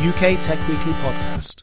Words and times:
UK 0.00 0.40
Tech 0.40 0.58
Weekly 0.66 0.92
Podcast. 0.94 1.60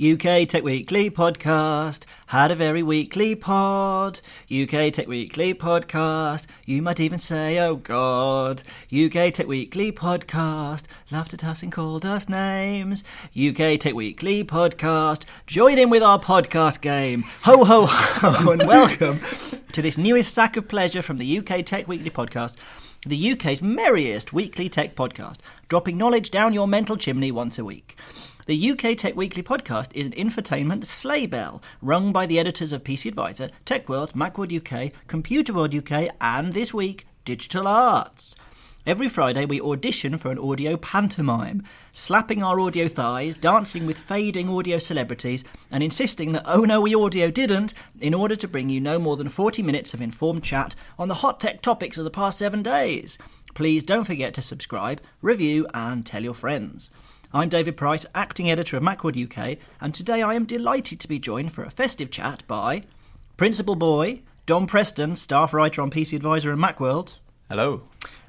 UK 0.00 0.48
Tech 0.48 0.64
Weekly 0.64 1.10
podcast 1.10 2.06
had 2.28 2.50
a 2.50 2.54
very 2.54 2.82
weekly 2.82 3.34
pod. 3.34 4.22
UK 4.50 4.90
Tech 4.90 5.06
Weekly 5.06 5.52
podcast, 5.52 6.46
you 6.64 6.80
might 6.80 6.98
even 6.98 7.18
say, 7.18 7.58
oh 7.58 7.76
god. 7.76 8.62
UK 8.90 9.34
Tech 9.34 9.46
Weekly 9.46 9.92
podcast 9.92 10.86
laughed 11.10 11.34
at 11.34 11.44
us 11.44 11.62
and 11.62 11.70
called 11.70 12.06
us 12.06 12.26
names. 12.26 13.04
UK 13.38 13.78
Tech 13.78 13.92
Weekly 13.92 14.44
podcast, 14.44 15.26
join 15.46 15.76
in 15.76 15.90
with 15.90 16.02
our 16.02 16.18
podcast 16.18 16.80
game. 16.80 17.22
Ho 17.42 17.64
ho 17.64 17.84
ho, 17.86 18.50
and 18.50 18.66
welcome 18.66 19.20
to 19.72 19.82
this 19.82 19.98
newest 19.98 20.32
sack 20.32 20.56
of 20.56 20.68
pleasure 20.68 21.02
from 21.02 21.18
the 21.18 21.38
UK 21.38 21.62
Tech 21.66 21.86
Weekly 21.86 22.08
podcast 22.10 22.56
the 23.06 23.32
UK's 23.32 23.60
merriest 23.60 24.32
weekly 24.32 24.68
tech 24.68 24.94
podcast, 24.94 25.36
dropping 25.68 25.98
knowledge 25.98 26.30
down 26.30 26.54
your 26.54 26.66
mental 26.66 26.96
chimney 26.96 27.30
once 27.30 27.58
a 27.58 27.64
week. 27.64 27.98
The 28.46 28.70
UK 28.70 28.96
Tech 28.96 29.16
Weekly 29.16 29.42
podcast 29.42 29.90
is 29.94 30.06
an 30.06 30.12
infotainment 30.12 30.84
sleigh 30.86 31.26
bell 31.26 31.62
rung 31.82 32.12
by 32.12 32.26
the 32.26 32.38
editors 32.38 32.72
of 32.72 32.84
PC 32.84 33.06
Advisor, 33.06 33.50
TechWorld, 33.66 34.12
Macworld 34.12 34.54
UK, 34.54 34.92
Computer 35.06 35.52
World 35.52 35.74
UK, 35.74 36.14
and 36.20 36.52
this 36.52 36.72
week, 36.72 37.06
Digital 37.24 37.66
Arts. 37.66 38.36
Every 38.86 39.08
Friday, 39.08 39.46
we 39.46 39.62
audition 39.62 40.18
for 40.18 40.30
an 40.30 40.38
audio 40.38 40.76
pantomime, 40.76 41.62
slapping 41.94 42.42
our 42.42 42.60
audio 42.60 42.86
thighs, 42.86 43.34
dancing 43.34 43.86
with 43.86 43.96
fading 43.96 44.50
audio 44.50 44.76
celebrities, 44.76 45.42
and 45.70 45.82
insisting 45.82 46.32
that 46.32 46.42
oh 46.44 46.66
no, 46.66 46.82
we 46.82 46.94
audio 46.94 47.30
didn't, 47.30 47.72
in 47.98 48.12
order 48.12 48.36
to 48.36 48.46
bring 48.46 48.68
you 48.68 48.82
no 48.82 48.98
more 48.98 49.16
than 49.16 49.30
40 49.30 49.62
minutes 49.62 49.94
of 49.94 50.02
informed 50.02 50.44
chat 50.44 50.76
on 50.98 51.08
the 51.08 51.14
hot 51.14 51.40
tech 51.40 51.62
topics 51.62 51.96
of 51.96 52.04
the 52.04 52.10
past 52.10 52.38
seven 52.38 52.62
days. 52.62 53.16
Please 53.54 53.84
don't 53.84 54.04
forget 54.04 54.34
to 54.34 54.42
subscribe, 54.42 55.00
review, 55.22 55.66
and 55.72 56.04
tell 56.04 56.22
your 56.22 56.34
friends. 56.34 56.90
I'm 57.32 57.48
David 57.48 57.78
Price, 57.78 58.04
acting 58.14 58.50
editor 58.50 58.76
of 58.76 58.82
Macworld 58.82 59.16
UK, 59.16 59.56
and 59.80 59.94
today 59.94 60.20
I 60.20 60.34
am 60.34 60.44
delighted 60.44 61.00
to 61.00 61.08
be 61.08 61.18
joined 61.18 61.52
for 61.52 61.64
a 61.64 61.70
festive 61.70 62.10
chat 62.10 62.46
by 62.46 62.82
Principal 63.38 63.76
Boy, 63.76 64.20
Dom 64.44 64.66
Preston, 64.66 65.16
staff 65.16 65.54
writer 65.54 65.80
on 65.80 65.90
PC 65.90 66.14
Advisor 66.16 66.52
and 66.52 66.62
Macworld. 66.62 67.14
Hello. 67.48 67.84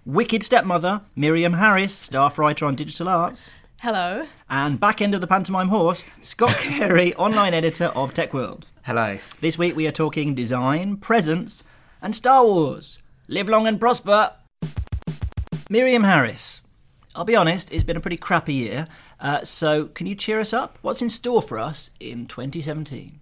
Wicked 0.08 0.44
Stepmother, 0.44 1.02
Miriam 1.16 1.54
Harris, 1.54 1.92
staff 1.96 2.38
writer 2.38 2.68
on 2.68 2.76
Digital 2.76 3.10
Arts. 3.10 3.50
Hello. 3.82 4.22
And 4.48 4.80
back 4.80 5.02
end 5.02 5.16
of 5.16 5.22
the 5.22 5.26
pantomime 5.26 5.70
horse, 5.70 6.06
Scott 6.22 6.52
Carey, 6.60 7.16
online 7.16 7.56
editor 7.56 7.86
of 7.86 8.14
Tech 8.14 8.32
World. 8.32 8.68
Hello. 8.84 9.18
This 9.42 9.58
week 9.58 9.76
we 9.76 9.88
are 9.88 9.92
talking 9.92 10.36
design, 10.36 10.98
presents, 10.98 11.64
and 12.04 12.16
Star 12.16 12.46
Wars. 12.46 13.00
Live 13.28 13.50
long 13.50 13.66
and 13.66 13.80
prosper. 13.80 14.34
Miriam 15.72 16.04
Harris. 16.04 16.62
I'll 17.16 17.26
be 17.26 17.36
honest, 17.36 17.74
it's 17.74 17.84
been 17.84 17.98
a 17.98 18.02
pretty 18.02 18.18
crappy 18.18 18.54
year. 18.54 18.88
Uh, 19.20 19.44
so, 19.44 19.86
can 19.86 20.06
you 20.06 20.14
cheer 20.14 20.40
us 20.40 20.54
up? 20.54 20.78
What's 20.84 21.02
in 21.02 21.10
store 21.10 21.42
for 21.42 21.58
us 21.58 21.90
in 22.00 22.28
2017? 22.28 23.22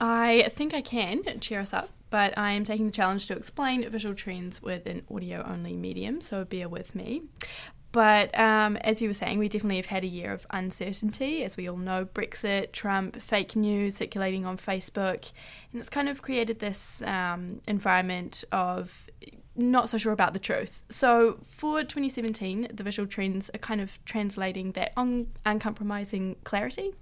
I 0.00 0.48
think 0.52 0.74
I 0.74 0.80
can 0.80 1.40
cheer 1.40 1.58
us 1.58 1.74
up, 1.74 1.88
but 2.14 2.32
I 2.38 2.52
am 2.52 2.62
taking 2.62 2.86
the 2.86 2.92
challenge 2.92 3.26
to 3.26 3.36
explain 3.36 3.90
visual 3.90 4.14
trends 4.14 4.62
with 4.62 4.86
an 4.86 5.02
audio 5.12 5.44
only 5.44 5.76
medium, 5.76 6.20
so 6.20 6.44
bear 6.44 6.68
with 6.68 6.94
me. 6.94 7.22
But 7.90 8.38
um, 8.38 8.76
as 8.76 9.02
you 9.02 9.08
were 9.08 9.14
saying, 9.14 9.40
we 9.40 9.48
definitely 9.48 9.78
have 9.78 9.86
had 9.86 10.04
a 10.04 10.06
year 10.06 10.32
of 10.32 10.46
uncertainty. 10.50 11.42
As 11.42 11.56
we 11.56 11.68
all 11.68 11.76
know, 11.76 12.04
Brexit, 12.04 12.70
Trump, 12.70 13.20
fake 13.20 13.56
news 13.56 13.96
circulating 13.96 14.46
on 14.46 14.58
Facebook, 14.58 15.32
and 15.72 15.80
it's 15.80 15.90
kind 15.90 16.08
of 16.08 16.22
created 16.22 16.60
this 16.60 17.02
um, 17.02 17.60
environment 17.66 18.44
of 18.52 19.08
not 19.56 19.88
so 19.88 19.98
sure 19.98 20.12
about 20.12 20.34
the 20.34 20.38
truth. 20.38 20.84
So 20.90 21.40
for 21.42 21.80
2017, 21.80 22.68
the 22.72 22.84
visual 22.84 23.08
trends 23.08 23.50
are 23.52 23.58
kind 23.58 23.80
of 23.80 23.98
translating 24.04 24.70
that 24.72 24.92
un- 24.96 25.32
uncompromising 25.44 26.36
clarity. 26.44 26.92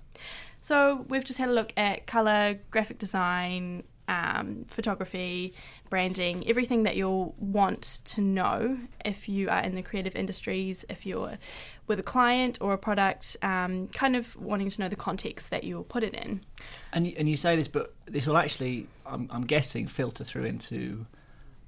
So 0.62 1.04
we've 1.08 1.24
just 1.24 1.38
had 1.38 1.50
a 1.50 1.52
look 1.52 1.74
at 1.76 2.06
color, 2.06 2.60
graphic 2.70 2.98
design, 2.98 3.82
um, 4.12 4.66
photography, 4.68 5.54
branding, 5.88 6.46
everything 6.46 6.82
that 6.82 6.96
you'll 6.96 7.34
want 7.38 8.00
to 8.04 8.20
know 8.20 8.78
if 9.04 9.28
you 9.28 9.48
are 9.48 9.62
in 9.62 9.74
the 9.74 9.82
creative 9.82 10.14
industries, 10.14 10.84
if 10.90 11.06
you're 11.06 11.38
with 11.86 11.98
a 11.98 12.02
client 12.02 12.58
or 12.60 12.74
a 12.74 12.78
product, 12.78 13.38
um, 13.42 13.88
kind 13.88 14.14
of 14.14 14.36
wanting 14.36 14.68
to 14.68 14.80
know 14.80 14.88
the 14.88 14.96
context 14.96 15.50
that 15.50 15.64
you'll 15.64 15.84
put 15.84 16.02
it 16.02 16.14
in. 16.14 16.42
And 16.92 17.06
you, 17.06 17.14
and 17.16 17.28
you 17.28 17.38
say 17.38 17.56
this, 17.56 17.68
but 17.68 17.94
this 18.06 18.26
will 18.26 18.36
actually, 18.36 18.88
I'm, 19.06 19.28
I'm 19.30 19.46
guessing, 19.46 19.86
filter 19.86 20.24
through 20.24 20.44
into 20.44 21.06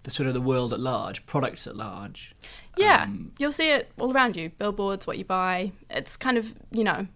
the 0.03 0.10
sort 0.10 0.27
of 0.27 0.34
the 0.34 0.41
world 0.41 0.75
at 0.75 0.81
large, 0.81 1.25
products 1.25 1.66
at 1.66 1.77
large. 1.77 2.34
Yeah, 2.77 3.04
Um, 3.04 3.33
you'll 3.38 3.53
see 3.53 3.71
it 3.71 3.91
all 3.99 4.12
around 4.12 4.37
you. 4.37 4.50
Billboards, 4.59 5.06
what 5.06 5.16
you 5.16 5.25
buy. 5.25 5.72
It's 5.88 6.16
kind 6.19 6.37
of 6.37 6.54
you 6.71 6.84
know. 6.84 7.06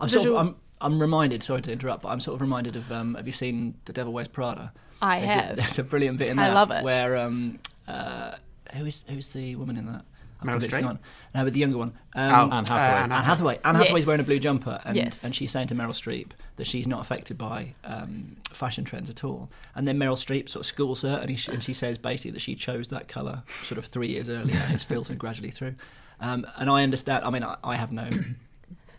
I'm 0.00 0.08
sort 0.08 0.26
of, 0.26 0.36
I'm, 0.36 0.56
I'm 0.80 1.00
reminded. 1.00 1.42
Sorry 1.42 1.62
to 1.62 1.72
interrupt, 1.72 2.02
but 2.02 2.08
I'm 2.08 2.20
sort 2.20 2.34
of 2.36 2.40
reminded 2.40 2.76
of. 2.76 2.90
Um, 2.90 3.14
have 3.14 3.26
you 3.26 3.32
seen 3.32 3.74
The 3.84 3.92
Devil 3.92 4.12
Wears 4.12 4.28
Prada? 4.28 4.70
I 5.02 5.20
There's 5.20 5.32
have. 5.32 5.50
A, 5.52 5.54
there's 5.60 5.78
a 5.78 5.84
brilliant 5.84 6.18
bit 6.18 6.28
in 6.28 6.38
I 6.38 6.52
love 6.52 6.70
it. 6.70 6.82
Where 6.84 7.16
um, 7.16 7.58
uh, 7.88 8.32
who 8.74 8.86
is 8.86 9.04
who's 9.08 9.32
the 9.32 9.56
woman 9.56 9.76
in 9.76 9.86
that? 9.86 10.04
I've 10.42 10.46
Meryl 10.46 10.52
completely 10.52 10.68
Streep? 10.78 10.80
forgotten. 10.80 10.98
No, 11.34 11.44
but 11.44 11.52
the 11.52 11.58
younger 11.60 11.76
one. 11.76 11.92
Oh, 12.16 12.20
Um, 12.22 12.50
Anne 12.52 12.64
Hathaway. 12.64 12.76
uh, 12.98 13.02
Anne 13.02 13.10
Hathaway. 13.24 13.58
Anne 13.62 13.74
Hathaway's 13.74 14.06
wearing 14.06 14.22
a 14.22 14.24
blue 14.24 14.38
jumper, 14.38 14.80
and, 14.86 14.96
Yes. 14.96 15.22
and 15.22 15.34
she's 15.34 15.50
saying 15.50 15.66
to 15.68 15.74
Meryl 15.74 15.90
Streep 15.90 16.28
that 16.56 16.66
she's 16.66 16.86
not 16.86 17.02
affected 17.02 17.36
by 17.36 17.74
um, 17.84 18.36
fashion 18.50 18.84
trends 18.84 19.10
at 19.10 19.22
all. 19.22 19.50
And 19.74 19.86
then 19.86 19.98
Meryl 19.98 20.16
Streep 20.16 20.48
sort 20.48 20.62
of 20.62 20.66
schools 20.66 21.02
her, 21.02 21.18
and, 21.20 21.28
he, 21.30 21.52
and 21.52 21.62
she 21.62 21.74
says 21.74 21.98
basically 21.98 22.30
that 22.30 22.40
she 22.40 22.54
chose 22.54 22.88
that 22.88 23.06
colour 23.06 23.42
sort 23.64 23.76
of 23.76 23.84
three 23.84 24.08
years 24.08 24.30
earlier, 24.30 24.56
and 24.64 24.72
it's 24.74 24.82
filtered 24.84 25.18
gradually 25.24 25.50
through. 25.50 25.74
Um, 26.20 26.46
and 26.56 26.70
I 26.70 26.84
understand. 26.84 27.22
I 27.26 27.28
mean, 27.28 27.44
I, 27.44 27.56
I 27.62 27.76
have 27.76 27.92
no 27.92 28.08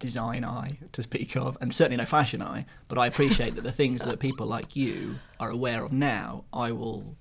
design 0.02 0.44
eye 0.44 0.80
to 0.92 1.02
speak 1.02 1.38
of, 1.38 1.58
and 1.62 1.74
certainly 1.74 1.96
no 1.96 2.06
fashion 2.06 2.42
eye. 2.42 2.66
But 2.90 2.98
I 2.98 3.08
appreciate 3.08 3.56
that 3.56 3.62
the 3.62 3.72
things 3.72 4.02
that 4.02 4.20
people 4.20 4.48
like 4.48 4.76
you 4.76 5.20
are 5.40 5.50
aware 5.50 5.86
of 5.86 5.94
now, 5.94 6.44
I 6.52 6.74
will 6.74 7.16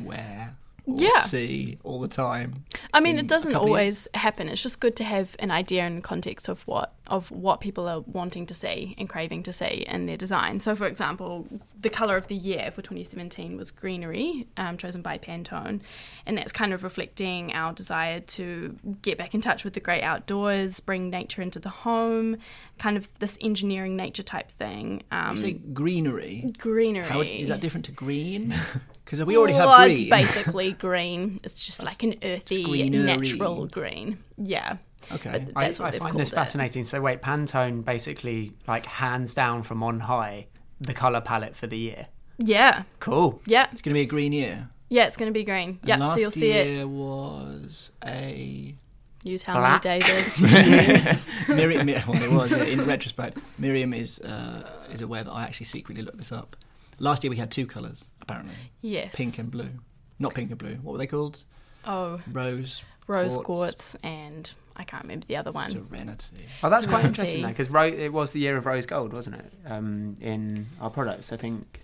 wear. 0.00 0.56
Yeah. 0.96 1.20
see 1.20 1.78
all 1.84 2.00
the 2.00 2.08
time. 2.08 2.64
I 2.94 3.00
mean, 3.00 3.18
it 3.18 3.26
doesn't 3.26 3.54
always 3.54 4.08
happen. 4.14 4.48
It's 4.48 4.62
just 4.62 4.80
good 4.80 4.96
to 4.96 5.04
have 5.04 5.36
an 5.38 5.50
idea 5.50 5.82
and 5.82 6.02
context 6.02 6.48
of 6.48 6.62
what 6.66 6.94
of 7.08 7.30
what 7.30 7.60
people 7.60 7.88
are 7.88 8.00
wanting 8.00 8.44
to 8.44 8.52
see 8.52 8.94
and 8.98 9.08
craving 9.08 9.42
to 9.42 9.50
see 9.52 9.84
in 9.88 10.04
their 10.04 10.16
design. 10.18 10.60
So, 10.60 10.74
for 10.76 10.86
example, 10.86 11.46
the 11.80 11.88
color 11.88 12.16
of 12.18 12.28
the 12.28 12.34
year 12.36 12.70
for 12.70 12.82
2017 12.82 13.56
was 13.56 13.70
greenery, 13.70 14.46
um, 14.58 14.76
chosen 14.76 15.00
by 15.00 15.16
Pantone, 15.16 15.80
and 16.26 16.36
that's 16.36 16.52
kind 16.52 16.74
of 16.74 16.82
reflecting 16.84 17.54
our 17.54 17.72
desire 17.72 18.20
to 18.20 18.76
get 19.00 19.16
back 19.16 19.34
in 19.34 19.40
touch 19.40 19.64
with 19.64 19.72
the 19.72 19.80
great 19.80 20.02
outdoors, 20.02 20.80
bring 20.80 21.08
nature 21.08 21.40
into 21.40 21.58
the 21.58 21.70
home, 21.70 22.36
kind 22.78 22.98
of 22.98 23.08
this 23.20 23.38
engineering 23.40 23.96
nature 23.96 24.22
type 24.22 24.50
thing. 24.50 25.02
Um, 25.10 25.30
You 25.30 25.36
say 25.36 25.52
greenery. 25.52 26.52
greenery. 26.58 27.06
How 27.06 27.20
is 27.22 27.48
that 27.48 27.60
different 27.60 27.86
to 27.86 27.92
green? 27.92 28.54
Because 29.08 29.24
we 29.24 29.38
already 29.38 29.54
well, 29.54 29.70
have 29.70 29.86
green. 29.86 30.02
It's 30.02 30.10
basically 30.10 30.72
green. 30.78 31.40
It's 31.42 31.64
just 31.64 31.82
like 31.82 32.02
an 32.02 32.16
earthy, 32.22 32.62
greenery. 32.62 33.04
natural 33.04 33.66
green. 33.66 34.18
Yeah. 34.36 34.76
Okay. 35.10 35.30
But 35.30 35.52
I, 35.56 35.64
that's 35.64 35.78
what 35.78 35.94
I 35.94 35.98
find 35.98 36.10
called 36.10 36.20
this 36.20 36.30
it. 36.30 36.34
fascinating. 36.34 36.84
So 36.84 37.00
wait, 37.00 37.22
Pantone 37.22 37.82
basically 37.82 38.52
like 38.66 38.84
hands 38.84 39.32
down 39.32 39.62
from 39.62 39.82
on 39.82 40.00
high 40.00 40.48
the 40.78 40.92
color 40.92 41.22
palette 41.22 41.56
for 41.56 41.66
the 41.66 41.78
year. 41.78 42.08
Yeah. 42.36 42.82
Cool. 43.00 43.40
Yeah. 43.46 43.68
It's 43.72 43.80
going 43.80 43.94
to 43.94 43.98
be 43.98 44.02
a 44.02 44.06
green 44.06 44.32
year. 44.32 44.68
Yeah, 44.90 45.06
it's 45.06 45.16
going 45.16 45.32
to 45.32 45.38
be 45.38 45.44
green. 45.44 45.78
Yeah, 45.84 45.96
last 45.96 46.12
so 46.12 46.20
you'll 46.20 46.30
see 46.30 46.52
year 46.52 46.82
it. 46.82 46.88
was 46.88 47.90
a 48.04 48.74
You 49.22 49.38
tell 49.38 49.56
Black. 49.56 49.84
me, 49.84 50.00
David. 50.00 51.18
Miriam, 51.48 51.86
well, 51.86 52.22
it 52.22 52.30
was, 52.30 52.50
yeah, 52.50 52.62
in 52.64 52.84
retrospect, 52.84 53.38
Miriam 53.58 53.94
is 53.94 54.20
uh, 54.20 54.68
is 54.92 55.00
aware 55.00 55.24
that 55.24 55.32
I 55.32 55.44
actually 55.44 55.66
secretly 55.66 56.02
looked 56.02 56.18
this 56.18 56.30
up. 56.30 56.56
Last 56.98 57.22
year 57.24 57.30
we 57.30 57.36
had 57.36 57.50
two 57.50 57.66
colours, 57.66 58.04
apparently, 58.20 58.54
yes. 58.80 59.14
pink 59.14 59.38
and 59.38 59.50
blue. 59.50 59.70
Not 60.18 60.34
pink 60.34 60.50
and 60.50 60.58
blue. 60.58 60.74
What 60.82 60.92
were 60.92 60.98
they 60.98 61.06
called? 61.06 61.44
Oh, 61.84 62.20
Rose. 62.32 62.82
rose 63.06 63.32
quartz, 63.34 63.44
quartz, 63.46 63.96
and 64.02 64.52
I 64.76 64.82
can't 64.84 65.04
remember 65.04 65.26
the 65.26 65.36
other 65.36 65.52
one. 65.52 65.70
Serenity. 65.70 66.44
Oh, 66.62 66.68
that's 66.70 66.86
quite 66.86 67.04
interesting 67.04 67.42
though, 67.42 67.48
because 67.48 67.70
ro- 67.70 67.84
it 67.86 68.12
was 68.12 68.32
the 68.32 68.40
year 68.40 68.56
of 68.56 68.66
rose 68.66 68.84
gold, 68.86 69.12
wasn't 69.12 69.36
it? 69.36 69.52
Um, 69.66 70.16
in 70.20 70.66
our 70.80 70.90
products, 70.90 71.32
I 71.32 71.36
think. 71.36 71.80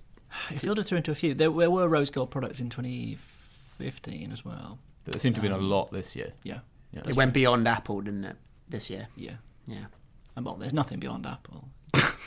It 0.50 0.60
filtered 0.60 0.84
through 0.86 0.98
into 0.98 1.12
a 1.12 1.14
few. 1.14 1.32
There, 1.32 1.48
there 1.50 1.70
were 1.70 1.88
rose 1.88 2.10
gold 2.10 2.30
products 2.32 2.58
in 2.58 2.68
2015 2.68 4.32
as 4.32 4.44
well. 4.44 4.78
But 5.04 5.12
there 5.14 5.20
seemed 5.20 5.36
to 5.36 5.40
have 5.40 5.44
been 5.48 5.52
a 5.52 5.62
Um, 5.62 5.68
lot 5.70 5.92
this 5.92 6.16
year. 6.16 6.32
Yeah, 6.42 6.60
Yeah. 6.92 7.02
it 7.06 7.14
went 7.14 7.32
beyond 7.34 7.68
Apple, 7.68 8.00
didn't 8.00 8.24
it? 8.24 8.36
This 8.68 8.90
year. 8.90 9.08
yeah. 9.16 9.34
Yeah. 9.66 9.86
And 10.36 10.44
well, 10.44 10.56
there's 10.56 10.74
nothing 10.74 10.98
beyond 10.98 11.24
Apple. 11.26 11.68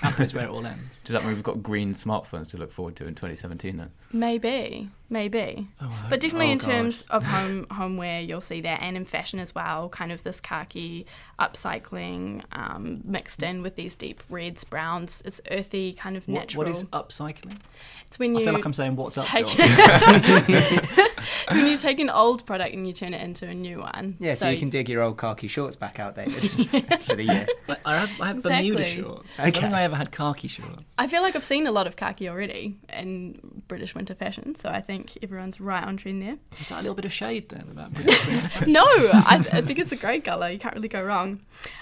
Apple 0.04 0.26
is 0.26 0.34
where 0.34 0.46
it 0.46 0.50
all 0.50 0.66
ends. 0.66 0.82
Does 1.04 1.14
that 1.14 1.24
mean 1.26 1.34
we've 1.36 1.44
got 1.44 1.64
green 1.64 1.94
smartphones 1.94 2.48
to 2.48 2.58
look 2.58 2.72
forward 2.72 2.96
to 2.98 3.06
in 3.08 3.16
2017 3.16 3.78
then? 3.78 3.92
Maybe, 4.12 4.90
maybe. 5.10 5.68
Oh, 5.82 5.86
I 5.86 5.88
hope- 5.88 6.10
But 6.10 6.20
definitely 6.22 6.48
oh, 6.50 6.52
in 6.52 6.58
God. 6.60 6.68
terms 6.70 7.02
of 7.10 7.24
home 7.36 7.68
homeware, 7.72 8.22
you'll 8.22 8.42
see 8.42 8.62
that, 8.62 8.82
and 8.82 8.96
in 8.98 9.06
fashion 9.06 9.40
as 9.40 9.54
well. 9.56 9.90
Kind 9.90 10.12
of 10.12 10.24
this 10.24 10.40
khaki 10.40 11.06
upcycling 11.40 12.44
um, 12.52 13.02
mixed 13.04 13.44
in 13.44 13.62
with 13.64 13.76
these 13.76 13.96
deep 13.96 14.24
reds, 14.30 14.64
browns. 14.64 15.22
It's 15.26 15.42
earthy, 15.52 15.94
kind 15.94 16.18
of 16.18 16.28
What- 16.28 16.34
natural. 16.42 16.64
what 16.66 16.72
is 16.72 16.84
upcycling? 16.86 17.58
it's 18.06 18.18
when 18.20 18.34
you 18.36 18.42
I 18.42 18.44
feel 18.46 18.54
like 18.54 18.66
I'm 18.66 18.74
saying 18.74 18.96
what's 18.96 19.18
up. 19.18 19.26
take 19.26 19.48
it's 19.58 21.52
when 21.52 21.68
you 21.68 21.78
take 21.78 22.00
an 22.00 22.10
old 22.10 22.46
product 22.46 22.74
and 22.74 22.88
you 22.88 22.94
turn 22.94 23.14
it 23.14 23.22
into 23.22 23.46
a 23.48 23.54
new 23.54 23.80
one. 23.80 24.16
Yeah, 24.20 24.34
so, 24.34 24.50
you 24.50 24.58
can 24.58 24.70
dig 24.70 24.90
your 24.90 25.02
old 25.04 25.18
khaki 25.18 25.48
shorts 25.48 25.76
back 25.76 26.00
out, 26.00 26.16
David, 26.16 26.42
for 27.02 27.16
the 27.16 27.24
year. 27.24 27.48
Like, 27.68 27.80
I 27.86 27.98
have, 27.98 28.22
I 28.22 28.28
have 28.28 28.44
Bermuda 28.44 28.80
Exactly. 28.82 29.04
shorts. 29.04 29.40
I 29.40 29.50
don't 29.50 29.62
think 29.62 29.74
I 29.74 29.84
ever 29.84 29.96
had 29.96 30.12
khaki 30.12 30.48
shorts. 30.48 30.84
I 30.98 31.08
feel 31.08 31.22
like 31.22 31.36
I've 31.36 31.44
seen 31.44 31.68
a 31.68 31.72
lot 31.72 31.86
of 31.88 31.96
khaki 31.96 32.30
already 32.30 32.78
in 32.94 33.62
British 33.68 33.94
winter 33.94 34.16
fashion, 34.16 34.56
so 34.56 34.70
I 34.70 34.82
think 34.82 34.97
everyone's 35.22 35.60
right 35.60 35.84
on 35.84 35.98
trend 35.98 36.22
there. 36.22 36.38
Is 36.60 36.70
that 36.70 36.80
a 36.80 36.82
little 36.82 36.96
bit 36.96 37.06
of 37.06 37.14
shade 37.14 37.50
then 37.50 37.68
about 37.72 37.92
no, 38.68 38.84
I, 38.84 39.46
I 39.52 39.62
think 39.62 39.80
it's 39.80 39.92
a 39.92 39.96
great 39.96 40.24
colour. 40.24 40.50
You 40.50 40.60
can't 40.60 40.76
really 40.76 40.88
go 40.88 41.04
wrong. 41.04 41.42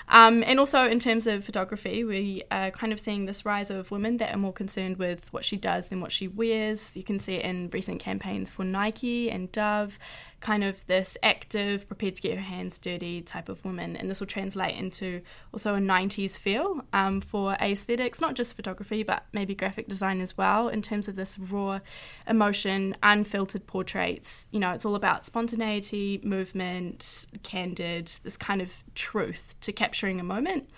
Um, 0.10 0.44
and 0.44 0.60
also, 0.60 0.86
in 0.86 1.00
terms 1.00 1.28
of 1.28 1.44
photography, 1.44 2.04
we 2.04 2.44
are 2.52 2.72
kind 2.72 2.94
of 2.94 3.00
seeing 3.00 3.26
this 3.26 3.46
rise 3.46 3.70
of 3.70 3.92
women 3.92 4.18
that 4.18 4.34
are 4.34 4.38
more 4.38 4.54
concerned 4.54 4.98
with 4.98 5.32
what 5.34 5.44
she 5.44 5.58
does 5.58 5.90
than 5.90 6.02
what 6.02 6.12
she 6.12 6.28
wears. 6.28 6.96
You 6.96 7.04
can 7.04 7.20
see 7.20 7.36
it 7.36 7.46
in 7.46 7.70
recent 7.72 8.00
campaigns 8.00 8.50
for 8.50 8.64
Nike 8.64 9.32
and 9.32 9.52
Dove, 9.52 9.98
kind 10.46 10.64
of 10.64 10.86
this 10.86 11.18
active, 11.24 11.88
prepared 11.88 12.14
to 12.14 12.22
get 12.22 12.36
her 12.36 12.44
hands 12.44 12.78
dirty 12.78 13.20
type 13.20 13.50
of 13.50 13.66
woman. 13.66 13.96
And 13.96 14.08
this 14.08 14.20
will 14.20 14.28
translate 14.28 14.76
into 14.76 15.24
also 15.52 15.74
a 15.74 15.80
90s 15.80 16.38
feel 16.38 16.82
um, 16.94 17.20
for 17.20 17.54
aesthetics, 17.54 18.22
not 18.22 18.36
just 18.36 18.56
photography, 18.56 19.02
but 19.02 19.24
maybe 19.34 19.56
graphic 19.56 19.88
design 19.88 20.22
as 20.22 20.38
well, 20.38 20.68
in 20.70 20.84
terms 20.84 21.08
of 21.08 21.16
this 21.16 21.40
raw 21.40 21.80
emotion, 22.28 22.96
unfiltered 23.02 23.66
portraits. 23.66 24.48
You 24.52 24.60
know, 24.60 24.70
it's 24.70 24.86
all 24.86 24.94
about 24.94 25.26
spontaneity, 25.26 26.22
movement, 26.24 27.26
candid, 27.42 28.12
this 28.22 28.38
kind 28.38 28.62
of 28.62 28.84
truth 28.94 29.56
to 29.62 29.74
capturing 29.74 30.20
a 30.20 30.24
moment. 30.24 30.70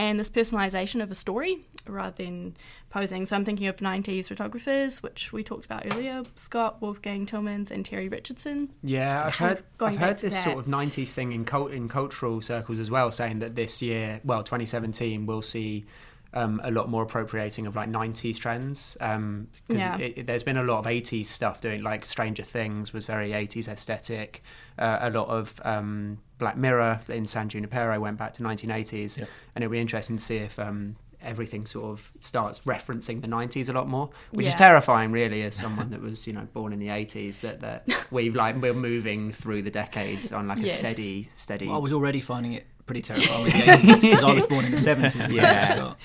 And 0.00 0.18
this 0.18 0.30
personalization 0.30 1.02
of 1.02 1.10
a 1.10 1.14
story 1.14 1.58
rather 1.86 2.24
than 2.24 2.56
posing. 2.88 3.26
So 3.26 3.36
I'm 3.36 3.44
thinking 3.44 3.66
of 3.66 3.76
90s 3.76 4.28
photographers, 4.28 5.02
which 5.02 5.30
we 5.30 5.44
talked 5.44 5.66
about 5.66 5.82
earlier 5.92 6.22
Scott, 6.36 6.80
Wolfgang 6.80 7.26
Tillmans, 7.26 7.70
and 7.70 7.84
Terry 7.84 8.08
Richardson. 8.08 8.70
Yeah, 8.82 9.24
I've 9.26 9.34
heard, 9.34 9.62
I've 9.78 9.98
heard 9.98 10.16
this 10.16 10.32
that. 10.32 10.44
sort 10.44 10.56
of 10.58 10.66
90s 10.66 11.12
thing 11.12 11.32
in, 11.32 11.44
cult, 11.44 11.72
in 11.72 11.86
cultural 11.88 12.40
circles 12.40 12.78
as 12.78 12.90
well, 12.90 13.10
saying 13.10 13.40
that 13.40 13.56
this 13.56 13.82
year, 13.82 14.20
well, 14.24 14.42
2017, 14.42 15.26
we'll 15.26 15.42
see 15.42 15.84
um, 16.32 16.60
a 16.64 16.70
lot 16.70 16.88
more 16.88 17.02
appropriating 17.02 17.66
of 17.66 17.76
like 17.76 17.90
90s 17.90 18.38
trends. 18.38 18.96
Um 19.02 19.48
'cause 19.68 19.76
Yeah. 19.78 19.98
there's 20.24 20.44
been 20.44 20.56
a 20.56 20.62
lot 20.62 20.78
of 20.78 20.86
80s 20.86 21.26
stuff 21.28 21.60
doing, 21.60 21.82
like 21.82 22.06
Stranger 22.06 22.44
Things 22.44 22.92
was 22.94 23.04
very 23.04 23.32
80s 23.34 23.68
aesthetic. 23.68 24.42
Uh, 24.78 24.98
a 25.02 25.10
lot 25.10 25.28
of 25.28 25.60
um, 25.64 26.18
Black 26.40 26.56
Mirror 26.56 27.00
in 27.08 27.26
San 27.26 27.48
Junipero 27.48 28.00
went 28.00 28.18
back 28.18 28.32
to 28.34 28.42
1980s. 28.42 29.18
Yep. 29.18 29.28
And 29.54 29.62
it'll 29.62 29.70
be 29.70 29.78
interesting 29.78 30.16
to 30.16 30.22
see 30.22 30.38
if. 30.38 30.58
Um, 30.58 30.96
Everything 31.22 31.66
sort 31.66 31.84
of 31.84 32.10
starts 32.20 32.60
referencing 32.60 33.20
the 33.20 33.28
90s 33.28 33.68
a 33.68 33.74
lot 33.74 33.86
more, 33.86 34.08
which 34.30 34.46
is 34.46 34.54
terrifying, 34.54 35.12
really, 35.12 35.42
as 35.42 35.54
someone 35.54 35.90
that 35.90 36.00
was, 36.00 36.26
you 36.26 36.32
know, 36.32 36.48
born 36.54 36.72
in 36.72 36.78
the 36.78 36.86
80s. 36.88 37.40
That 37.40 37.60
that 37.60 38.06
we've 38.10 38.34
like 38.34 38.56
we're 38.56 38.72
moving 38.72 39.30
through 39.30 39.60
the 39.60 39.70
decades 39.70 40.32
on 40.32 40.48
like 40.48 40.60
a 40.60 40.66
steady, 40.66 41.24
steady. 41.24 41.66
Well, 41.66 41.76
I 41.76 41.78
was 41.78 41.92
already 41.92 42.22
finding 42.22 42.54
it 42.54 42.66
pretty 42.86 43.02
terrifying 43.02 43.44
with 43.44 43.52
the 43.52 43.58
80s 43.60 44.00
because 44.00 44.24
I 44.24 44.32
was 44.32 44.46
born 44.46 44.64
in 44.64 44.70
the 44.70 44.78
70s. 44.78 45.30
Yeah. 45.30 45.74
Scott. 45.74 45.98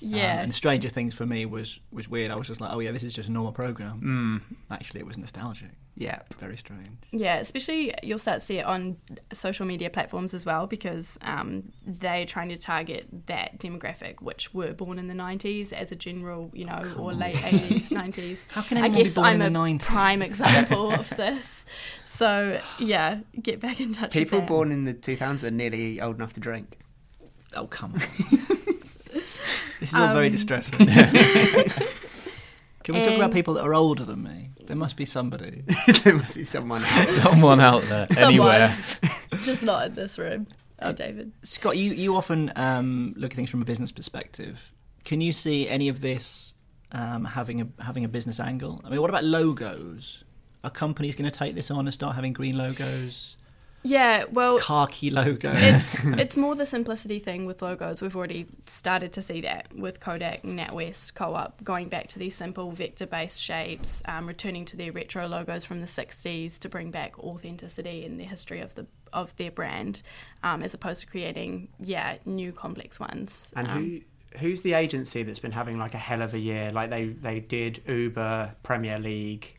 Yeah. 0.00 0.32
Um, 0.32 0.38
and 0.44 0.54
Stranger 0.54 0.88
Things 0.88 1.14
for 1.14 1.26
me 1.26 1.44
was 1.44 1.78
was 1.92 2.08
weird. 2.08 2.30
I 2.30 2.36
was 2.36 2.48
just 2.48 2.62
like, 2.62 2.72
oh 2.72 2.80
yeah, 2.80 2.92
this 2.92 3.04
is 3.04 3.12
just 3.12 3.28
a 3.28 3.32
normal 3.32 3.52
program. 3.52 4.42
Actually, 4.70 5.00
it 5.00 5.06
was 5.06 5.18
nostalgic. 5.18 5.68
Yeah, 5.94 6.20
Very 6.38 6.56
strange. 6.56 6.88
Yeah, 7.10 7.36
especially 7.36 7.92
you'll 8.02 8.18
start 8.18 8.40
to 8.40 8.46
see 8.46 8.58
it 8.58 8.64
on 8.64 8.96
social 9.32 9.66
media 9.66 9.90
platforms 9.90 10.32
as 10.34 10.46
well 10.46 10.66
because 10.66 11.18
um, 11.22 11.70
they're 11.86 12.24
trying 12.24 12.48
to 12.48 12.56
target 12.56 13.06
that 13.26 13.58
demographic, 13.58 14.22
which 14.22 14.54
were 14.54 14.72
born 14.72 14.98
in 14.98 15.08
the 15.08 15.14
90s 15.14 15.72
as 15.72 15.92
a 15.92 15.96
general, 15.96 16.50
you 16.54 16.64
know, 16.64 16.82
or 16.98 17.12
late 17.12 17.34
80s, 17.36 17.90
90s. 17.90 18.46
How 18.50 18.62
can 18.62 18.78
I 18.78 18.80
anyone 18.80 18.98
be 18.98 19.02
guess 19.04 19.14
born 19.14 19.26
I'm 19.26 19.42
in 19.42 19.52
the 19.52 19.60
a 19.60 19.62
90s? 19.62 19.80
prime 19.82 20.22
example 20.30 20.92
of 20.92 21.10
this. 21.10 21.66
So, 22.04 22.58
yeah, 22.78 23.20
get 23.40 23.60
back 23.60 23.80
in 23.80 23.92
touch 23.92 24.12
people 24.12 24.40
with 24.40 24.48
born 24.48 24.72
in 24.72 24.84
the 24.84 24.94
2000s 24.94 25.44
are 25.44 25.50
nearly 25.50 26.00
old 26.00 26.16
enough 26.16 26.32
to 26.34 26.40
drink. 26.40 26.78
Oh 27.54 27.66
come 27.66 27.92
on. 27.92 27.98
this 29.12 29.42
is 29.82 29.94
all 29.94 30.12
very 30.14 30.26
Um, 30.26 30.32
distressing. 30.32 30.86
Can 32.84 32.94
we 32.96 33.02
talk 33.02 33.14
about 33.16 33.32
people 33.32 33.54
that 33.54 33.62
are 33.62 33.74
older 33.74 34.04
than 34.04 34.22
me? 34.22 34.50
There 34.66 34.76
must 34.76 34.96
be 34.96 35.04
somebody. 35.04 35.62
there 36.02 36.14
must 36.14 36.36
be 36.36 36.44
someone 36.44 36.82
out. 36.84 37.08
Someone 37.08 37.60
out 37.60 37.82
there, 37.84 38.06
anywhere. 38.16 38.76
Just 39.44 39.62
not 39.62 39.86
in 39.86 39.94
this 39.94 40.18
room. 40.18 40.46
Oh, 40.80 40.92
David. 40.92 41.32
Scott, 41.42 41.76
you, 41.76 41.92
you 41.92 42.16
often 42.16 42.52
um, 42.56 43.14
look 43.16 43.32
at 43.32 43.36
things 43.36 43.50
from 43.50 43.62
a 43.62 43.64
business 43.64 43.92
perspective. 43.92 44.72
Can 45.04 45.20
you 45.20 45.32
see 45.32 45.68
any 45.68 45.88
of 45.88 46.00
this 46.00 46.54
um, 46.92 47.24
having 47.24 47.60
a 47.60 47.82
having 47.82 48.04
a 48.04 48.08
business 48.08 48.40
angle? 48.40 48.80
I 48.84 48.90
mean, 48.90 49.00
what 49.00 49.10
about 49.10 49.24
logos? 49.24 50.24
Are 50.64 50.70
companies 50.70 51.16
going 51.16 51.30
to 51.30 51.36
take 51.36 51.54
this 51.54 51.70
on 51.70 51.86
and 51.86 51.94
start 51.94 52.14
having 52.14 52.32
green 52.32 52.56
logos, 52.56 53.36
Yeah, 53.84 54.24
well, 54.30 54.58
khaki 54.58 55.10
logo. 55.10 55.52
it's 55.54 55.96
it's 56.04 56.36
more 56.36 56.54
the 56.54 56.66
simplicity 56.66 57.18
thing 57.18 57.46
with 57.46 57.62
logos. 57.62 58.00
We've 58.00 58.14
already 58.14 58.46
started 58.66 59.12
to 59.14 59.22
see 59.22 59.40
that 59.42 59.74
with 59.74 60.00
Kodak, 60.00 60.42
NatWest, 60.42 61.14
Co-op, 61.14 61.62
going 61.64 61.88
back 61.88 62.06
to 62.08 62.18
these 62.18 62.34
simple 62.34 62.70
vector-based 62.70 63.40
shapes, 63.40 64.02
um, 64.06 64.26
returning 64.26 64.64
to 64.66 64.76
their 64.76 64.92
retro 64.92 65.26
logos 65.26 65.64
from 65.64 65.80
the 65.80 65.86
'60s 65.86 66.58
to 66.60 66.68
bring 66.68 66.90
back 66.90 67.18
authenticity 67.18 68.04
and 68.04 68.20
the 68.20 68.24
history 68.24 68.60
of 68.60 68.74
the 68.74 68.86
of 69.12 69.36
their 69.36 69.50
brand, 69.50 70.02
um, 70.42 70.62
as 70.62 70.74
opposed 70.74 71.00
to 71.00 71.06
creating 71.06 71.68
yeah 71.80 72.16
new 72.24 72.52
complex 72.52 73.00
ones. 73.00 73.52
And 73.56 73.68
um, 73.68 73.78
who 73.78 74.00
who's 74.38 74.60
the 74.62 74.74
agency 74.74 75.22
that's 75.22 75.38
been 75.38 75.52
having 75.52 75.78
like 75.78 75.94
a 75.94 75.98
hell 75.98 76.22
of 76.22 76.34
a 76.34 76.38
year? 76.38 76.70
Like 76.70 76.90
they 76.90 77.06
they 77.06 77.40
did 77.40 77.82
Uber, 77.86 78.54
Premier 78.62 78.98
League. 78.98 79.58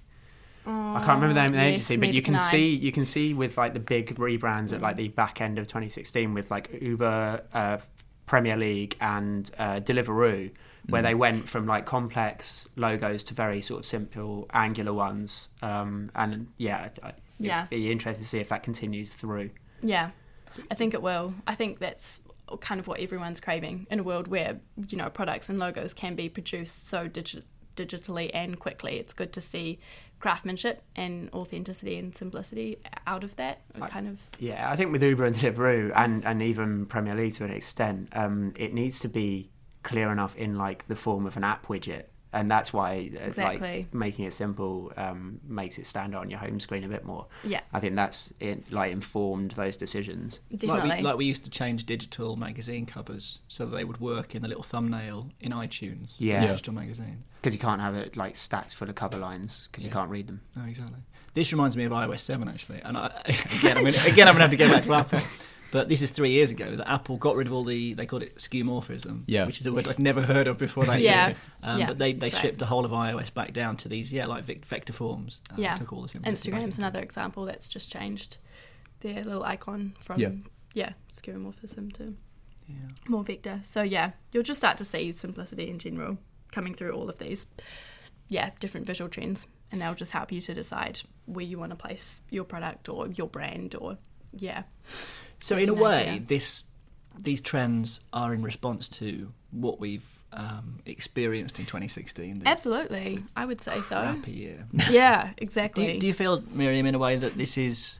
I 0.65 1.03
can't 1.05 1.21
remember 1.21 1.33
the 1.33 1.41
name 1.41 1.53
of 1.53 1.59
the 1.59 1.65
agency, 1.65 1.97
but 1.97 2.13
you 2.13 2.21
can 2.21 2.39
see 2.39 2.73
you 2.75 2.91
can 2.91 3.05
see 3.05 3.33
with 3.33 3.57
like 3.57 3.73
the 3.73 3.79
big 3.79 4.15
rebrands 4.15 4.71
at 4.73 4.81
like 4.81 4.95
the 4.95 5.09
back 5.09 5.41
end 5.41 5.59
of 5.59 5.67
2016 5.67 6.33
with 6.33 6.49
like 6.51 6.69
Uber, 6.81 7.41
uh, 7.53 7.77
Premier 8.25 8.55
League, 8.55 8.95
and 9.01 9.49
uh, 9.57 9.79
Deliveroo, 9.81 10.51
where 10.89 11.01
they 11.01 11.13
went 11.15 11.49
from 11.49 11.65
like 11.65 11.85
complex 11.85 12.67
logos 12.75 13.23
to 13.25 13.33
very 13.33 13.61
sort 13.61 13.79
of 13.79 13.85
simple 13.85 14.47
angular 14.53 14.93
ones. 14.93 15.49
Um, 15.61 16.09
and 16.15 16.47
yeah, 16.57 16.89
I- 17.03 17.07
I- 17.09 17.13
Yeah. 17.39 17.67
it'd 17.69 17.69
be 17.71 17.91
interesting 17.91 18.23
to 18.23 18.29
see 18.29 18.39
if 18.39 18.49
that 18.49 18.63
continues 18.63 19.13
through. 19.13 19.49
Yeah, 19.81 20.11
I 20.71 20.75
think 20.75 20.93
it 20.93 21.01
will. 21.01 21.33
I 21.45 21.55
think 21.55 21.79
that's 21.79 22.21
kind 22.61 22.79
of 22.79 22.87
what 22.87 22.99
everyone's 22.99 23.39
craving 23.41 23.87
in 23.89 23.99
a 23.99 24.03
world 24.03 24.27
where 24.27 24.59
you 24.87 24.97
know 24.97 25.09
products 25.09 25.49
and 25.49 25.59
logos 25.59 25.93
can 25.93 26.15
be 26.15 26.29
produced 26.29 26.87
so 26.87 27.09
digi- 27.09 27.43
digitally 27.75 28.29
and 28.33 28.59
quickly. 28.59 28.97
It's 28.99 29.13
good 29.13 29.33
to 29.33 29.41
see 29.41 29.79
craftsmanship 30.23 30.81
and 30.95 31.29
authenticity 31.33 31.97
and 31.97 32.15
simplicity 32.15 32.77
out 33.05 33.25
of 33.25 33.35
that. 33.35 33.59
kind 33.89 34.07
of 34.07 34.21
Yeah, 34.39 34.71
I 34.71 34.77
think 34.77 34.93
with 34.93 35.03
Uber 35.03 35.25
and 35.25 35.35
Deliveroo 35.35 35.91
and, 35.93 36.23
and 36.23 36.41
even 36.41 36.85
Premier 36.85 37.13
League 37.13 37.33
to 37.33 37.43
an 37.43 37.51
extent, 37.51 38.07
um, 38.13 38.53
it 38.55 38.73
needs 38.73 38.99
to 38.99 39.09
be 39.09 39.49
clear 39.83 40.09
enough 40.13 40.33
in 40.37 40.57
like 40.57 40.87
the 40.87 40.95
form 40.95 41.25
of 41.25 41.35
an 41.35 41.43
app 41.43 41.65
widget, 41.65 42.05
and 42.33 42.49
that's 42.49 42.73
why 42.73 43.11
uh, 43.15 43.27
Exactly. 43.27 43.59
like 43.77 43.93
making 43.93 44.25
it 44.25 44.33
simple 44.33 44.91
um, 44.97 45.39
makes 45.47 45.77
it 45.77 45.85
stand 45.85 46.15
out 46.15 46.21
on 46.21 46.29
your 46.29 46.39
home 46.39 46.59
screen 46.59 46.83
a 46.83 46.87
bit 46.87 47.05
more. 47.05 47.27
Yeah. 47.43 47.61
I 47.71 47.79
think 47.79 47.95
that's 47.95 48.33
it, 48.39 48.71
like 48.71 48.91
informed 48.91 49.51
those 49.51 49.77
decisions. 49.77 50.39
definitely. 50.51 50.89
Like 50.89 50.97
we, 50.99 51.03
like 51.03 51.17
we 51.17 51.25
used 51.25 51.43
to 51.45 51.49
change 51.49 51.85
digital 51.85 52.35
magazine 52.35 52.85
covers 52.85 53.39
so 53.47 53.65
that 53.65 53.75
they 53.75 53.83
would 53.83 53.99
work 53.99 54.35
in 54.35 54.41
the 54.41 54.47
little 54.47 54.63
thumbnail 54.63 55.29
in 55.39 55.51
iTunes. 55.51 56.09
Yeah. 56.17 56.41
Yeah. 56.41 56.47
Digital 56.51 56.73
magazine. 56.73 57.23
Because 57.41 57.53
you 57.53 57.59
can't 57.59 57.81
have 57.81 57.95
it 57.95 58.17
like 58.17 58.35
stacked 58.35 58.73
full 58.73 58.89
of 58.89 58.95
cover 58.95 59.17
lines 59.17 59.67
because 59.71 59.85
you 59.85 59.91
can't 59.91 60.09
read 60.09 60.27
them. 60.27 60.41
No, 60.55 60.63
exactly. 60.63 60.99
This 61.33 61.51
reminds 61.51 61.75
me 61.75 61.83
of 61.83 61.91
iOS 61.91 62.19
7 62.21 62.47
actually, 62.47 62.79
and 62.81 62.95
I, 62.97 63.07
again, 63.59 63.77
I'm 63.77 63.83
gonna, 63.83 63.97
again, 64.05 64.27
I'm 64.27 64.35
going 64.35 64.35
to 64.35 64.41
have 64.41 64.51
to 64.51 64.57
go 64.57 64.69
back 64.69 64.83
to 64.83 64.93
Apple. 64.93 65.19
But 65.73 65.89
this 65.89 66.03
is 66.03 66.11
three 66.11 66.29
years 66.29 66.51
ago 66.51 66.75
that 66.75 66.87
Apple 66.87 67.17
got 67.17 67.35
rid 67.35 67.47
of 67.47 67.53
all 67.53 67.63
the 67.63 67.95
they 67.95 68.05
called 68.05 68.21
it 68.21 68.35
skeuomorphism, 68.35 69.23
Yeah. 69.25 69.45
which 69.47 69.59
is 69.59 69.65
a 69.65 69.73
word 69.73 69.87
I'd 69.87 69.97
never 69.97 70.21
heard 70.21 70.45
of 70.47 70.59
before 70.59 70.85
that 70.85 71.01
Yeah. 71.09 71.29
year. 71.29 71.35
Um, 71.63 71.79
Yeah, 71.79 71.87
but 71.87 71.97
they, 71.97 72.13
they 72.13 72.19
that's 72.19 72.33
right. 72.33 72.39
stripped 72.39 72.59
the 72.59 72.67
whole 72.67 72.85
of 72.85 72.91
iOS 72.91 73.33
back 73.33 73.53
down 73.53 73.77
to 73.77 73.89
these 73.89 74.13
yeah 74.13 74.27
like 74.27 74.43
vector 74.45 74.93
forms. 74.93 75.41
Um, 75.49 75.57
yeah. 75.59 75.73
took 75.75 75.91
all 75.91 76.03
the 76.03 76.09
simplicity 76.09 76.51
back 76.51 76.59
Instagram's 76.61 76.77
into 76.77 76.81
it. 76.81 76.83
another 76.89 76.99
example 77.01 77.45
that's 77.45 77.67
just 77.67 77.91
changed 77.91 78.37
their 78.99 79.23
little 79.23 79.43
icon 79.43 79.95
from 79.99 80.19
Yeah. 80.19 80.29
yeah, 80.75 80.93
skeuomorphism 81.11 81.91
to 81.93 82.13
Yeah. 82.69 82.75
more 83.07 83.23
vector. 83.23 83.59
So 83.63 83.81
yeah, 83.81 84.11
you'll 84.31 84.43
just 84.43 84.59
start 84.59 84.77
to 84.77 84.85
see 84.85 85.11
simplicity 85.11 85.69
in 85.71 85.79
general 85.79 86.19
coming 86.51 86.75
through 86.75 86.91
all 86.91 87.09
of 87.09 87.17
these 87.17 87.47
yeah, 88.29 88.51
different 88.59 88.85
visual 88.85 89.09
trends 89.09 89.47
and 89.71 89.81
they'll 89.81 89.95
just 89.95 90.11
help 90.11 90.31
you 90.31 90.39
to 90.41 90.53
decide 90.53 91.01
where 91.25 91.43
you 91.43 91.57
want 91.57 91.71
to 91.71 91.75
place 91.75 92.21
your 92.29 92.43
product 92.43 92.87
or 92.89 93.07
your 93.07 93.27
brand 93.27 93.73
or 93.75 93.97
yeah. 94.37 94.63
So 95.43 95.55
That's 95.55 95.67
in 95.67 95.69
a 95.71 95.73
way, 95.73 96.07
idea. 96.09 96.21
this 96.25 96.63
these 97.21 97.41
trends 97.41 97.99
are 98.13 98.33
in 98.33 98.41
response 98.43 98.87
to 98.89 99.33
what 99.51 99.77
we've 99.77 100.07
um, 100.31 100.79
experienced 100.85 101.59
in 101.59 101.65
2016. 101.65 102.39
The 102.39 102.47
Absolutely. 102.47 103.21
I 103.35 103.45
would 103.45 103.59
say 103.59 103.81
so. 103.81 103.97
crappy 104.01 104.31
year. 104.31 104.67
Yeah, 104.89 105.27
Do 105.27 105.33
exactly. 105.39 105.95
you, 105.95 105.99
do 105.99 106.07
you 106.07 106.13
feel, 106.13 106.41
Miriam, 106.51 106.85
in 106.85 106.95
a 106.95 106.97
way 106.97 107.17
that 107.17 107.37
this 107.37 107.57
is 107.57 107.99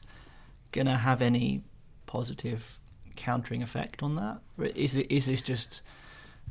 going 0.72 0.86
to 0.86 0.96
have 0.96 1.20
any 1.20 1.62
positive 2.06 2.80
countering 3.14 3.62
effect 3.62 4.02
on 4.02 4.16
that? 4.16 4.38
Or 4.58 4.64
Is 4.64 4.96
it 4.96 5.10
is 5.10 5.26
this 5.26 5.42
just 5.42 5.82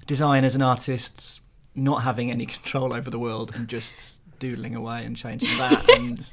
designers 0.06 0.54
and 0.54 0.64
artists 0.64 1.42
not 1.74 2.04
having 2.04 2.30
any 2.30 2.46
control 2.56 2.94
over 2.94 3.10
the 3.10 3.20
world 3.20 3.52
and 3.56 3.68
just 3.68 4.20
doodling 4.38 4.76
away 4.76 5.04
and 5.04 5.18
changing 5.18 5.58
that? 5.58 5.90
and 5.98 6.32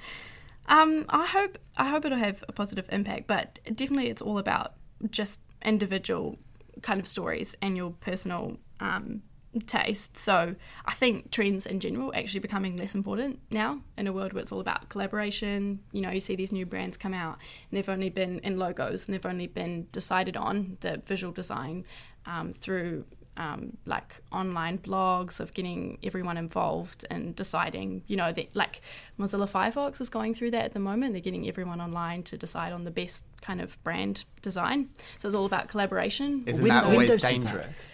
Um, 0.70 1.04
I 1.08 1.26
hope 1.26 1.58
I 1.76 1.88
hope 1.88 2.04
it'll 2.04 2.16
have 2.16 2.44
a 2.48 2.52
positive 2.52 2.88
impact, 2.90 3.26
but 3.26 3.58
definitely 3.74 4.08
it's 4.08 4.22
all 4.22 4.38
about 4.38 4.74
just 5.10 5.40
individual 5.64 6.38
kind 6.80 7.00
of 7.00 7.08
stories 7.08 7.56
and 7.60 7.76
your 7.76 7.90
personal 7.90 8.56
um, 8.78 9.22
taste. 9.66 10.16
So 10.16 10.54
I 10.84 10.94
think 10.94 11.32
trends 11.32 11.66
in 11.66 11.80
general 11.80 12.12
actually 12.14 12.40
becoming 12.40 12.76
less 12.76 12.94
important 12.94 13.40
now 13.50 13.80
in 13.98 14.06
a 14.06 14.12
world 14.12 14.32
where 14.32 14.42
it's 14.42 14.52
all 14.52 14.60
about 14.60 14.88
collaboration. 14.88 15.80
You 15.90 16.02
know, 16.02 16.10
you 16.10 16.20
see 16.20 16.36
these 16.36 16.52
new 16.52 16.66
brands 16.66 16.96
come 16.96 17.14
out 17.14 17.38
and 17.70 17.76
they've 17.76 17.88
only 17.88 18.08
been 18.08 18.38
in 18.38 18.56
logos 18.56 19.06
and 19.06 19.14
they've 19.14 19.26
only 19.26 19.48
been 19.48 19.88
decided 19.90 20.36
on 20.36 20.76
the 20.80 21.02
visual 21.04 21.32
design 21.32 21.84
um, 22.26 22.52
through 22.52 23.04
um, 23.40 23.78
like 23.87 24.20
online 24.30 24.76
blogs 24.76 25.40
of 25.40 25.54
getting 25.54 25.99
everyone 26.02 26.37
involved 26.37 27.06
and 27.11 27.35
deciding, 27.35 28.02
you 28.06 28.14
know, 28.14 28.32
that 28.32 28.54
like 28.54 28.82
Mozilla 29.18 29.49
Firefox 29.49 29.99
is 29.99 30.11
going 30.11 30.35
through 30.35 30.50
that 30.50 30.66
at 30.66 30.73
the 30.75 30.78
moment. 30.78 31.14
They're 31.14 31.23
getting 31.23 31.49
everyone 31.49 31.80
online 31.80 32.23
to 32.25 32.37
decide 32.37 32.75
on 32.75 32.85
the 32.85 32.90
best 32.90 33.25
kind 33.40 33.62
of 33.62 33.82
brand 33.82 34.25
design. 34.42 34.90
So 35.16 35.26
it's 35.26 35.35
all 35.35 35.47
about 35.47 35.68
collaboration. 35.68 36.42
Isn't 36.44 36.62
Win- 36.62 36.68
that 36.68 36.85
always 36.85 36.99
Windows 36.99 37.23
dangerous? 37.23 37.88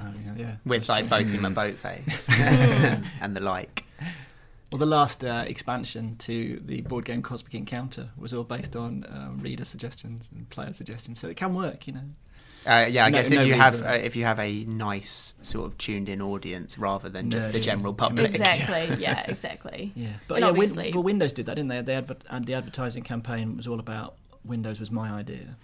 oh, 0.00 0.12
yeah, 0.24 0.34
yeah. 0.36 0.56
With 0.64 0.88
like 0.88 1.08
boating 1.08 1.40
my 1.40 1.48
boat 1.48 1.74
face 1.86 2.28
and 2.30 3.34
the 3.34 3.40
like. 3.40 3.84
Well, 4.70 4.78
the 4.78 4.86
last 4.86 5.24
uh, 5.24 5.44
expansion 5.48 6.16
to 6.18 6.62
the 6.64 6.82
board 6.82 7.04
game 7.04 7.22
Cosmic 7.22 7.54
Encounter 7.54 8.10
was 8.16 8.32
all 8.32 8.44
based 8.44 8.76
on 8.76 9.04
um, 9.08 9.40
reader 9.40 9.64
suggestions 9.64 10.28
and 10.32 10.48
player 10.50 10.72
suggestions, 10.72 11.18
so 11.18 11.28
it 11.28 11.36
can 11.36 11.54
work, 11.54 11.88
you 11.88 11.92
know. 11.92 12.10
Uh, 12.66 12.86
yeah, 12.90 13.04
I 13.06 13.10
No- 13.10 13.18
guess 13.18 13.30
no 13.30 13.40
if 13.42 13.46
you 13.46 13.54
have 13.54 13.82
uh, 13.82 13.90
if 13.90 14.16
you 14.16 14.24
have 14.24 14.40
a 14.40 14.64
nice 14.64 15.34
sort 15.42 15.66
of 15.66 15.78
tuned 15.78 16.08
in 16.08 16.20
audience 16.20 16.78
rather 16.78 17.08
than 17.08 17.30
just 17.30 17.52
the 17.52 17.58
Nerdy 17.60 17.62
general 17.62 17.94
public. 17.94 18.30
Exactly. 18.30 18.96
Yeah, 19.00 19.24
exactly. 19.28 19.92
Yeah, 19.94 20.08
but 20.28 20.36
And 20.36 20.42
yeah, 20.44 20.50
Win- 20.50 20.60
obviously- 20.70 20.92
well, 20.92 21.02
Windows 21.04 21.32
did 21.32 21.46
that, 21.46 21.54
didn't 21.56 21.68
they? 21.68 21.80
They 21.82 21.94
adver- 21.94 22.16
and 22.28 22.44
the 22.44 22.54
advertising 22.54 23.04
campaign 23.04 23.56
was 23.56 23.66
all 23.68 23.78
about 23.80 24.16
Windows 24.44 24.80
was 24.80 24.90
my 24.90 25.10
idea. 25.10 25.56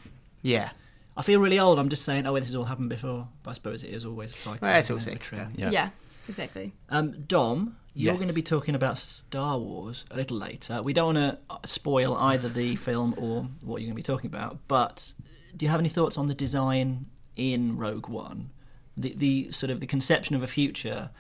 Yeah. 0.43 0.71
I 1.17 1.23
feel 1.23 1.41
really 1.41 1.59
old. 1.59 1.79
I'm 1.79 1.89
just 1.91 2.05
saying, 2.05 2.27
oh, 2.27 2.35
this 2.39 2.49
has 2.49 2.55
all 2.55 2.65
happened 2.65 2.89
before. 2.89 3.29
But 3.43 3.51
I 3.51 3.55
suppose 3.55 3.83
it 3.85 3.91
is 3.91 4.07
always 4.07 4.31
a 4.31 4.39
cycle. 4.39 4.67
Well, 4.67 4.77
it's 4.79 4.87
isn't 4.89 4.95
all 4.97 5.01
sick, 5.01 5.29
with. 5.31 5.59
Yeah. 5.59 5.71
Yeah, 5.71 5.89
exactly. 6.29 6.73
Um, 6.89 7.13
Dom, 7.29 7.77
you're 7.95 8.13
Yes. 8.15 8.21
going 8.21 8.29
to 8.29 8.35
be 8.35 8.43
talking 8.43 8.75
about 8.75 8.97
Star 8.97 9.59
Wars 9.59 10.05
a 10.11 10.17
little 10.17 10.39
later. 10.39 10.83
We 10.83 10.95
don't 10.95 11.15
want 11.15 11.39
to 11.63 11.69
spoil 11.69 12.15
either 12.17 12.49
the 12.49 12.77
film 12.77 13.15
or 13.19 13.43
what 13.63 13.83
you're 13.83 13.89
going 13.89 13.91
to 13.91 13.95
be 13.95 14.03
talking 14.03 14.29
about, 14.29 14.59
but 14.69 15.13
do 15.57 15.65
you 15.67 15.71
have 15.71 15.81
any 15.81 15.89
thoughts 15.89 16.17
on 16.19 16.29
the 16.29 16.35
design 16.35 17.07
in 17.37 17.77
Rogue 17.77 18.09
One? 18.09 18.51
The, 18.97 19.15
the 19.17 19.53
sort 19.53 19.71
of 19.71 19.81
the 19.81 19.87
conception 19.87 20.37
of 20.37 20.43
a 20.43 20.47
future, 20.47 21.11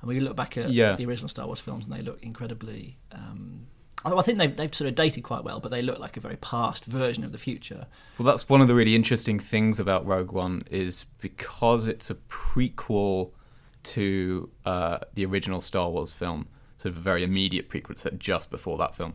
and 0.00 0.08
we 0.08 0.20
look 0.20 0.36
back 0.36 0.56
at 0.56 0.70
Yeah. 0.70 0.94
the 0.96 1.04
original 1.06 1.28
Star 1.28 1.46
Wars 1.46 1.60
films, 1.60 1.84
and 1.86 1.92
they 1.94 2.02
look 2.02 2.22
incredibly. 2.22 2.96
Um, 3.12 3.66
I 4.04 4.22
think 4.22 4.38
they've, 4.38 4.54
they've 4.54 4.72
sort 4.72 4.86
of 4.88 4.94
dated 4.94 5.24
quite 5.24 5.42
well, 5.42 5.58
but 5.58 5.72
they 5.72 5.82
look 5.82 5.98
like 5.98 6.16
a 6.16 6.20
very 6.20 6.36
past 6.36 6.84
version 6.84 7.24
of 7.24 7.32
the 7.32 7.38
future. 7.38 7.86
Well, 8.18 8.26
that's 8.26 8.48
one 8.48 8.60
of 8.60 8.68
the 8.68 8.74
really 8.74 8.94
interesting 8.94 9.40
things 9.40 9.80
about 9.80 10.06
Rogue 10.06 10.30
One 10.30 10.62
is 10.70 11.06
because 11.18 11.88
it's 11.88 12.08
a 12.08 12.14
prequel 12.28 13.32
to 13.82 14.48
uh, 14.64 14.98
the 15.14 15.24
original 15.24 15.60
Star 15.60 15.90
Wars 15.90 16.12
film, 16.12 16.46
sort 16.78 16.92
of 16.92 16.98
a 16.98 17.00
very 17.00 17.24
immediate 17.24 17.68
prequel 17.68 17.98
set 17.98 18.18
just 18.20 18.48
before 18.50 18.76
that 18.78 18.94
film. 18.94 19.14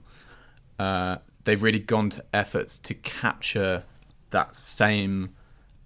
Uh, 0.77 1.17
they've 1.45 1.63
really 1.63 1.79
gone 1.79 2.09
to 2.09 2.25
efforts 2.33 2.77
to 2.79 2.93
capture 2.93 3.83
that 4.31 4.57
same 4.57 5.29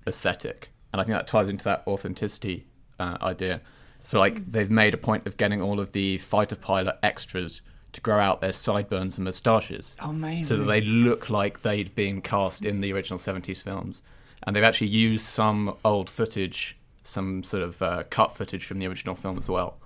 aesthetic, 0.08 0.70
and 0.92 1.02
I 1.02 1.04
think 1.04 1.16
that 1.18 1.28
ties 1.28 1.50
into 1.50 1.64
that 1.66 1.84
authenticity 1.88 2.68
uh, 3.00 3.18
idea. 3.22 3.62
So, 4.04 4.20
like, 4.20 4.52
they've 4.52 4.70
made 4.70 4.94
a 4.94 4.98
point 4.98 5.26
of 5.26 5.36
getting 5.38 5.62
all 5.62 5.80
of 5.80 5.92
the 5.92 6.20
fighter 6.20 6.56
pilot 6.56 6.98
extras 7.02 7.62
to 7.92 8.02
grow 8.02 8.20
out 8.20 8.42
their 8.42 8.52
sideburns 8.54 9.18
and 9.18 9.26
moustaches 9.26 9.96
so 10.44 10.58
that 10.58 10.66
they 10.66 10.82
look 10.82 11.30
like 11.30 11.62
they'd 11.62 11.96
been 11.96 12.22
cast 12.22 12.66
in 12.66 12.82
the 12.82 12.92
original 12.94 13.18
70s 13.18 13.64
films. 13.64 14.04
And 14.44 14.56
they've 14.56 14.64
actually 14.64 14.88
used 14.88 15.26
some 15.26 15.76
old 15.84 16.10
footage, 16.10 16.78
some 17.04 17.42
sort 17.44 17.64
of 17.64 17.82
uh, 17.82 18.04
cut 18.10 18.36
footage 18.36 18.66
from 18.66 18.78
the 18.80 18.86
original 18.88 19.16
film 19.16 19.38
as 19.40 19.50
well. 19.50 19.78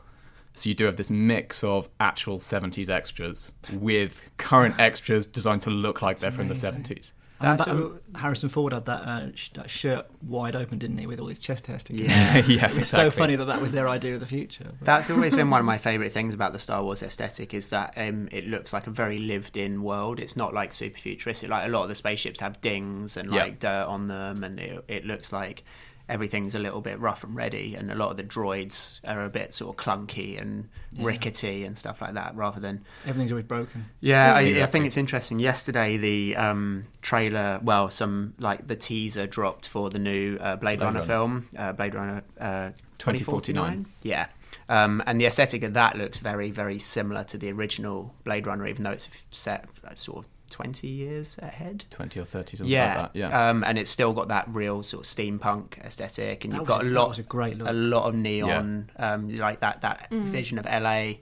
So 0.56 0.68
you 0.70 0.76
do 0.76 0.86
have 0.86 0.98
this 0.98 1.10
mix 1.10 1.64
of 1.64 1.88
actual 2.00 2.40
70s 2.40 2.90
extras 2.90 3.54
with 3.72 4.32
current 4.38 4.78
extras 4.80 5.26
designed 5.26 5.62
to 5.62 5.70
look 5.70 6.02
like 6.02 6.18
they're 6.18 6.32
from 6.32 6.50
the 6.50 6.56
70s. 6.56 7.14
And 7.42 7.48
That's 7.58 7.66
that- 7.66 7.76
all- 7.76 7.84
um, 7.84 8.00
Harrison 8.16 8.50
Ford 8.50 8.74
had 8.74 8.86
that, 8.86 9.02
uh, 9.08 9.28
sh- 9.34 9.50
that 9.54 9.70
shirt 9.70 10.06
wide 10.22 10.56
open, 10.56 10.78
didn't 10.78 10.98
he, 10.98 11.06
with 11.08 11.20
all 11.20 11.28
his 11.28 11.40
chest 11.40 11.68
hair 11.68 11.80
sticking? 11.80 12.06
Yeah. 12.06 12.38
yeah, 12.48 12.66
It 12.66 12.76
was 12.76 12.78
exactly. 12.80 12.82
so 12.84 13.12
funny 13.12 13.36
that 13.38 13.46
that 13.46 13.62
was 13.62 13.72
their 13.72 13.88
idea 13.88 14.14
of 14.16 14.20
the 14.20 14.26
future. 14.26 14.66
but- 14.80 14.82
That's 14.86 15.10
always 15.10 15.34
been 15.34 15.50
one 15.50 15.60
of 15.62 15.66
my 15.66 15.78
favourite 15.78 16.12
things 16.12 16.34
about 16.34 16.52
the 16.54 16.60
Star 16.60 16.84
Wars 16.84 17.02
aesthetic 17.02 17.54
is 17.54 17.68
that 17.70 17.94
um, 17.98 18.28
it 18.32 18.48
looks 18.48 18.74
like 18.74 18.88
a 18.88 18.92
very 18.92 19.20
lived-in 19.20 19.84
world. 19.84 20.20
It's 20.20 20.36
not 20.36 20.54
like 20.54 20.74
super 20.74 20.98
futuristic. 20.98 21.50
Like 21.50 21.66
a 21.66 21.70
lot 21.70 21.84
of 21.84 21.90
the 21.90 21.96
spaceships 21.96 22.40
have 22.42 22.60
dings 22.62 23.16
and 23.16 23.32
Yeah. 23.32 23.44
like 23.44 23.60
dirt 23.60 23.86
on 23.86 24.08
them, 24.10 24.44
and 24.44 24.60
it, 24.60 24.84
it 24.88 25.06
looks 25.06 25.32
like 25.32 25.64
everything's 26.10 26.56
a 26.56 26.60
little 26.60 26.82
bit 26.82 27.00
rough 27.00 27.24
and 27.24 27.36
ready. 27.36 27.76
And 27.76 27.92
a 27.92 27.96
lot 27.96 28.12
of 28.12 28.18
the 28.18 28.24
droids 28.24 29.00
are 29.08 29.24
a 29.24 29.30
bit 29.30 29.54
sort 29.54 29.78
of 29.78 29.86
clunky 29.86 30.42
and 30.42 30.68
rickety 30.98 31.64
and 31.64 31.78
stuff 31.78 32.02
like 32.02 32.16
that, 32.16 32.36
rather 32.36 32.60
than 32.60 32.84
Everything's 33.06 33.32
always 33.32 33.46
broken. 33.46 33.86
yeah, 34.02 34.34
I, 34.34 34.42
I 34.62 34.66
think 34.66 34.86
it's 34.86 34.98
interesting. 34.98 35.40
Yesterday, 35.40 35.96
the 35.98 36.36
um, 36.36 36.86
trailer, 37.02 37.60
well, 37.64 37.90
some 37.90 38.34
like 38.40 38.68
the 38.68 38.76
teaser 38.76 39.28
dropped 39.28 39.68
for 39.68 39.90
the 39.90 40.00
new 40.00 40.38
uh, 40.42 40.56
Blade, 40.58 40.80
Blade 40.80 40.86
Runner, 40.86 41.00
Runner. 41.00 41.08
film, 41.08 41.48
uh, 41.58 41.72
Blade 41.74 41.96
Runner 41.96 42.24
uh, 42.40 42.72
2049. 42.98 43.86
2049. 43.86 43.86
Yeah. 44.02 44.26
Um, 44.68 45.02
and 45.08 45.20
the 45.20 45.26
aesthetic 45.26 45.64
of 45.64 45.74
that 45.74 45.98
looks 45.98 46.18
very, 46.18 46.52
very 46.52 46.78
similar 46.80 47.24
to 47.26 47.38
the 47.38 47.52
original 47.52 48.14
Blade 48.24 48.46
Runner, 48.48 48.68
even 48.68 48.84
though 48.84 48.92
it's 48.92 49.08
f- 49.08 49.26
set 49.32 49.66
uh, 49.84 49.96
sort 49.96 50.20
of 50.26 50.32
20 50.50 50.88
years 50.88 51.36
ahead. 51.40 51.86
20 51.90 52.20
or 52.20 52.26
30, 52.26 52.58
something 52.58 52.72
Yeah, 52.72 53.02
like 53.02 53.14
that. 53.14 53.20
Yeah. 53.20 53.50
Um, 53.50 53.64
and 53.64 53.78
it's 53.78 53.90
still 53.90 54.14
got 54.14 54.28
that 54.30 54.48
real 54.50 54.84
sort 54.84 55.06
of 55.06 55.10
steampunk 55.12 55.78
aesthetic, 55.86 56.44
and 56.44 56.54
That 56.54 56.58
you've 56.60 56.68
got 56.68 56.84
a- 56.84 56.88
a 56.88 56.90
lot, 56.90 57.10
was 57.10 57.20
a 57.20 57.24
great 57.24 57.58
look. 57.58 57.68
a 57.68 57.74
lot 57.74 58.06
of 58.06 58.16
neon, 58.16 58.90
um, 58.98 59.30
like 59.36 59.60
that 59.62 59.82
that 59.82 60.10
vision 60.12 60.58
of 60.60 60.66
LA, 60.66 61.16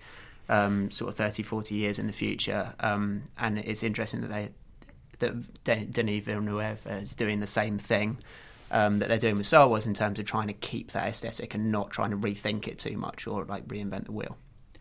um, 0.49 0.89
sort 0.91 1.09
of 1.09 1.15
30, 1.15 1.43
40 1.43 1.75
years 1.75 1.99
in 1.99 2.07
the 2.07 2.13
future. 2.13 2.73
Um, 2.79 3.23
and 3.37 3.57
it's 3.57 3.83
interesting 3.83 4.21
that 4.21 4.27
they 4.29 4.49
that 5.19 5.93
Denis 5.93 6.23
Villeneuve 6.25 6.85
is 6.87 7.15
doing 7.15 7.39
the 7.39 7.47
same 7.47 7.79
thing. 7.79 8.19
Um, 8.69 8.99
that 8.99 9.07
they're 9.07 9.17
doing 9.17 9.37
with 9.37 9.47
Star 9.47 9.67
Wars 9.67 9.85
in 9.85 9.93
terms 9.93 10.19
of 10.19 10.25
trying 10.25 10.47
to 10.47 10.53
keep 10.53 10.91
that 10.91 11.07
aesthetic 11.07 11.55
and 11.55 11.71
not 11.71 11.89
trying 11.89 12.11
to 12.11 12.17
rethink 12.17 12.67
it 12.67 12.77
too 12.77 12.97
much 12.97 13.25
or 13.25 13.45
like 13.45 13.65
reinvent 13.69 14.05
the 14.05 14.11
wheel. 14.11 14.37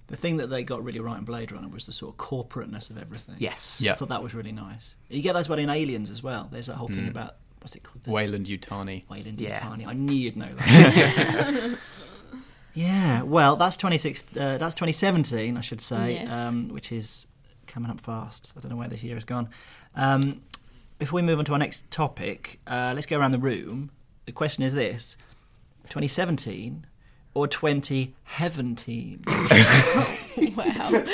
The 0.08 0.16
thing 0.16 0.36
that 0.36 0.46
they 0.48 0.62
got 0.62 0.84
really 0.84 1.00
right 1.00 1.18
in 1.18 1.24
Blade 1.24 1.50
Runner 1.50 1.66
was 1.68 1.86
the 1.86 1.92
sort 1.92 2.12
of 2.14 2.16
corporateness 2.18 2.90
of 2.90 2.98
everything. 2.98 3.34
Yes. 3.38 3.80
Yeah. 3.80 3.92
I 3.92 3.94
thought 3.96 4.08
that 4.10 4.22
was 4.22 4.34
really 4.34 4.52
nice. 4.52 4.94
You 5.08 5.20
get 5.20 5.32
those 5.32 5.46
about 5.46 5.58
in 5.58 5.68
Aliens 5.68 6.10
as 6.10 6.22
well. 6.22 6.48
There's 6.52 6.66
that 6.68 6.74
whole 6.76 6.86
thing 6.88 7.08
about 7.08 7.36
what's 7.60 7.74
it 7.74 7.82
called? 7.82 8.04
The 8.04 8.12
Weyland 8.12 8.46
Yutani. 8.46 9.04
Weyland 9.08 9.40
Yeah. 9.40 9.58
Yutani. 9.60 9.86
I 9.86 9.94
knew 9.94 10.14
you'd 10.14 10.36
know 10.36 10.48
that. 10.48 11.78
yeah. 12.74 13.22
Well, 13.22 13.56
that's 13.56 13.76
26. 13.76 14.36
Uh, 14.36 14.58
that's 14.58 14.74
2017, 14.76 15.56
I 15.56 15.60
should 15.60 15.80
say, 15.80 16.14
Yes. 16.14 16.32
um, 16.32 16.68
which 16.68 16.92
is 16.92 17.26
coming 17.66 17.90
up 17.90 18.00
fast. 18.00 18.52
I 18.56 18.60
don't 18.60 18.70
know 18.70 18.76
where 18.76 18.88
this 18.88 19.02
year 19.02 19.14
has 19.14 19.24
gone. 19.24 19.48
Um, 19.96 20.42
before 20.98 21.16
we 21.16 21.22
move 21.22 21.38
on 21.40 21.44
to 21.46 21.52
our 21.52 21.58
next 21.58 21.90
topic, 21.90 22.60
uh, 22.66 22.92
let's 22.94 23.06
go 23.06 23.18
around 23.18 23.32
the 23.32 23.38
room. 23.38 23.90
The 24.26 24.32
question 24.32 24.62
is 24.62 24.72
this: 24.72 25.16
2017 25.88 26.86
or 27.36 27.46
2017? 27.46 29.24
wow. 30.56 31.04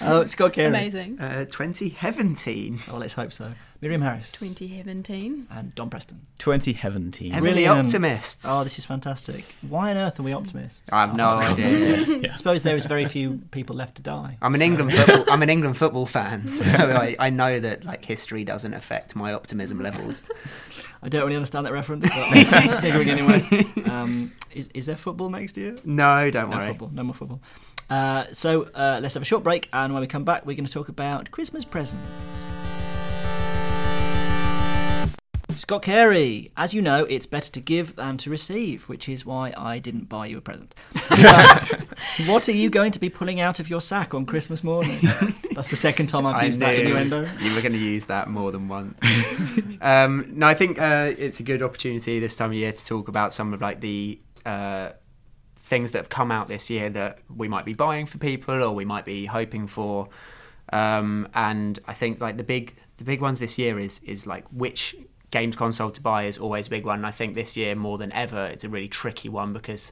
oh, 0.00 0.24
Scott 0.26 0.52
Carey. 0.52 0.68
Amazing. 0.68 1.18
Uh, 1.18 1.44
2017. 1.46 2.78
Oh, 2.90 2.98
let's 2.98 3.14
hope 3.14 3.32
so. 3.32 3.52
Miriam 3.80 4.00
Harris. 4.00 4.30
2017. 4.32 5.48
And 5.50 5.74
Dom 5.74 5.90
Preston. 5.90 6.20
2017. 6.38 7.32
Heavily 7.32 7.52
Brilliant. 7.52 7.86
optimists. 7.86 8.46
Oh, 8.48 8.62
this 8.62 8.78
is 8.78 8.86
fantastic. 8.86 9.44
Why 9.68 9.90
on 9.90 9.96
earth 9.96 10.20
are 10.20 10.22
we 10.22 10.32
optimists? 10.32 10.90
I 10.92 11.00
have 11.02 11.16
no 11.16 11.30
idea. 11.30 12.30
I 12.32 12.36
suppose 12.36 12.62
there 12.62 12.76
is 12.76 12.86
very 12.86 13.04
few 13.04 13.42
people 13.50 13.74
left 13.76 13.96
to 13.96 14.02
die. 14.02 14.38
I'm 14.40 14.54
an 14.54 14.62
England 14.62 14.92
football. 14.94 15.24
I'm 15.30 15.42
an 15.42 15.50
England 15.50 15.76
football 15.76 16.06
fan, 16.06 16.48
so 16.48 16.70
I, 16.70 17.16
I 17.18 17.30
know 17.30 17.58
that 17.60 17.84
like 17.84 18.04
history 18.04 18.44
doesn't 18.44 18.72
affect 18.72 19.16
my 19.16 19.34
optimism 19.34 19.82
levels. 19.82 20.22
I 21.04 21.08
don't 21.10 21.22
really 21.24 21.36
understand 21.36 21.66
that 21.66 21.72
reference, 21.72 22.02
but 22.08 22.12
I'm 22.52 22.70
sniggering 22.70 23.10
anyway. 23.10 23.66
Um, 23.90 24.32
is, 24.54 24.70
is 24.72 24.86
there 24.86 24.96
football 24.96 25.28
next 25.28 25.56
year? 25.56 25.76
No, 25.84 26.30
don't 26.30 26.48
No 26.50 26.56
worry. 26.56 26.68
football. 26.68 26.90
No 26.94 27.02
more 27.04 27.14
football. 27.14 27.40
Uh, 27.90 28.24
so 28.32 28.62
uh, 28.74 29.00
let's 29.02 29.12
have 29.12 29.22
a 29.22 29.26
short 29.26 29.44
break, 29.44 29.68
and 29.72 29.92
when 29.92 30.00
we 30.00 30.06
come 30.06 30.24
back, 30.24 30.46
we're 30.46 30.56
going 30.56 30.64
to 30.64 30.72
talk 30.72 30.88
about 30.88 31.30
Christmas 31.30 31.64
presents. 31.66 32.02
Scott 35.56 35.82
Carey, 35.82 36.50
as 36.56 36.74
you 36.74 36.82
know, 36.82 37.04
it's 37.04 37.26
better 37.26 37.50
to 37.52 37.60
give 37.60 37.96
than 37.96 38.16
to 38.18 38.30
receive, 38.30 38.88
which 38.88 39.08
is 39.08 39.24
why 39.24 39.52
I 39.56 39.78
didn't 39.78 40.08
buy 40.08 40.26
you 40.26 40.38
a 40.38 40.40
present. 40.40 40.74
But 41.08 41.86
what 42.26 42.48
are 42.48 42.52
you 42.52 42.70
going 42.70 42.92
to 42.92 43.00
be 43.00 43.08
pulling 43.08 43.40
out 43.40 43.60
of 43.60 43.70
your 43.70 43.80
sack 43.80 44.14
on 44.14 44.26
Christmas 44.26 44.64
morning? 44.64 44.98
That's 45.54 45.70
the 45.70 45.76
second 45.76 46.08
time 46.08 46.26
I've 46.26 46.36
I 46.36 46.44
used 46.44 46.60
that 46.60 46.74
innuendo. 46.74 47.26
you 47.40 47.54
were 47.54 47.62
going 47.62 47.72
to 47.72 47.78
use 47.78 48.06
that 48.06 48.28
more 48.28 48.52
than 48.52 48.68
once. 48.68 48.98
um, 49.80 50.26
no, 50.30 50.46
I 50.46 50.54
think 50.54 50.80
uh, 50.80 51.12
it's 51.16 51.40
a 51.40 51.44
good 51.44 51.62
opportunity 51.62 52.18
this 52.20 52.36
time 52.36 52.50
of 52.50 52.56
year 52.56 52.72
to 52.72 52.84
talk 52.86 53.08
about 53.08 53.32
some 53.32 53.54
of 53.54 53.60
like 53.60 53.80
the 53.80 54.20
uh, 54.44 54.90
things 55.56 55.92
that 55.92 55.98
have 55.98 56.08
come 56.08 56.30
out 56.30 56.48
this 56.48 56.68
year 56.68 56.90
that 56.90 57.18
we 57.34 57.48
might 57.48 57.64
be 57.64 57.74
buying 57.74 58.06
for 58.06 58.18
people 58.18 58.62
or 58.62 58.74
we 58.74 58.84
might 58.84 59.04
be 59.04 59.26
hoping 59.26 59.66
for. 59.66 60.08
Um, 60.72 61.28
and 61.34 61.78
I 61.86 61.94
think 61.94 62.20
like 62.20 62.36
the 62.36 62.44
big 62.44 62.74
the 62.96 63.04
big 63.04 63.20
ones 63.20 63.38
this 63.38 63.58
year 63.58 63.78
is 63.78 64.00
is 64.00 64.26
like 64.26 64.44
which 64.50 64.96
games 65.34 65.56
console 65.56 65.90
to 65.90 66.00
buy 66.00 66.24
is 66.24 66.38
always 66.38 66.68
a 66.68 66.70
big 66.70 66.86
one. 66.86 67.00
And 67.00 67.06
I 67.06 67.10
think 67.10 67.34
this 67.34 67.56
year 67.56 67.74
more 67.74 67.98
than 67.98 68.12
ever 68.12 68.46
it's 68.46 68.62
a 68.62 68.68
really 68.68 68.86
tricky 68.86 69.28
one 69.28 69.52
because 69.52 69.90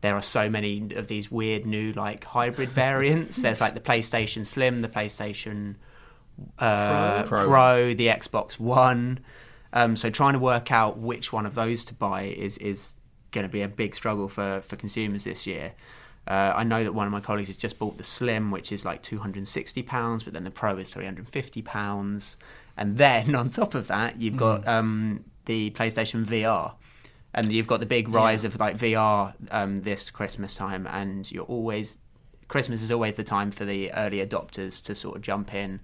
there 0.00 0.16
are 0.16 0.22
so 0.22 0.50
many 0.50 0.88
of 0.96 1.06
these 1.06 1.30
weird 1.30 1.64
new 1.64 1.92
like 1.92 2.24
hybrid 2.24 2.68
variants. 2.84 3.40
There's 3.40 3.60
like 3.60 3.74
the 3.74 3.80
PlayStation 3.80 4.44
Slim, 4.44 4.80
the 4.80 4.88
PlayStation 4.88 5.76
uh, 6.58 7.22
Pro. 7.22 7.46
Pro. 7.46 7.94
the 7.94 8.08
Xbox 8.08 8.58
One. 8.58 9.20
Um, 9.72 9.96
so 9.96 10.10
trying 10.10 10.32
to 10.32 10.40
work 10.40 10.72
out 10.72 10.98
which 10.98 11.32
one 11.32 11.46
of 11.46 11.54
those 11.54 11.84
to 11.84 11.94
buy 11.94 12.24
is 12.24 12.58
is 12.58 12.94
going 13.30 13.46
to 13.46 13.52
be 13.52 13.62
a 13.62 13.68
big 13.68 13.94
struggle 13.94 14.28
for 14.28 14.60
for 14.62 14.74
consumers 14.74 15.22
this 15.22 15.46
year. 15.46 15.72
Uh, 16.26 16.52
I 16.56 16.64
know 16.64 16.82
that 16.82 16.92
one 16.92 17.06
of 17.06 17.12
my 17.12 17.20
colleagues 17.20 17.48
has 17.48 17.56
just 17.56 17.78
bought 17.78 17.96
the 17.96 18.04
Slim, 18.04 18.50
which 18.50 18.72
is 18.72 18.84
like 18.84 19.02
two 19.02 19.20
hundred 19.20 19.38
and 19.38 19.48
sixty 19.48 19.82
pounds, 19.84 20.24
but 20.24 20.32
then 20.32 20.42
the 20.42 20.50
Pro 20.50 20.76
is 20.78 20.88
three 20.88 21.04
hundred 21.04 21.26
and 21.26 21.28
fifty 21.28 21.62
pounds, 21.62 22.36
and 22.80 22.98
then 22.98 23.34
on 23.36 23.50
top 23.50 23.74
of 23.76 23.86
that, 23.86 24.20
you've 24.20 24.36
got 24.36 24.66
um, 24.66 25.24
the 25.44 25.70
PlayStation 25.70 26.24
VR, 26.24 26.72
and 27.32 27.52
you've 27.52 27.68
got 27.68 27.78
the 27.78 27.86
big 27.86 28.08
rise 28.08 28.44
of 28.44 28.58
like 28.58 28.76
VR 28.76 29.34
um, 29.52 29.76
this 29.76 30.10
Christmas 30.10 30.56
time, 30.56 30.88
and 30.90 31.30
you're 31.30 31.44
always 31.44 31.98
Christmas 32.48 32.82
is 32.82 32.90
always 32.90 33.14
the 33.14 33.22
time 33.22 33.52
for 33.52 33.64
the 33.64 33.92
early 33.92 34.26
adopters 34.26 34.84
to 34.84 34.94
sort 34.96 35.14
of 35.14 35.22
jump 35.22 35.54
in 35.54 35.78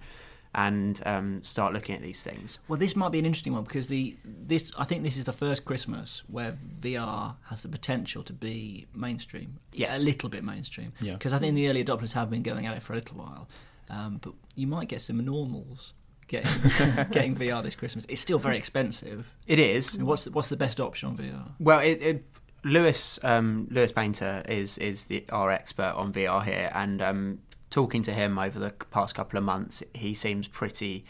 and 0.53 1.01
um, 1.05 1.43
start 1.43 1.71
looking 1.71 1.95
at 1.95 2.01
these 2.01 2.23
things. 2.23 2.59
Well, 2.67 2.77
this 2.77 2.95
might 2.95 3.11
be 3.11 3.19
an 3.19 3.25
interesting 3.25 3.53
one 3.53 3.63
because 3.63 3.87
the 3.87 4.17
this 4.25 4.71
I 4.77 4.83
think 4.83 5.03
this 5.03 5.15
is 5.15 5.23
the 5.23 5.31
first 5.31 5.63
Christmas 5.63 6.23
where 6.27 6.57
VR 6.81 7.35
has 7.45 7.61
the 7.61 7.69
potential 7.69 8.23
to 8.23 8.33
be 8.33 8.87
mainstream. 8.93 9.59
Yes. 9.71 10.01
a 10.01 10.05
little 10.05 10.29
bit 10.29 10.43
mainstream. 10.43 10.91
Yeah. 10.99 11.13
Because 11.13 11.31
I 11.31 11.39
think 11.39 11.55
the 11.55 11.69
early 11.69 11.85
adopters 11.85 12.13
have 12.13 12.29
been 12.29 12.43
going 12.43 12.65
at 12.65 12.75
it 12.75 12.81
for 12.81 12.93
a 12.93 12.97
little 12.97 13.17
while, 13.17 13.47
um, 13.89 14.19
but 14.21 14.33
you 14.55 14.67
might 14.67 14.89
get 14.89 15.01
some 15.01 15.23
normals 15.23 15.93
getting 16.27 16.61
getting 17.11 17.35
VR 17.35 17.63
this 17.63 17.75
Christmas. 17.75 18.05
It's 18.09 18.21
still 18.21 18.39
very 18.39 18.57
expensive. 18.57 19.35
It 19.45 19.59
is. 19.59 19.97
What's 19.97 20.27
what's 20.29 20.49
the 20.49 20.57
best 20.57 20.79
option 20.79 21.09
on 21.09 21.17
VR? 21.17 21.51
Well, 21.59 21.79
it, 21.79 22.01
it, 22.01 22.25
Lewis 22.63 23.19
um, 23.23 23.67
Lewis 23.71 23.91
Painter 23.91 24.43
is 24.47 24.77
is 24.77 25.05
the 25.05 25.25
our 25.29 25.51
expert 25.51 25.93
on 25.95 26.13
VR 26.13 26.43
here, 26.43 26.71
and 26.73 27.01
um, 27.01 27.39
talking 27.69 28.01
to 28.03 28.13
him 28.13 28.37
over 28.37 28.59
the 28.59 28.71
past 28.91 29.15
couple 29.15 29.37
of 29.37 29.43
months, 29.43 29.83
he 29.93 30.13
seems 30.13 30.47
pretty 30.47 31.05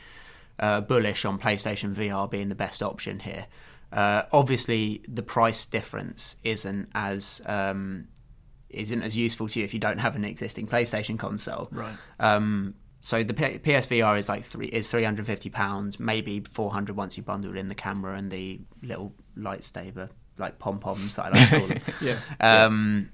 uh, 0.60 0.82
bullish 0.82 1.26
on 1.26 1.40
PlayStation 1.40 1.94
VR 1.94 2.30
being 2.30 2.50
the 2.50 2.56
best 2.56 2.82
option 2.82 3.20
here. 3.20 3.48
Uh, 3.92 4.24
obviously, 4.32 5.02
the 5.08 5.24
price 5.24 5.66
difference 5.66 6.36
isn't 6.44 6.90
as 6.94 7.42
um, 7.46 8.08
isn't 8.70 9.02
as 9.02 9.16
useful 9.16 9.48
to 9.48 9.60
you 9.60 9.66
if 9.66 9.74
you 9.74 9.80
don't 9.80 10.00
have 10.00 10.16
an 10.16 10.26
existing 10.26 10.68
PlayStation 10.68 11.18
console. 11.18 11.70
Right. 11.72 11.96
Um, 12.20 12.76
so 13.02 13.24
the 13.24 13.34
P- 13.34 13.60
PSVR 13.60 14.18
is 14.18 14.28
like 14.28 14.44
three 14.44 14.68
is 14.68 14.90
three 14.90 15.04
hundred 15.04 15.26
fifty 15.26 15.50
pounds, 15.50 16.00
maybe 16.00 16.42
four 16.42 16.72
hundred 16.72 16.96
once 16.96 17.18
you 17.18 17.24
bundle 17.24 17.58
in 17.58 17.68
the 17.68 17.76
camera 17.76 18.16
and 18.16 18.32
the 18.32 18.60
little 18.82 19.14
light 19.36 19.62
lightsaber 19.62 20.10
like 20.38 20.60
pom 20.60 20.80
poms 20.80 21.16
that 21.16 21.26
I 21.26 21.30
like 21.30 21.50
to 21.50 21.60
call 21.60 21.68
them. 21.68 21.82
Yeah. 22.02 22.20
Um, 22.40 23.10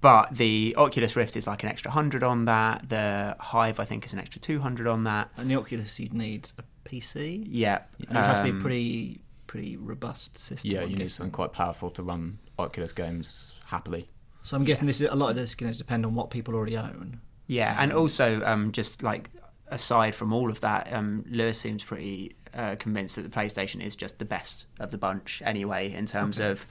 but 0.00 0.36
the 0.36 0.74
Oculus 0.78 1.16
Rift 1.16 1.36
is 1.36 1.46
like 1.46 1.62
an 1.64 1.68
extra 1.68 1.90
hundred 1.90 2.22
on 2.22 2.44
that. 2.44 2.88
The 2.88 3.36
Vive 3.52 3.80
I 3.80 3.84
think 3.84 4.04
is 4.04 4.12
an 4.12 4.18
extra 4.18 4.40
two 4.40 4.60
hundred 4.60 4.86
on 4.86 5.04
that. 5.04 5.30
And 5.36 5.50
the 5.50 5.56
Oculus, 5.56 5.98
you'd 5.98 6.14
need 6.14 6.50
a 6.58 6.88
PC. 6.88 7.46
Yeah, 7.48 7.82
And 8.08 8.16
it 8.16 8.20
has 8.20 8.38
to 8.38 8.44
be 8.44 8.50
a 8.50 8.52
um, 8.52 8.60
pretty 8.60 9.20
pretty 9.46 9.76
robust 9.76 10.38
system. 10.38 10.70
Yeah, 10.70 10.84
you 10.84 10.96
need 10.96 11.10
something 11.10 11.32
quite 11.32 11.52
powerful 11.52 11.90
to 11.90 12.02
run 12.02 12.38
Oculus 12.58 12.92
games 12.92 13.52
happily. 13.66 14.08
So 14.44 14.56
I'm 14.56 14.64
guessing 14.64 14.86
this 14.86 15.00
is, 15.00 15.08
a 15.10 15.14
lot 15.14 15.30
of 15.30 15.36
this 15.36 15.50
is 15.50 15.54
going 15.54 15.72
to 15.72 15.76
depend 15.76 16.06
on 16.06 16.14
what 16.14 16.30
people 16.30 16.54
already 16.54 16.76
own. 16.76 17.20
Yeah, 17.48 17.74
and 17.78 17.92
also 17.92 18.42
um, 18.44 18.72
just 18.72 19.02
like 19.02 19.30
aside 19.68 20.14
from 20.14 20.32
all 20.32 20.50
of 20.50 20.60
that, 20.60 20.92
um, 20.92 21.24
Lewis 21.28 21.58
seems 21.58 21.82
pretty 21.82 22.36
uh, 22.54 22.76
convinced 22.78 23.16
that 23.16 23.22
the 23.22 23.28
PlayStation 23.28 23.82
is 23.82 23.96
just 23.96 24.18
the 24.18 24.24
best 24.24 24.66
of 24.78 24.90
the 24.90 24.98
bunch 24.98 25.42
anyway 25.44 25.92
in 25.92 26.06
terms 26.06 26.38
of 26.38 26.66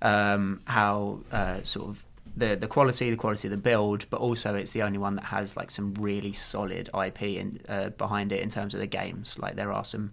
um, 0.00 0.62
how 0.64 1.20
uh, 1.32 1.62
sort 1.64 1.88
of 1.88 2.04
the 2.36 2.54
the 2.56 2.68
quality, 2.68 3.10
the 3.10 3.16
quality 3.16 3.48
of 3.48 3.52
the 3.52 3.56
build, 3.56 4.06
but 4.10 4.20
also 4.20 4.54
it's 4.54 4.70
the 4.70 4.82
only 4.82 4.98
one 4.98 5.16
that 5.16 5.24
has 5.24 5.56
like 5.56 5.70
some 5.70 5.92
really 5.94 6.32
solid 6.32 6.88
IP 6.94 7.22
in, 7.22 7.60
uh, 7.68 7.90
behind 7.90 8.32
it 8.32 8.40
in 8.40 8.48
terms 8.48 8.74
of 8.74 8.80
the 8.80 8.86
games. 8.86 9.38
Like 9.40 9.56
there 9.56 9.72
are 9.72 9.84
some 9.84 10.12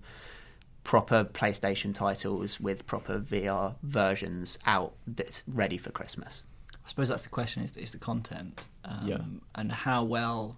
proper 0.83 1.23
PlayStation 1.23 1.93
titles 1.93 2.59
with 2.59 2.87
proper 2.87 3.19
VR 3.19 3.75
versions 3.83 4.57
out 4.65 4.93
that's 5.05 5.43
ready 5.47 5.77
for 5.77 5.91
Christmas. 5.91 6.43
I 6.89 6.91
suppose 6.91 7.09
that's 7.09 7.21
the 7.21 7.29
question: 7.29 7.61
is, 7.61 7.77
is 7.77 7.91
the 7.91 7.99
content, 7.99 8.65
um, 8.83 9.07
Yeah. 9.07 9.19
and 9.53 9.71
how 9.71 10.03
well. 10.03 10.57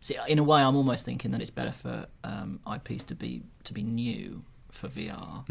See, 0.00 0.16
in 0.28 0.38
a 0.38 0.44
way, 0.44 0.62
I'm 0.62 0.76
almost 0.76 1.04
thinking 1.04 1.32
that 1.32 1.40
it's 1.40 1.50
better 1.50 1.72
for 1.72 2.06
um, 2.22 2.60
IPs 2.72 3.02
to 3.04 3.16
be 3.16 3.42
to 3.64 3.74
be 3.74 3.82
new 3.82 4.44
for 4.70 4.86
VR 4.86 5.44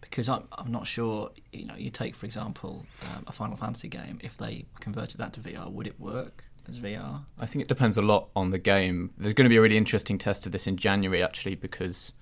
because 0.00 0.28
I'm 0.28 0.48
I'm 0.58 0.72
not 0.72 0.88
sure. 0.88 1.30
You 1.52 1.66
know, 1.66 1.76
you 1.76 1.90
take 1.90 2.16
for 2.16 2.26
example 2.26 2.84
um, 3.14 3.22
a 3.28 3.32
Final 3.32 3.56
Fantasy 3.56 3.86
game. 3.86 4.18
If 4.24 4.36
they 4.38 4.64
converted 4.80 5.18
that 5.18 5.34
to 5.34 5.40
VR, 5.40 5.70
would 5.70 5.86
it 5.86 6.00
work 6.00 6.42
as 6.68 6.80
VR? 6.80 7.20
I 7.38 7.46
think 7.46 7.62
it 7.62 7.68
depends 7.68 7.96
a 7.96 8.02
lot 8.02 8.30
on 8.34 8.50
the 8.50 8.58
game. 8.58 9.12
There's 9.16 9.34
going 9.34 9.44
to 9.44 9.50
be 9.50 9.56
a 9.56 9.60
really 9.62 9.76
interesting 9.76 10.18
test 10.18 10.46
of 10.46 10.50
this 10.50 10.66
in 10.66 10.78
January, 10.78 11.22
actually, 11.22 11.54
because 11.54 12.12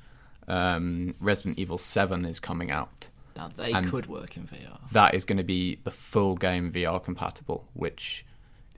um, 0.49 1.15
Resident 1.19 1.59
Evil 1.59 1.79
7 1.79 2.27
is 2.27 2.39
coming 2.41 2.71
out. 2.71 3.09
That 3.39 3.57
they 3.57 3.73
And- 3.73 3.89
could 3.91 4.07
work 4.07 4.37
in 4.37 4.45
VR. 4.47 4.79
That 4.93 5.15
is 5.15 5.25
going 5.25 5.39
to 5.39 5.45
be 5.45 5.79
the 5.85 5.91
full 5.91 6.35
game 6.37 6.71
VR 6.71 6.99
compatible, 7.03 7.69
which 7.73 8.25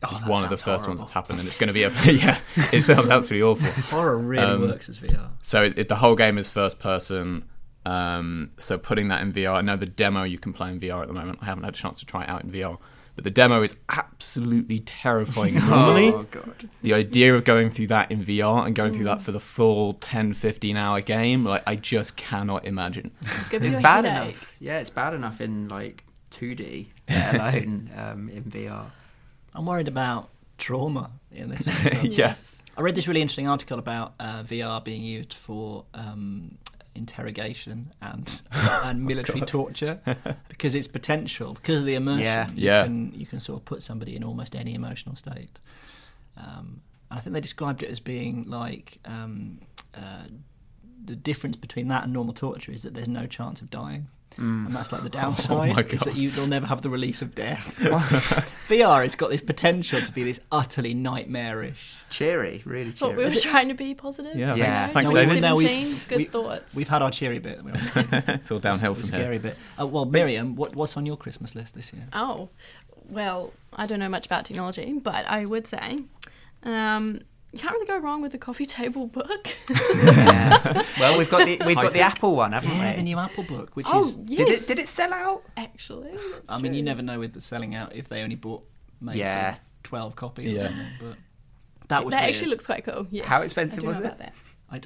Oh, 0.03 0.17
is 0.17 0.23
one 0.29 0.45
of 0.45 0.51
the 0.51 0.57
first 0.57 0.87
ones 0.89 1.01
horrible. 1.01 1.01
that's 1.01 1.11
happened, 1.13 1.39
and 1.41 1.49
it's 1.49 1.59
going 1.59 1.69
to 1.69 1.75
be 1.75 1.83
a 1.83 1.91
yeah. 2.13 2.39
It 2.73 2.83
sounds 2.83 3.11
absolutely 3.17 3.43
awful. 3.43 3.71
Horror 3.97 4.17
really 4.17 4.43
Um, 4.45 4.61
works 4.63 4.89
as 4.89 4.99
VR. 4.99 5.31
So 5.43 5.65
it, 5.65 5.89
the 5.89 5.97
whole 5.97 6.15
game 6.17 6.39
is 6.39 6.51
first 6.51 6.79
person. 6.79 7.45
Um, 7.87 8.51
so 8.59 8.77
putting 8.79 9.09
that 9.09 9.23
in 9.23 9.33
VR, 9.33 9.55
I 9.55 9.61
know 9.63 9.77
the 9.77 9.87
demo 9.87 10.23
you 10.23 10.39
can 10.39 10.53
play 10.53 10.71
in 10.71 10.79
VR 10.81 11.03
at 11.03 11.09
the 11.09 11.15
moment. 11.15 11.39
I 11.43 11.47
haven't 11.47 11.65
had 11.65 11.75
a 11.75 11.77
chance 11.77 11.99
to 12.01 12.07
try 12.07 12.23
it 12.25 12.29
out 12.29 12.45
in 12.45 12.51
VR, 12.51 12.79
but 13.21 13.25
the 13.25 13.31
demo 13.31 13.63
is 13.63 13.77
absolutely 13.91 14.79
terrifying. 14.79 15.55
Normally, 15.69 16.09
Oh 16.09 16.23
god. 16.31 16.71
the 16.81 16.95
idea 16.95 17.35
of 17.35 17.45
going 17.45 17.69
through 17.69 17.89
that 17.89 18.11
in 18.11 18.25
VR 18.25 18.65
and 18.65 18.75
going 18.75 18.95
through 18.95 19.05
that 19.05 19.21
for 19.21 19.31
the 19.31 19.41
full 19.41 19.93
10, 19.95 20.33
15 20.33 20.75
hour 20.79 21.03
game, 21.03 21.45
like 21.45 21.63
I 21.67 21.77
just 21.77 22.17
cannot 22.17 22.65
imagine. 22.65 23.11
Give 23.51 23.63
It's 23.67 23.77
bad 23.77 24.07
headache. 24.07 24.29
enough. 24.37 24.55
Yeah, 24.59 24.79
it's 24.79 24.89
bad 24.89 25.13
enough 25.13 25.43
in 25.43 25.69
like 25.69 26.05
2D, 26.31 26.87
let 27.11 27.35
alone 27.59 27.91
um, 27.95 28.29
in 28.31 28.45
VR. 28.45 28.87
I'm 29.55 29.67
worried 29.67 29.89
about 29.89 30.31
trauma 30.57 31.11
in 31.31 31.51
this. 31.51 31.69
yes. 32.03 32.63
I 32.79 32.81
read 32.81 32.95
this 32.95 33.07
really 33.07 33.21
interesting 33.21 33.49
article 33.49 33.79
about 33.79 34.15
uh, 34.19 34.43
VR 34.45 34.83
being 34.83 35.03
used 35.03 35.35
for 35.35 35.85
um, 35.93 36.57
interrogation 36.95 37.93
and 38.01 38.43
and 38.53 39.05
military 39.05 39.41
torture 39.43 40.01
because 40.49 40.75
its 40.75 40.87
potential, 40.89 41.55
because 41.55 41.81
of 41.81 41.87
the 41.87 41.95
immersion, 41.95 42.23
Yeah. 42.23 42.49
you 42.51 42.67
Yeah. 42.67 42.83
can 42.85 43.13
you 43.15 43.27
can 43.27 43.41
sort 43.41 43.61
of 43.61 43.65
put 43.65 43.83
somebody 43.83 44.17
in 44.17 44.25
almost 44.25 44.55
any 44.57 44.75
emotional 44.75 45.17
state. 45.17 45.59
Um, 46.37 46.81
and 47.11 47.19
I 47.19 47.21
think 47.23 47.35
they 47.35 47.41
described 47.41 47.83
it 47.83 47.91
as 47.91 48.01
being 48.01 48.45
like 48.49 48.99
um, 49.05 49.61
uh, 49.95 50.25
the 51.11 51.17
difference 51.17 51.57
between 51.57 51.89
that 51.89 52.05
and 52.05 52.13
normal 52.13 52.33
torture 52.35 52.73
is 52.73 52.83
that 52.85 52.95
there's 52.95 53.09
no 53.09 53.27
chance 53.27 53.61
of 53.61 53.69
dying. 53.71 54.07
Mm. 54.37 54.67
And 54.67 54.77
that's 54.77 54.93
like 54.93 55.03
the 55.03 55.09
downside. 55.21 55.75
my 55.75 55.83
is 55.83 56.01
that 56.03 56.15
you, 56.17 56.29
you'll 56.31 56.47
never 56.47 56.65
have 56.67 56.83
the 56.83 56.89
release 56.89 57.21
of 57.21 57.35
death. 57.35 57.77
VR 58.69 59.03
has 59.03 59.17
got 59.17 59.31
this 59.31 59.41
potential 59.43 60.01
to 60.01 60.13
be 60.13 60.23
this 60.23 60.39
utterly 60.53 60.95
nightmarish. 60.95 61.97
Cheery, 62.11 62.63
really 62.65 62.85
cheery. 62.85 62.93
Thought 62.93 63.17
we 63.17 63.25
cheery. 63.25 63.35
were 63.35 63.41
trying 63.41 63.69
to 63.69 63.75
be 63.75 63.93
positive. 63.95 64.37
Yeah, 64.37 64.55
Yeah. 64.55 64.87
thanks, 64.87 65.11
thanks 65.11 65.11
No, 65.11 65.21
even 65.21 65.41
David. 65.41 65.57
we've- 65.57 66.05
good 66.09 66.19
we- 66.19 66.25
thoughts. 66.27 66.77
We've 66.77 66.89
had 66.89 67.03
our 67.03 67.11
cheery 67.11 67.41
bit. 67.41 67.61
It's 67.65 68.51
all 68.53 68.61
downhill 68.61 68.95
the 68.95 69.01
from 69.01 69.09
scary 69.09 69.39
bit. 69.39 69.57
Uh, 69.81 69.87
well, 69.89 70.05
Miriam, 70.05 70.55
what, 70.55 70.77
what's 70.77 70.97
on 70.97 71.07
your 71.07 71.17
Christmas 71.17 71.55
list 71.57 71.75
this 71.75 71.93
year? 71.93 72.07
Oh, 72.13 72.49
well, 73.09 73.53
I 73.73 73.87
don't 73.87 73.99
know 73.99 74.09
much 74.09 74.27
about 74.27 74.45
technology, 74.45 74.93
but 74.93 75.27
I 75.27 75.45
would 75.45 75.67
say 75.67 76.05
um, 76.63 77.21
you 77.53 77.59
can't 77.59 77.73
really 77.75 77.87
go 77.87 77.99
wrong 77.99 78.23
with 78.23 78.33
a 78.35 78.39
coffee 78.39 78.67
table 78.67 79.07
book. 79.07 79.49
Yeah. 79.69 80.83
well, 81.01 81.19
we've 81.19 81.31
got 81.31 81.45
the 81.47 81.61
we've 81.67 81.77
got 81.77 81.93
the 81.93 82.01
Apple 82.01 82.37
one, 82.37 82.53
haven't 82.53 82.71
Yeah, 82.71 82.91
we? 82.91 82.97
the 82.97 83.03
new 83.03 83.19
Apple 83.19 83.45
book, 83.45 83.71
which 83.75 83.87
oh, 83.89 84.05
is. 84.05 84.17
yes. 84.27 84.39
Did 84.39 84.49
it 84.49 84.67
did 84.69 84.79
it 84.79 84.89
sell 84.89 85.13
out? 85.13 85.43
Actually, 85.57 86.13
that's 86.33 86.51
I 86.51 86.59
mean, 86.59 86.75
you 86.75 86.83
never 86.83 87.03
know 87.03 87.19
with 87.19 87.33
the 87.33 87.41
selling 87.41 87.75
out 87.75 87.95
if 87.95 88.09
they 88.09 88.23
only 88.23 88.37
bought 88.37 88.63
maybe 89.01 89.19
Yeah. 89.21 89.57
twelve 89.83 90.15
copies 90.17 90.53
Yeah. 90.53 90.59
or 90.59 90.63
something. 90.63 90.87
But 91.01 91.17
that 91.89 92.05
was 92.05 92.13
That 92.13 92.21
weird. 92.23 92.31
actually 92.31 92.51
looks 92.51 92.67
quite 92.67 92.85
cool. 92.85 93.07
Yes, 93.11 93.27
How 93.27 93.43
expensive 93.43 93.81
do 93.83 93.89
was 93.89 93.99
it? 93.99 94.17
that. 94.19 94.35
I, 94.71 94.81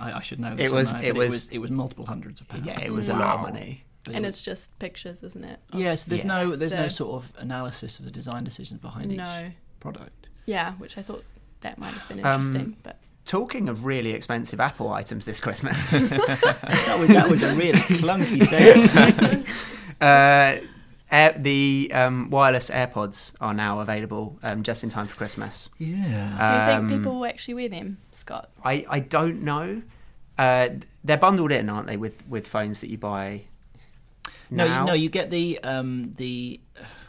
I, 0.00 0.12
I 0.14 0.20
should 0.20 0.40
know. 0.40 0.52
It 0.52 0.56
This, 0.56 0.72
was- 0.72 0.90
I 0.90 1.00
know, 1.00 1.06
it 1.06 1.12
but 1.14 1.18
was- 1.18 1.48
It 1.50 1.58
was 1.58 1.70
multiple 1.70 2.04
hundreds 2.06 2.40
of 2.40 2.48
pounds. 2.48 2.66
Yeah, 2.66 2.80
it 2.80 2.92
was 2.92 3.08
a 3.08 3.14
lot 3.14 3.36
of 3.36 3.42
money. 3.42 3.84
But 4.02 4.14
it 4.14 4.16
And 4.16 4.26
was- 4.26 4.34
it's 4.36 4.42
just 4.44 4.76
pictures, 4.80 5.22
isn't 5.22 5.44
it? 5.44 5.60
of- 5.72 5.78
yes. 5.78 6.04
There's 6.04 6.24
Yeah. 6.24 6.28
no 6.42 6.56
there's 6.56 6.72
no 6.72 6.82
The- 6.84 6.90
sort 6.90 7.22
of 7.22 7.32
analysis 7.38 8.00
of 8.00 8.04
the 8.04 8.10
design 8.10 8.42
decisions 8.42 8.80
behind 8.80 9.16
No. 9.16 9.46
each 9.46 9.52
product. 9.78 10.26
Yeah, 10.46 10.72
which 10.74 10.98
I 10.98 11.02
thought 11.02 11.24
that 11.60 11.78
might 11.78 11.92
have 11.92 12.08
been 12.08 12.24
Um, 12.24 12.40
interesting, 12.42 12.76
but 12.82 12.98
Talking 13.24 13.68
of 13.68 13.84
really 13.84 14.12
expensive 14.12 14.58
Apple 14.58 14.90
items 14.90 15.26
this 15.26 15.38
Christmas, 15.40 15.90
That 15.90 16.96
was 16.98 17.08
that 17.08 17.28
was 17.30 17.42
a 17.42 17.54
really 17.54 17.78
clunky 18.00 18.42
sale. 18.42 19.44
uh, 20.00 20.56
air, 21.10 21.34
the 21.36 21.90
um, 21.92 22.30
wireless 22.30 22.70
AirPods 22.70 23.34
are 23.40 23.52
now 23.52 23.80
available 23.80 24.38
um, 24.42 24.62
just 24.62 24.82
in 24.82 24.88
time 24.88 25.06
for 25.06 25.16
Christmas. 25.16 25.68
yeah. 25.78 25.96
do 25.98 26.72
you 26.72 26.78
Um, 26.78 26.88
think 26.88 27.00
people 27.00 27.16
will 27.16 27.26
actually 27.26 27.54
wear 27.54 27.68
them, 27.68 27.98
Scott? 28.12 28.48
I, 28.64 28.86
I 28.88 29.00
don't 29.00 29.42
know. 29.42 29.82
Uh, 30.38 30.68
they're 31.04 31.16
bundled 31.18 31.52
in, 31.52 31.68
aren't 31.68 31.86
they, 31.86 31.96
with, 31.98 32.26
with 32.28 32.46
phones 32.46 32.80
that 32.80 32.88
you 32.90 32.96
buy? 32.96 33.42
no, 34.50 34.66
now? 34.66 34.80
you, 34.80 34.86
no, 34.86 34.92
you 34.94 35.08
get 35.10 35.28
the 35.30 35.58
um 35.62 36.12
the 36.16 36.60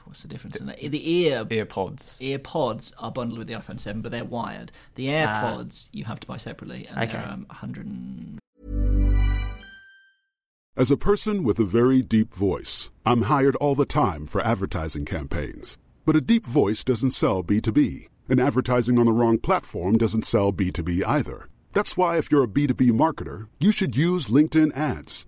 what's 0.09 0.23
the 0.23 0.27
difference 0.27 0.55
in 0.57 0.65
that? 0.65 0.79
The 0.79 1.11
ear 1.25 1.45
Earpods. 1.45 2.17
ear 2.21 2.39
pods 2.39 2.91
are 2.97 3.11
bundled 3.11 3.37
with 3.39 3.47
the 3.47 3.53
iPhone 3.53 3.79
7, 3.79 4.01
but 4.01 4.11
they're 4.11 4.25
wired. 4.25 4.71
The 4.95 5.13
Ah. 5.15 5.53
AirPods 5.55 5.87
you 5.93 6.03
have 6.05 6.19
to 6.19 6.27
buy 6.27 6.37
separately, 6.37 6.87
and 6.87 6.97
Okay. 6.99 7.13
they're 7.13 7.27
um, 7.29 7.45
100. 7.49 7.85
And... 7.85 8.39
As 10.75 10.89
a 10.91 10.97
person 10.97 11.43
with 11.43 11.59
a 11.59 11.65
very 11.65 12.01
deep 12.01 12.33
voice, 12.33 12.91
I'm 13.05 13.23
hired 13.23 13.55
all 13.57 13.75
the 13.75 13.85
time 13.85 14.25
for 14.25 14.41
advertising 14.41 15.05
campaigns. 15.05 15.77
But 16.05 16.15
a 16.15 16.21
deep 16.21 16.45
voice 16.47 16.83
doesn't 16.83 17.11
sell 17.11 17.43
B2B, 17.43 18.07
and 18.29 18.39
advertising 18.39 18.97
on 18.97 19.05
the 19.05 19.11
wrong 19.11 19.37
platform 19.37 19.97
doesn't 19.97 20.25
sell 20.25 20.51
B2B 20.51 21.03
either. 21.05 21.47
That's 21.71 21.95
why, 21.95 22.17
if 22.17 22.31
you're 22.31 22.45
a 22.45 22.47
B2B 22.47 22.91
marketer, 22.91 23.47
you 23.59 23.71
should 23.71 23.95
use 23.95 24.27
LinkedIn 24.29 24.75
ads. 24.75 25.27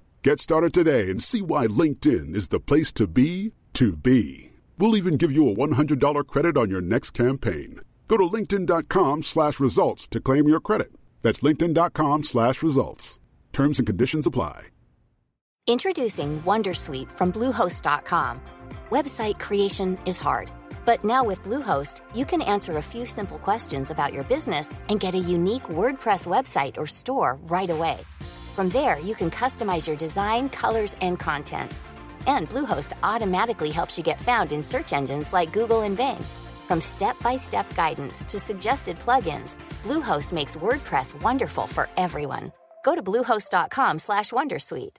Get 0.23 0.39
started 0.39 0.71
today 0.71 1.09
and 1.09 1.19
see 1.19 1.41
why 1.41 1.65
LinkedIn 1.65 2.35
is 2.35 2.49
the 2.49 2.59
place 2.59 2.91
to 2.91 3.07
be 3.07 3.53
to 3.73 3.95
be. 3.95 4.51
We'll 4.77 4.95
even 4.95 5.17
give 5.17 5.31
you 5.31 5.49
a 5.49 5.55
$100 5.55 6.27
credit 6.27 6.57
on 6.57 6.69
your 6.69 6.81
next 6.81 7.11
campaign. 7.11 7.81
Go 8.07 8.17
to 8.17 8.23
linkedin.com 8.25 9.23
slash 9.23 9.59
results 9.59 10.07
to 10.09 10.21
claim 10.21 10.47
your 10.47 10.59
credit. 10.59 10.91
That's 11.23 11.39
linkedin.com 11.39 12.23
slash 12.23 12.61
results. 12.61 13.19
Terms 13.51 13.79
and 13.79 13.87
conditions 13.87 14.27
apply. 14.27 14.67
Introducing 15.65 16.41
Wondersuite 16.43 17.11
from 17.11 17.31
Bluehost.com. 17.31 18.41
Website 18.91 19.39
creation 19.39 19.97
is 20.05 20.19
hard, 20.19 20.51
but 20.85 21.03
now 21.03 21.23
with 21.23 21.41
Bluehost, 21.41 22.01
you 22.13 22.25
can 22.25 22.43
answer 22.43 22.77
a 22.77 22.81
few 22.81 23.07
simple 23.07 23.39
questions 23.39 23.89
about 23.89 24.13
your 24.13 24.23
business 24.25 24.71
and 24.89 24.99
get 24.99 25.15
a 25.15 25.19
unique 25.19 25.63
WordPress 25.63 26.27
website 26.27 26.77
or 26.77 26.85
store 26.85 27.39
right 27.43 27.69
away. 27.71 27.97
From 28.55 28.69
there, 28.69 28.99
you 28.99 29.15
can 29.15 29.31
customize 29.31 29.87
your 29.87 29.97
design, 29.97 30.49
colors, 30.49 30.95
and 31.01 31.17
content. 31.17 31.71
And 32.27 32.49
Bluehost 32.49 32.93
automatically 33.01 33.71
helps 33.71 33.97
you 33.97 34.03
get 34.03 34.19
found 34.19 34.51
in 34.51 34.61
search 34.61 34.93
engines 34.93 35.33
like 35.33 35.53
Google 35.53 35.81
and 35.81 35.95
Bing. 35.95 36.23
From 36.67 36.81
step-by-step 36.81 37.73
guidance 37.75 38.23
to 38.25 38.39
suggested 38.39 38.99
plugins, 38.99 39.57
Bluehost 39.83 40.33
makes 40.33 40.57
WordPress 40.57 41.19
wonderful 41.21 41.65
for 41.65 41.89
everyone. 41.97 42.51
Go 42.83 42.93
to 42.95 43.01
bluehost.com/wondersuite. 43.01 44.97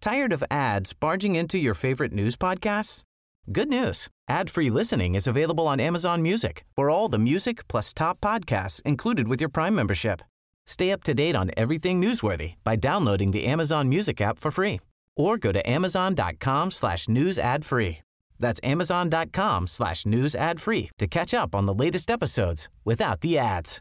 Tired 0.00 0.32
of 0.32 0.44
ads 0.50 0.92
barging 0.92 1.36
into 1.36 1.58
your 1.58 1.74
favorite 1.74 2.12
news 2.12 2.36
podcasts? 2.36 3.02
Good 3.50 3.68
news. 3.68 4.08
Ad-free 4.28 4.70
listening 4.70 5.14
is 5.14 5.26
available 5.26 5.66
on 5.66 5.80
Amazon 5.80 6.22
Music 6.22 6.64
for 6.76 6.90
all 6.90 7.08
the 7.08 7.18
music 7.18 7.66
plus 7.68 7.92
top 7.94 8.20
podcasts 8.20 8.82
included 8.82 9.28
with 9.28 9.40
your 9.40 9.50
Prime 9.50 9.74
membership. 9.74 10.20
Stay 10.66 10.90
up 10.90 11.02
to 11.04 11.14
date 11.14 11.36
on 11.36 11.50
everything 11.56 12.00
newsworthy 12.00 12.54
by 12.64 12.76
downloading 12.76 13.30
the 13.30 13.44
Amazon 13.46 13.88
Music 13.88 14.20
app 14.20 14.38
for 14.38 14.50
free 14.50 14.80
or 15.16 15.38
go 15.38 15.52
to 15.52 15.68
amazon.com 15.68 16.70
slash 16.70 17.08
news 17.08 17.38
ad 17.38 17.64
free. 17.64 17.98
That's 18.38 18.60
amazon.com 18.62 19.66
slash 19.66 20.04
news 20.06 20.34
ad 20.34 20.60
free 20.60 20.90
to 20.98 21.06
catch 21.06 21.32
up 21.32 21.54
on 21.54 21.66
the 21.66 21.74
latest 21.74 22.10
episodes 22.10 22.68
without 22.84 23.20
the 23.20 23.38
ads. 23.38 23.80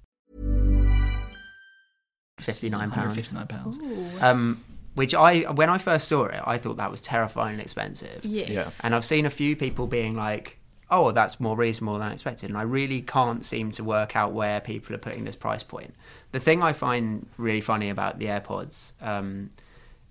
Fifty-nine 2.39 2.91
pounds. 2.91 3.31
159 3.31 3.47
pounds. 3.47 4.21
Um, 4.21 4.63
which 4.95 5.13
I, 5.15 5.41
when 5.51 5.69
I 5.69 5.77
first 5.77 6.07
saw 6.07 6.25
it, 6.25 6.41
I 6.45 6.57
thought 6.57 6.77
that 6.77 6.91
was 6.91 7.01
terrifyingly 7.01 7.63
expensive. 7.63 8.23
Yes. 8.23 8.49
Yeah. 8.49 8.69
And 8.83 8.93
I've 8.95 9.05
seen 9.05 9.25
a 9.25 9.29
few 9.29 9.55
people 9.55 9.87
being 9.87 10.15
like, 10.15 10.59
"Oh, 10.89 11.11
that's 11.11 11.39
more 11.39 11.55
reasonable 11.55 11.97
than 11.97 12.07
I 12.07 12.13
expected," 12.13 12.49
and 12.49 12.57
I 12.57 12.63
really 12.63 13.01
can't 13.01 13.43
seem 13.45 13.71
to 13.71 13.83
work 13.83 14.15
out 14.15 14.33
where 14.33 14.59
people 14.59 14.95
are 14.95 14.99
putting 14.99 15.23
this 15.23 15.35
price 15.35 15.63
point. 15.63 15.93
The 16.31 16.39
thing 16.39 16.61
I 16.61 16.73
find 16.73 17.27
really 17.37 17.61
funny 17.61 17.89
about 17.89 18.19
the 18.19 18.25
AirPods, 18.25 18.93
um, 19.01 19.49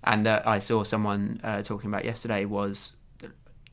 and 0.03 0.25
that 0.25 0.47
I 0.47 0.59
saw 0.59 0.83
someone 0.83 1.39
uh, 1.43 1.61
talking 1.61 1.89
about 1.89 2.05
yesterday, 2.05 2.45
was 2.45 2.93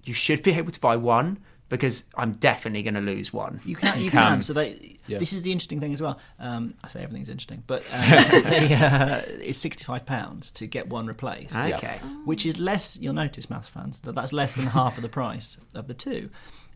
you 0.04 0.14
should 0.14 0.42
be 0.42 0.52
able 0.52 0.72
to 0.72 0.80
buy 0.80 0.96
one 0.96 1.38
because 1.70 2.04
I'm 2.16 2.32
definitely 2.32 2.82
going 2.82 2.94
to 2.94 3.00
lose 3.00 3.32
one. 3.32 3.60
You 3.64 3.76
can, 3.76 3.98
you 4.02 4.10
can. 4.10 4.20
can. 4.20 4.42
So 4.42 4.52
they. 4.52 4.98
Yeah. 5.06 5.18
This 5.18 5.32
is 5.32 5.42
the 5.42 5.50
interesting 5.50 5.80
thing 5.80 5.92
as 5.92 6.02
well. 6.02 6.20
Um, 6.38 6.74
I 6.84 6.88
say 6.88 7.02
everything's 7.02 7.30
interesting, 7.30 7.64
but 7.66 7.82
uh, 7.92 8.40
they, 8.42 8.74
uh, 8.74 9.22
it's 9.40 9.58
sixty-five 9.58 10.04
pounds 10.06 10.52
to 10.52 10.66
get 10.66 10.88
one 10.88 11.06
replaced. 11.06 11.56
Okay. 11.56 11.98
Which 12.24 12.44
is 12.44 12.60
less. 12.60 12.96
You'll 12.96 13.14
notice, 13.14 13.48
maths 13.48 13.68
fans, 13.68 14.00
that 14.00 14.14
that's 14.14 14.32
less 14.32 14.54
than 14.54 14.66
half 14.66 14.98
of 14.98 15.02
the 15.02 15.08
price 15.08 15.56
of 15.74 15.88
the 15.88 15.94
two. 15.94 16.30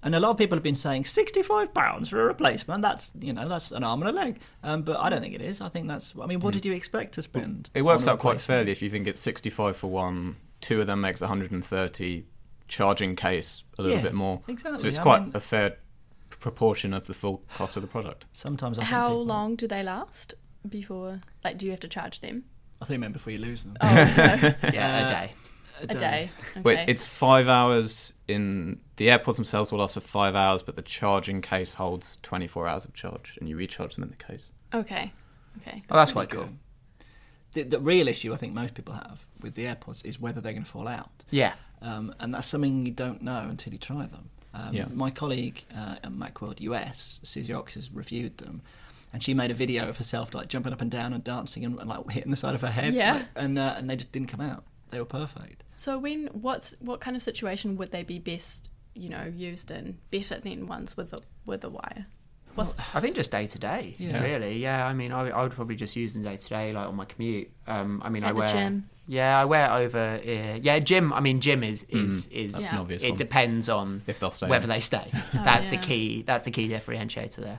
And 0.05 0.15
a 0.15 0.21
lot 0.21 0.31
of 0.31 0.37
people 0.39 0.55
have 0.57 0.63
been 0.63 0.75
saying 0.75 1.07
sixty-five 1.07 1.73
pounds 1.75 2.11
for 2.11 2.21
a 2.21 2.25
replacement. 2.27 2.83
That's 2.83 3.11
you 3.19 3.33
know 3.33 3.49
that's 3.49 3.73
an 3.73 3.83
arm 3.83 4.03
and 4.03 4.11
a 4.11 4.13
leg. 4.13 4.39
Um, 4.63 4.83
but 4.83 4.99
I 5.01 5.09
don't 5.09 5.23
think 5.23 5.35
it 5.35 5.41
is. 5.41 5.61
I 5.61 5.69
think 5.71 5.89
that's. 5.89 6.15
I 6.23 6.27
mean, 6.27 6.41
what 6.41 6.53
did 6.55 6.65
you 6.67 6.73
expect 6.75 7.15
to 7.15 7.23
spend? 7.23 7.71
It 7.75 7.83
works 7.83 8.07
out 8.07 8.19
quite 8.19 8.41
fairly 8.41 8.71
if 8.71 8.83
you 8.83 8.91
think 8.91 9.07
it's 9.09 9.21
65 9.23 9.77
for 9.77 9.89
one, 9.89 10.37
two 10.61 10.81
of 10.81 10.87
them 10.87 11.01
makes 11.01 11.21
130, 11.23 12.25
charging 12.69 13.17
case 13.17 13.65
a 13.79 13.83
little 13.83 13.97
Yeah, 13.97 14.03
bit 14.05 14.13
more. 14.15 14.43
exactly. 14.47 14.79
So 14.81 14.89
it's 14.89 14.99
I 14.99 15.03
quite 15.03 15.23
mean- 15.23 15.33
a 15.35 15.41
fair 15.41 15.77
proportion 16.41 16.93
of 16.93 17.07
the 17.07 17.15
full 17.15 17.43
cost 17.57 17.77
of 17.77 17.83
the 17.83 17.89
product. 17.89 18.27
Sometimes 18.33 18.79
I 18.79 18.85
How 18.85 19.07
people- 19.09 19.25
long 19.27 19.57
do 19.57 19.67
they 19.67 19.83
last 19.83 20.35
before? 20.69 21.21
Like, 21.45 21.57
do 21.59 21.65
you 21.67 21.71
have 21.73 21.81
to 21.81 21.89
charge 21.89 22.21
them? 22.21 22.45
I 22.83 22.85
think 22.85 22.97
you 22.97 23.01
meant 23.01 23.13
before 23.15 23.33
you 23.33 23.39
lose 23.39 23.63
them. 23.65 23.77
Oh, 23.81 23.87
no. 23.89 24.55
Yeah, 24.73 24.99
Uh, 24.99 25.07
a 25.07 25.11
day. 25.11 25.33
a 25.83 25.87
day. 25.95 26.31
Okay. 26.51 26.61
Wait, 26.63 26.85
it's 26.89 27.07
five 27.07 27.49
hours 27.49 28.13
in 28.29 28.81
the 28.97 29.09
AirPods 29.09 29.37
themselves 29.37 29.73
will 29.73 29.81
last 29.81 29.95
for 29.95 30.01
five 30.01 30.35
hours, 30.35 30.63
but 30.63 30.77
the 30.77 30.83
charging 30.83 31.41
case 31.43 31.75
holds 31.75 32.19
24 32.23 32.69
hours 32.69 32.85
of 32.85 32.95
charge, 32.95 33.37
and 33.41 33.49
you 33.49 33.57
recharge 33.57 33.95
them 33.97 34.05
in 34.05 34.11
the 34.11 34.17
case. 34.17 34.51
okay. 34.73 35.13
Okay. 35.63 35.85
Oh, 35.89 35.97
that's 35.97 36.11
quite 36.11 36.31
cool. 36.31 36.49
The, 37.53 37.63
the 37.63 37.79
real 37.79 38.09
issue 38.09 38.33
I 38.33 38.37
think 38.37 38.55
most 38.55 38.75
people 38.75 38.95
have 38.95 39.25
with 39.41 39.55
the 39.55 39.67
AirPods 39.67 40.05
is 40.05 40.19
whether 40.21 40.41
they're 40.41 40.53
going 40.53 40.65
to 40.65 40.71
fall 40.71 40.89
out. 40.89 41.11
Yeah. 41.31 41.55
um, 41.81 42.13
and 42.19 42.35
that's 42.35 42.49
something 42.49 42.85
you 42.85 42.91
don't 42.93 43.23
know 43.23 43.47
until 43.49 43.73
you 43.73 43.79
try 43.79 44.07
them. 44.07 44.31
Um, 44.53 44.75
Yeah. 44.75 44.87
My 44.93 45.11
colleague 45.11 45.63
uh, 45.73 45.97
at 46.03 46.11
Macworld 46.13 46.61
US, 46.61 47.21
Susie 47.23 47.53
Ochs, 47.53 47.75
has 47.75 47.93
reviewed 47.93 48.39
them, 48.39 48.63
and 49.13 49.23
she 49.23 49.33
made 49.33 49.53
a 49.53 49.55
video 49.55 49.89
of 49.89 49.99
herself 49.99 50.35
like 50.35 50.49
jumping 50.49 50.73
up 50.73 50.81
and 50.81 50.91
down 50.91 51.13
and 51.13 51.23
dancing 51.23 51.65
and, 51.65 51.79
and, 51.79 51.89
like 51.89 52.11
hitting 52.11 52.33
the 52.33 52.37
side 52.37 52.57
of 52.57 52.61
her 52.63 52.71
head. 52.71 52.93
Yeah. 52.95 53.15
like, 53.15 53.27
and 53.37 53.59
uh, 53.59 53.75
and 53.77 53.89
they 53.89 53.95
just 53.97 54.11
didn't 54.11 54.29
come 54.29 54.41
out. 54.41 54.65
They 54.91 54.99
were 54.99 55.05
perfect. 55.05 55.63
So 55.77 55.99
when 55.99 56.27
what's 56.33 56.75
what 56.81 57.01
kind 57.01 57.17
of 57.17 57.23
situation 57.23 57.77
would 57.77 57.93
they 57.93 58.03
be 58.03 58.19
best, 58.19 58.71
you 58.95 59.09
know, 59.09 59.33
used 59.37 59.71
in? 59.71 59.99
Better 60.11 60.39
than 60.41 60.67
ones 60.67 60.97
with 60.97 61.11
the 61.11 61.21
with 61.47 61.61
the 61.63 61.71
wire. 61.71 62.07
What's 62.55 62.79
I 62.95 63.01
think 63.01 63.17
just 63.17 63.33
day 63.33 63.49
to 63.49 63.59
day, 63.59 63.97
Yeah. 63.99 64.23
really. 64.23 64.59
Yeah, 64.59 64.87
I 64.87 64.93
mean, 64.95 65.11
I, 65.11 65.29
I 65.31 65.43
would 65.43 65.51
probably 65.53 65.75
just 65.75 65.97
use 65.97 66.15
them 66.15 66.23
day 66.23 66.37
to 66.37 66.49
day, 66.49 66.73
like 66.73 66.87
on 66.87 66.95
my 66.95 67.05
commute. 67.05 67.51
Um, 67.67 68.01
I 68.05 68.11
mean, 68.11 68.23
I 68.23 68.29
At 68.29 68.35
the 68.35 68.39
wear. 68.41 68.49
gym. 68.49 68.89
Yeah, 69.09 69.39
I 69.41 69.45
wear 69.45 69.71
over. 69.73 70.21
ear. 70.23 70.59
yeah, 70.63 70.79
gym. 70.79 71.13
I 71.13 71.19
mean, 71.21 71.41
gym 71.41 71.65
is 71.65 71.83
is 71.91 72.29
is. 72.29 72.53
That's 72.53 72.71
an 72.71 72.77
Yeah. 72.77 72.81
obvious 72.81 73.03
It 73.03 73.09
one. 73.11 73.17
depends 73.19 73.69
on 73.69 74.03
If 74.07 74.21
they'll 74.21 74.31
stay 74.31 74.47
whether 74.47 74.65
in. 74.65 74.71
they 74.71 74.81
stay. 74.81 75.11
that's 75.35 75.67
the 75.67 75.77
key. 75.79 76.23
That's 76.23 76.45
the 76.45 76.51
key 76.53 76.69
differentiator 76.69 77.37
there. 77.37 77.59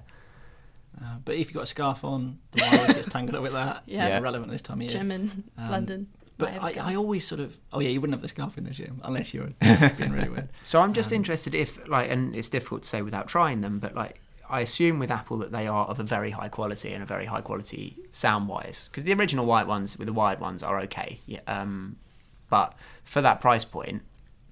Uh, 1.02 1.17
but 1.26 1.36
if 1.36 1.48
you've 1.48 1.54
got 1.54 1.63
a 1.63 1.67
scarf 1.67 2.06
on, 2.06 2.39
the 2.52 2.62
wires 2.63 2.93
gets 2.93 3.08
tangled 3.10 3.36
up 3.36 3.43
with 3.43 3.52
that. 3.52 3.84
Yeah. 3.86 4.08
Yeah, 4.08 4.19
relevant 4.19 4.50
this 4.50 4.62
time 4.62 4.78
of 4.80 4.84
year. 4.84 4.91
gym 4.93 5.12
in 5.12 5.43
Um, 5.58 5.69
London? 5.71 6.08
But 6.38 6.62
might 6.62 6.78
I. 6.78 6.91
I 6.91 6.95
always 6.95 7.26
sort 7.26 7.41
of 7.41 7.58
oh 7.71 7.80
yeah, 7.80 7.89
you 7.89 8.02
wouldn't 8.02 8.13
have 8.15 8.21
the 8.21 8.28
scarf 8.28 8.58
in 8.58 8.65
the 8.65 8.71
gym 8.71 9.02
unless 9.04 9.34
you 9.34 9.41
were 9.41 9.89
being 9.98 10.12
really 10.12 10.30
weird. 10.30 10.50
So 10.63 10.82
I'm 10.82 10.93
just 10.93 11.12
interested 11.12 11.56
if 11.56 11.88
like, 11.88 12.10
and 12.10 12.36
it's 12.36 12.50
difficult 12.50 12.84
to 12.84 12.89
say 12.89 13.02
without 13.02 13.28
trying 13.28 13.62
them, 13.62 13.80
but 13.80 13.95
like. 13.95 14.19
I 14.48 14.62
assume 14.62 15.00
with 15.00 15.10
Apple 15.10 15.39
that 15.39 15.52
they 15.52 15.65
are 15.65 15.88
of 15.88 16.00
a 16.00 16.04
very 16.04 16.30
high 16.30 16.50
quality 16.50 16.93
and 16.93 17.02
a 17.02 17.06
very 17.08 17.26
high 17.26 17.41
quality 17.41 17.98
sound 18.12 18.48
wise 18.48 18.89
because 18.91 19.04
the 19.04 19.12
original 19.12 19.48
white 19.48 19.65
ones 19.65 19.98
with 19.98 20.06
the 20.06 20.13
wired 20.13 20.39
ones 20.39 20.62
are 20.62 20.80
okay, 20.82 21.19
yeah, 21.26 21.39
um, 21.48 21.95
but 22.48 22.76
for 23.04 23.21
that 23.21 23.41
price 23.41 23.65
point, 23.65 24.04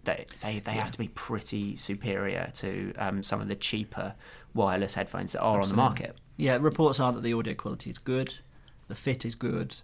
they 0.03 0.25
they, 0.41 0.59
they 0.59 0.71
have 0.71 0.91
to 0.91 0.97
be 0.97 1.09
pretty 1.09 1.75
superior 1.75 2.49
to 2.55 2.93
um, 2.97 3.21
some 3.21 3.39
of 3.39 3.47
the 3.47 3.55
cheaper 3.55 4.15
wireless 4.53 4.95
headphones 4.95 5.33
that 5.33 5.41
are 5.41 5.61
on 5.61 5.67
the 5.67 5.75
market. 5.75 6.15
Yeah, 6.37 6.57
reports 6.59 6.99
are 6.99 7.13
that 7.13 7.21
the 7.21 7.33
audio 7.33 7.53
quality 7.53 7.89
is 7.89 7.97
good, 7.97 8.35
the 8.87 8.95
fit 8.95 9.25
is 9.25 9.35
good. 9.35 9.75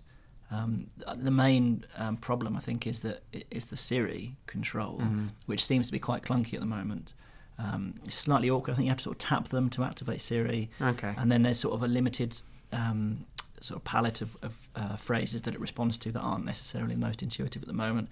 Um, 0.52 0.88
the 1.16 1.30
main 1.32 1.86
um, 1.98 2.18
problem, 2.18 2.56
I 2.58 2.60
think, 2.60 2.88
is 2.88 3.02
that 3.02 3.22
i- 3.36 3.44
is 3.52 3.66
the 3.68 3.78
Siri 3.78 4.36
control, 4.48 5.02
which 5.46 5.64
seems 5.64 5.86
to 5.88 5.92
be 5.92 6.00
quite 6.00 6.24
clunky 6.24 6.56
at 6.56 6.60
the 6.60 6.66
moment. 6.66 7.14
Um, 7.60 7.96
it's 8.06 8.16
slightly 8.16 8.50
awkward. 8.50 8.74
I 8.74 8.76
think 8.78 8.86
you 8.86 8.90
have 8.92 8.98
to 9.00 9.04
sort 9.04 9.16
of 9.16 9.20
tap 9.30 9.50
them 9.50 9.70
to 9.72 9.84
activate 9.84 10.22
Siri, 10.22 10.70
Okay. 10.82 11.14
and 11.18 11.32
then 11.32 11.44
there's 11.44 11.60
sort 11.60 11.74
of 11.76 11.84
a 11.84 11.88
limited 11.88 12.42
um, 12.72 13.26
sort 13.62 13.78
of 13.80 13.84
palette 13.84 14.22
of, 14.22 14.38
of 14.42 14.70
uh, 14.76 14.96
phrases 14.96 15.42
that 15.44 15.54
it 15.54 15.60
responds 15.60 15.98
to 15.98 16.12
that 16.14 16.20
aren't 16.22 16.46
necessarily 16.46 16.96
the 16.96 17.02
most 17.02 17.22
intuitive 17.22 17.62
at 17.62 17.68
the 17.68 17.74
moment. 17.74 18.08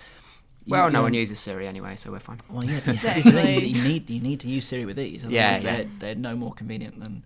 You- 0.66 0.72
Well, 0.74 0.92
no 0.92 1.02
one 1.02 1.14
uses 1.14 1.40
Siri 1.40 1.66
anyway, 1.68 1.96
so 1.96 2.12
we're 2.12 2.20
fine. 2.20 2.42
well, 2.50 2.64
yeah, 2.66 2.78
Exactly. 2.86 2.98
this 3.14 3.26
is 3.26 3.32
the 3.34 3.42
thing, 3.42 3.58
is 3.58 3.64
you 3.64 3.82
need 3.84 4.10
you 4.10 4.20
need 4.22 4.40
to 4.42 4.48
use 4.50 4.68
Siri 4.68 4.86
with 4.86 4.98
these. 4.98 5.24
Otherwise 5.24 5.34
Yeah, 5.34 5.60
they're, 5.62 5.86
they're 6.00 6.16
no 6.16 6.36
more 6.36 6.54
convenient 6.54 7.00
than 7.00 7.24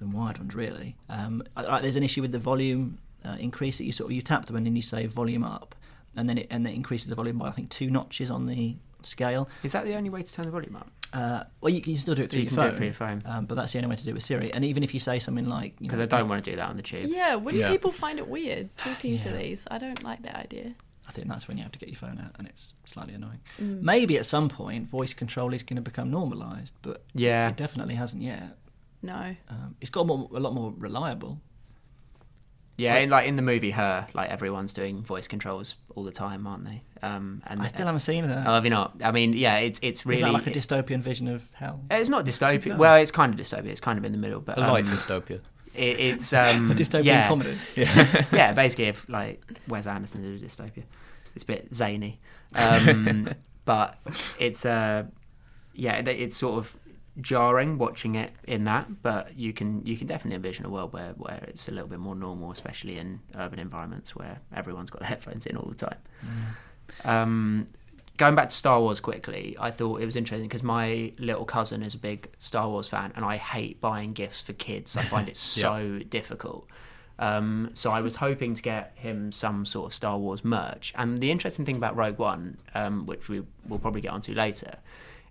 than 0.00 0.10
wired 0.10 0.38
ones, 0.38 0.54
really. 0.54 0.96
Um, 1.08 1.42
I- 1.56 1.66
I- 1.66 1.80
there's 1.82 1.96
an 1.96 2.02
issue 2.02 2.22
with 2.22 2.32
the 2.32 2.38
volume 2.40 2.98
uh, 3.24 3.36
increase 3.38 3.80
it. 3.80 3.84
you 3.84 3.92
sort 3.92 4.10
of 4.10 4.16
you 4.16 4.22
tap 4.22 4.46
them 4.46 4.56
and 4.56 4.66
then 4.66 4.76
you 4.76 4.82
say 4.82 5.06
volume 5.06 5.44
up, 5.44 5.74
and 6.16 6.28
then 6.28 6.38
it 6.38 6.46
and 6.50 6.66
it 6.66 6.74
increases 6.74 7.08
the 7.08 7.14
volume 7.14 7.38
by 7.38 7.48
I 7.48 7.50
think 7.52 7.70
two 7.70 7.90
notches 7.90 8.30
on 8.30 8.46
the 8.46 8.76
scale. 9.02 9.48
Is 9.62 9.72
that 9.72 9.84
the 9.84 9.94
only 9.94 10.10
way 10.10 10.22
to 10.22 10.32
turn 10.32 10.44
the 10.44 10.50
volume 10.50 10.76
up? 10.76 10.90
Uh, 11.12 11.44
well, 11.60 11.70
you 11.72 11.82
can 11.82 11.94
still 11.98 12.14
do 12.14 12.22
it 12.22 12.30
through 12.30 12.38
You 12.40 12.44
your 12.44 12.50
can 12.50 12.56
do 12.58 12.62
phone. 12.64 12.72
it 12.72 12.76
through 12.76 12.86
your 12.86 12.94
phone. 12.94 13.22
Um, 13.26 13.44
but 13.44 13.56
that's 13.56 13.72
the 13.72 13.78
only 13.78 13.90
way 13.90 13.96
to 13.96 14.04
do 14.04 14.10
it 14.10 14.14
with 14.14 14.22
Siri. 14.22 14.50
And 14.50 14.64
even 14.64 14.82
if 14.82 14.94
you 14.94 15.00
say 15.00 15.18
something 15.18 15.46
like, 15.46 15.74
you 15.78 15.88
Because 15.88 16.00
I 16.00 16.06
don't 16.06 16.26
want 16.26 16.42
to 16.42 16.50
do 16.50 16.56
that 16.56 16.70
on 16.70 16.76
the 16.78 16.82
tube. 16.82 17.10
yeah, 17.10 17.34
wouldn't 17.34 17.60
Yeah. 17.60 17.68
people 17.70 17.92
find 17.92 18.18
it 18.18 18.28
weird 18.28 18.74
talking 18.78 19.18
to 19.18 19.28
these? 19.30 19.66
I 19.70 19.76
don't 19.76 20.02
like 20.02 20.22
that 20.22 20.36
idea. 20.36 20.74
I 21.06 21.12
think 21.12 21.28
that's 21.28 21.48
when 21.48 21.58
you 21.58 21.64
have 21.64 21.72
to 21.72 21.78
get 21.78 21.90
your 21.90 21.96
phone 21.98 22.18
out, 22.18 22.30
and 22.38 22.48
it's 22.48 22.72
slightly 22.86 23.12
annoying. 23.12 23.40
Mm. 23.60 23.82
Maybe 23.82 24.16
at 24.16 24.24
some 24.24 24.48
point, 24.48 24.88
voice 24.88 25.12
control 25.12 25.52
is 25.52 25.62
going 25.62 25.76
to 25.76 25.82
become 25.82 26.10
normalised, 26.10 26.72
but 26.80 27.04
Yeah. 27.12 27.48
it 27.50 27.56
definitely 27.58 27.96
hasn't 27.96 28.22
yet. 28.22 28.56
No. 29.02 29.36
Um, 29.50 29.76
it's 29.82 29.90
got 29.90 30.06
more, 30.06 30.30
a 30.32 30.40
lot 30.40 30.54
more 30.54 30.72
reliable. 30.78 31.40
Yeah, 32.82 32.96
in, 32.96 33.10
like 33.10 33.26
in 33.26 33.36
the 33.36 33.42
movie 33.42 33.70
Her, 33.70 34.06
like 34.14 34.30
everyone's 34.30 34.72
doing 34.72 35.02
voice 35.02 35.26
controls 35.28 35.76
all 35.94 36.02
the 36.04 36.10
time, 36.10 36.46
aren't 36.46 36.64
they? 36.64 36.82
Um, 37.02 37.42
and 37.46 37.60
I 37.62 37.66
still 37.68 37.86
haven't 37.86 38.00
seen 38.00 38.26
that. 38.28 38.46
Oh, 38.46 38.54
have 38.54 38.64
you 38.64 38.70
not? 38.70 38.92
I 39.04 39.10
mean, 39.12 39.32
yeah, 39.32 39.58
it's 39.58 39.78
it's 39.82 40.04
really. 40.06 40.22
Isn't 40.22 40.32
that 40.32 40.46
like 40.46 40.46
a 40.46 40.58
dystopian 40.58 41.00
vision 41.00 41.28
of 41.28 41.42
hell? 41.54 41.80
it's 41.90 42.08
not 42.08 42.24
dystopian. 42.24 42.78
Well, 42.78 42.96
it's 42.96 43.10
kind 43.10 43.32
of 43.34 43.40
dystopian. 43.40 43.66
It's 43.66 43.80
kind 43.80 43.98
of 43.98 44.04
in 44.04 44.12
the 44.12 44.18
middle, 44.18 44.40
but 44.40 44.58
A 44.58 44.60
light 44.60 44.84
um, 44.86 44.90
dystopia. 44.90 45.40
it, 45.74 45.98
it's 46.00 46.32
um, 46.42 46.70
a 46.70 46.74
dystopian 46.74 47.04
yeah, 47.04 47.28
comedy. 47.28 47.56
yeah, 47.76 48.52
basically, 48.52 48.84
if 48.86 49.08
like 49.08 49.42
Wes 49.68 49.86
Anderson 49.86 50.22
did 50.22 50.40
a 50.42 50.46
dystopia, 50.46 50.84
it's 51.34 51.42
a 51.44 51.46
bit 51.46 51.74
zany, 51.74 52.20
um, 52.54 53.28
but 53.64 53.98
it's 54.38 54.64
uh, 54.64 55.04
yeah, 55.74 55.96
it- 55.98 56.08
it's 56.08 56.36
sort 56.36 56.58
of 56.58 56.76
jarring 57.20 57.78
watching 57.78 58.14
it 58.14 58.32
in 58.44 58.64
that. 58.64 59.02
But 59.02 59.36
you 59.36 59.52
can 59.52 59.84
you 59.84 59.96
can 59.96 60.06
definitely 60.06 60.36
envision 60.36 60.66
a 60.66 60.70
world 60.70 60.92
where 60.92 61.12
where 61.16 61.44
it's 61.48 61.68
a 61.68 61.72
little 61.72 61.88
bit 61.88 61.98
more 61.98 62.14
normal, 62.14 62.50
especially 62.50 62.98
in 62.98 63.20
urban 63.34 63.58
environments 63.58 64.16
where 64.16 64.40
everyone's 64.54 64.90
got 64.90 65.00
their 65.00 65.08
headphones 65.10 65.46
in 65.46 65.56
all 65.56 65.68
the 65.68 65.74
time. 65.74 65.98
Um, 67.04 67.68
going 68.16 68.34
back 68.34 68.48
to 68.48 68.54
Star 68.54 68.80
Wars 68.80 69.00
quickly, 69.00 69.56
I 69.58 69.70
thought 69.70 70.00
it 70.00 70.06
was 70.06 70.16
interesting 70.16 70.48
because 70.48 70.62
my 70.62 71.12
little 71.18 71.44
cousin 71.44 71.82
is 71.82 71.94
a 71.94 71.98
big 71.98 72.30
Star 72.38 72.68
Wars 72.68 72.88
fan, 72.88 73.12
and 73.16 73.24
I 73.24 73.36
hate 73.36 73.80
buying 73.80 74.12
gifts 74.12 74.40
for 74.40 74.52
kids. 74.52 74.96
I 74.96 75.02
find 75.02 75.28
it 75.28 75.36
so 75.62 75.98
difficult. 76.08 76.68
Um, 77.18 77.70
so 77.74 77.92
I 77.92 78.00
was 78.00 78.16
hoping 78.16 78.54
to 78.54 78.62
get 78.62 78.92
him 78.96 79.32
some 79.32 79.64
sort 79.64 79.86
of 79.86 79.94
Star 79.94 80.18
Wars 80.18 80.44
merch. 80.44 80.92
And 80.96 81.18
the 81.18 81.30
interesting 81.30 81.64
thing 81.64 81.76
about 81.76 81.96
Rogue 81.96 82.18
One, 82.18 82.58
um, 82.74 83.06
which 83.06 83.28
we 83.28 83.42
will 83.68 83.78
probably 83.78 84.00
get 84.00 84.12
onto 84.12 84.34
later, 84.34 84.78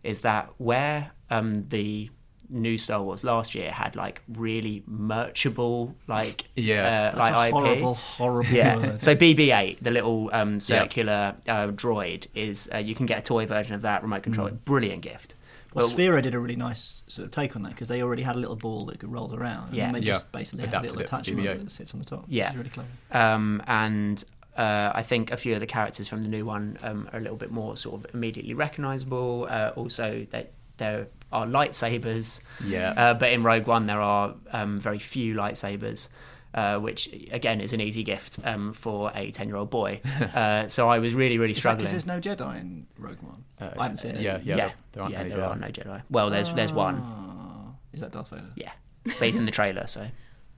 is 0.03 0.21
that 0.21 0.49
where 0.57 1.11
um, 1.31 1.67
the 1.69 2.09
new 2.49 2.77
Star 2.77 3.01
Wars 3.01 3.23
last 3.23 3.55
year 3.55 3.71
had 3.71 3.95
like 3.95 4.21
really 4.27 4.83
merchable, 4.85 5.95
like 6.07 6.43
Yeah. 6.55 6.83
uh, 7.13 7.15
That's 7.15 7.17
like 7.17 7.33
a 7.33 7.47
IP. 7.47 7.53
horrible, 7.53 7.93
horrible 7.95 8.51
Yeah. 8.53 8.75
word. 8.77 9.01
So 9.01 9.15
BB-8, 9.15 9.79
the 9.79 9.91
little 9.91 10.29
um, 10.33 10.59
circular 10.59 11.35
uh, 11.47 11.67
droid, 11.67 12.27
is 12.35 12.69
uh, 12.73 12.77
you 12.77 12.93
can 12.93 13.05
get 13.05 13.19
a 13.19 13.21
toy 13.21 13.45
version 13.45 13.73
of 13.73 13.81
that 13.83 14.03
remote 14.03 14.23
control. 14.23 14.49
Brilliant 14.49 15.01
gift. 15.01 15.35
Well, 15.73 15.87
But- 15.87 15.95
Sphero 15.97 16.21
did 16.21 16.33
a 16.35 16.39
really 16.39 16.57
nice 16.57 17.03
sort 17.07 17.25
of 17.27 17.31
take 17.31 17.55
on 17.55 17.61
that 17.61 17.69
because 17.69 17.87
they 17.87 18.03
already 18.03 18.23
had 18.23 18.35
a 18.35 18.39
little 18.39 18.57
ball 18.57 18.85
that 18.87 18.99
could 18.99 19.09
roll 19.11 19.33
around. 19.33 19.73
Yeah. 19.73 19.85
And 19.87 19.95
they 19.95 19.99
Yeah. 20.01 20.13
just 20.13 20.29
basically 20.33 20.65
had 20.65 20.73
a 20.73 20.81
little 20.81 20.99
attachment 20.99 21.43
that 21.45 21.71
sits 21.71 21.93
on 21.93 21.99
the 22.01 22.05
top. 22.05 22.25
Yeah. 22.27 22.47
It's 22.49 22.57
really 22.57 22.69
clever. 22.69 22.89
um, 23.11 23.63
and 23.67 24.21
uh, 24.57 24.91
I 24.93 25.01
think 25.03 25.31
a 25.31 25.37
few 25.37 25.53
of 25.53 25.61
the 25.61 25.67
characters 25.67 26.09
from 26.09 26.21
the 26.23 26.27
new 26.27 26.43
one 26.45 26.77
um, 26.83 27.07
are 27.13 27.19
a 27.19 27.21
little 27.21 27.37
bit 27.37 27.51
more 27.51 27.77
sort 27.77 28.03
of 28.03 28.13
immediately 28.13 28.53
recognisable. 28.53 29.47
Uh, 29.49 29.71
also, 29.77 30.27
they, 30.29 30.47
there 30.75 31.07
are 31.31 31.45
lightsabers, 31.45 32.41
Yeah. 32.65 32.93
uh, 32.97 33.13
but 33.13 33.31
in 33.31 33.43
Rogue 33.43 33.67
One 33.67 33.85
there 33.87 34.01
are 34.01 34.35
um, 34.51 34.79
very 34.79 34.99
few 34.99 35.35
lightsabers. 35.35 36.09
Uh, 36.53 36.77
which 36.79 37.07
again 37.31 37.61
is 37.61 37.71
an 37.71 37.79
easy 37.79 38.03
gift 38.03 38.37
um, 38.43 38.73
for 38.73 39.09
a 39.15 39.31
ten-year-old 39.31 39.69
boy. 39.69 40.01
Uh, 40.35 40.67
so 40.67 40.89
I 40.89 40.99
was 40.99 41.13
really, 41.13 41.37
really 41.37 41.53
Is 41.53 41.57
struggling. 41.59 41.85
because 41.85 41.91
there's 41.91 42.05
no 42.05 42.19
Jedi 42.19 42.59
in 42.59 42.85
Rogue 42.99 43.21
One? 43.21 43.45
Uh, 43.57 43.69
I 43.79 43.83
haven't 43.83 43.97
seen 43.99 44.15
it. 44.15 44.21
yeah, 44.21 44.37
yeah, 44.43 44.55
yeah, 44.55 44.55
there- 44.55 44.73
there 44.91 45.03
aren't 45.03 45.13
yeah, 45.13 45.19
any 45.21 45.29
there 45.29 45.37
Jedi. 45.39 45.47
are 45.49 45.55
no 45.55 45.67
Jedi. 45.67 46.01
Well, 46.09 46.29
there's 46.29 46.49
there's 46.49 46.73
one. 46.73 47.01
Ah, 47.01 47.71
is 47.93 48.01
that 48.01 48.11
Darth 48.11 48.31
Vader? 48.31 48.51
Yeah, 48.55 48.71
but 49.05 49.13
he's 49.21 49.37
in 49.37 49.45
the 49.45 49.51
trailer, 49.51 49.87
so 49.87 50.07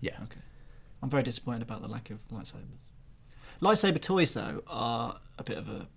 Yeah. 0.02 0.16
Okay. 0.24 0.40
I'm 1.04 1.12
very 1.12 1.22
disappointed 1.22 1.62
about 1.62 1.84
the 1.84 1.88
lack 1.88 2.10
of 2.10 2.18
lightsabers. 2.32 2.80
Lightsaber 3.62 4.02
toys, 4.02 4.34
though, 4.34 4.64
are 4.68 5.20
a 5.38 5.44
bit 5.44 5.58
of 5.60 5.70
a, 5.70 5.88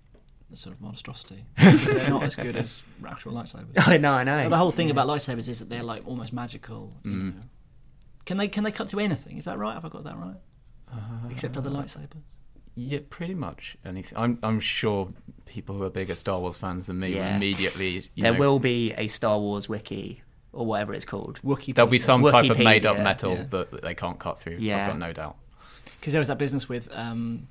a 0.52 0.56
sort 0.56 0.74
of 0.74 0.80
monstrosity. 0.80 1.44
they're 1.56 2.10
not 2.10 2.22
as 2.22 2.36
good 2.36 2.56
as 2.56 2.82
actual 3.06 3.32
lightsabers. 3.32 3.66
I 3.76 3.96
know, 3.98 4.12
I 4.12 4.24
know. 4.24 4.48
the 4.48 4.56
whole 4.56 4.70
thing 4.70 4.90
about 4.90 5.06
lightsabers 5.08 5.48
is 5.48 5.58
that 5.58 5.68
they're 5.68 5.82
like 5.82 6.06
almost 6.06 6.32
magical. 6.32 6.92
You 7.04 7.10
Mm. 7.10 7.34
know. 7.34 7.40
Can 8.24 8.36
they 8.38 8.48
can 8.48 8.64
they 8.64 8.72
cut 8.72 8.88
through 8.88 9.00
anything? 9.00 9.38
Is 9.38 9.44
that 9.44 9.56
right? 9.58 9.74
Have 9.74 9.84
I 9.84 9.88
got 9.88 10.04
that 10.04 10.16
right? 10.18 10.34
Uh, 10.92 11.28
Except 11.30 11.56
other 11.56 11.70
lightsabers. 11.70 12.22
Yeah, 12.74 12.98
pretty 13.08 13.34
much 13.34 13.76
anything. 13.84 14.18
I'm 14.18 14.38
I'm 14.42 14.60
sure 14.60 15.08
people 15.46 15.76
who 15.76 15.84
are 15.84 15.90
bigger 15.90 16.14
Star 16.14 16.38
Wars 16.40 16.56
fans 16.56 16.88
than 16.88 16.98
me 16.98 17.14
will 17.14 17.22
immediately. 17.22 18.02
You 18.14 18.22
there 18.24 18.32
know, 18.32 18.38
will 18.38 18.58
be 18.58 18.92
a 18.94 19.06
Star 19.06 19.38
Wars 19.38 19.68
wiki 19.68 20.22
or 20.52 20.66
whatever 20.66 20.92
it's 20.92 21.04
called. 21.04 21.40
Wookiee. 21.44 21.74
There'll 21.74 21.90
be 21.90 21.98
some 21.98 22.22
type 22.22 22.50
of 22.50 22.58
made 22.58 22.84
up 22.84 22.98
metal 22.98 23.32
yeah. 23.34 23.44
that, 23.50 23.70
that 23.70 23.82
they 23.82 23.94
can't 23.94 24.18
cut 24.18 24.38
through. 24.40 24.56
Yeah. 24.58 24.82
I've 24.82 24.88
got 24.88 24.98
no 24.98 25.12
doubt. 25.12 25.36
because 26.00 26.12
there 26.12 26.20
was 26.20 26.28
that 26.28 26.38
business 26.38 26.68
with 26.68 26.88
um, 26.92 27.46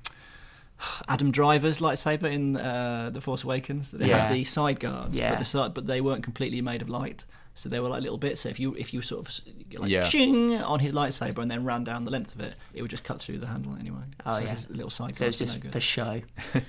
Adam 1.08 1.30
Driver's 1.32 1.78
lightsaber 1.80 2.30
in 2.32 2.56
uh, 2.56 3.10
The 3.12 3.20
Force 3.20 3.44
Awakens. 3.44 3.90
They 3.90 4.08
Yeah. 4.08 4.26
had 4.26 4.34
the 4.34 4.44
side 4.44 4.80
guards, 4.80 5.16
Yeah. 5.16 5.30
but 5.30 5.38
the 5.38 5.44
side, 5.44 5.74
but 5.74 5.86
they 5.86 6.00
weren't 6.00 6.22
completely 6.22 6.60
made 6.60 6.82
of 6.82 6.88
light. 6.88 7.24
So 7.54 7.70
they 7.70 7.80
were 7.80 7.88
like 7.88 8.02
little 8.02 8.18
bits. 8.18 8.42
So 8.42 8.50
if 8.50 8.60
you 8.60 8.74
if 8.74 8.92
you 8.92 9.00
sort 9.00 9.26
of 9.26 9.80
like 9.80 9.90
Yeah. 9.90 10.02
ching 10.08 10.54
on 10.60 10.80
his 10.80 10.92
lightsaber 10.92 11.38
and 11.38 11.50
then 11.50 11.64
ran 11.64 11.84
down 11.84 12.04
the 12.04 12.10
length 12.10 12.34
of 12.34 12.40
it, 12.42 12.54
it 12.74 12.82
would 12.82 12.90
just 12.90 13.02
cut 13.04 13.18
through 13.18 13.38
the 13.38 13.46
handle 13.46 13.74
anyway. 13.80 14.02
Oh, 14.26 14.38
so 14.38 14.44
yeah. 14.44 14.56
little 14.68 14.90
side 14.90 15.16
So 15.16 15.24
it's 15.26 15.38
guards 15.38 15.52
just 15.52 15.64
no 15.64 15.70
for 15.70 15.80
show. 15.80 16.20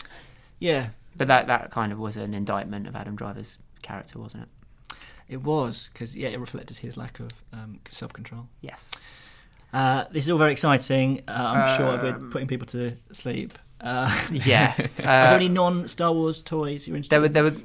yeah, 0.60 0.90
But 1.18 1.28
that 1.28 1.48
that 1.48 1.72
kind 1.72 1.92
of 1.92 2.00
was 2.00 2.16
an 2.16 2.34
indictment 2.34 2.88
of 2.88 2.96
Adam 2.96 3.16
Driver's 3.18 3.60
character, 3.82 4.20
wasn't 4.20 4.44
it? 4.44 4.50
it 5.28 5.42
was 5.44 5.90
because 5.92 6.16
yeah, 6.16 6.30
it 6.30 6.40
reflected 6.40 6.78
his 6.78 6.96
lack 6.96 7.20
of 7.20 7.32
um, 7.52 7.80
self 7.90 8.14
control. 8.14 8.48
Yes. 8.62 8.92
Uh, 9.74 10.06
this 10.12 10.24
is 10.24 10.30
all 10.30 10.38
very 10.38 10.54
exciting. 10.54 11.22
Uh, 11.28 11.32
I'm 11.54 11.78
sure 11.78 11.98
we're 12.02 12.16
Um, 12.16 12.30
putting 12.32 12.48
people 12.48 12.68
to 12.68 12.96
sleep. 13.12 13.60
Uh, 13.82 14.12
Yeah. 14.32 14.74
are 14.80 14.84
Uh, 14.84 15.28
there 15.30 15.36
any 15.36 15.50
non-Star 15.50 16.12
Wars 16.14 16.42
toys 16.42 16.88
you're 16.88 16.96
interested 16.98 17.12
there 17.14 17.22
were 17.22 17.30
there 17.30 17.44
were 17.44 17.56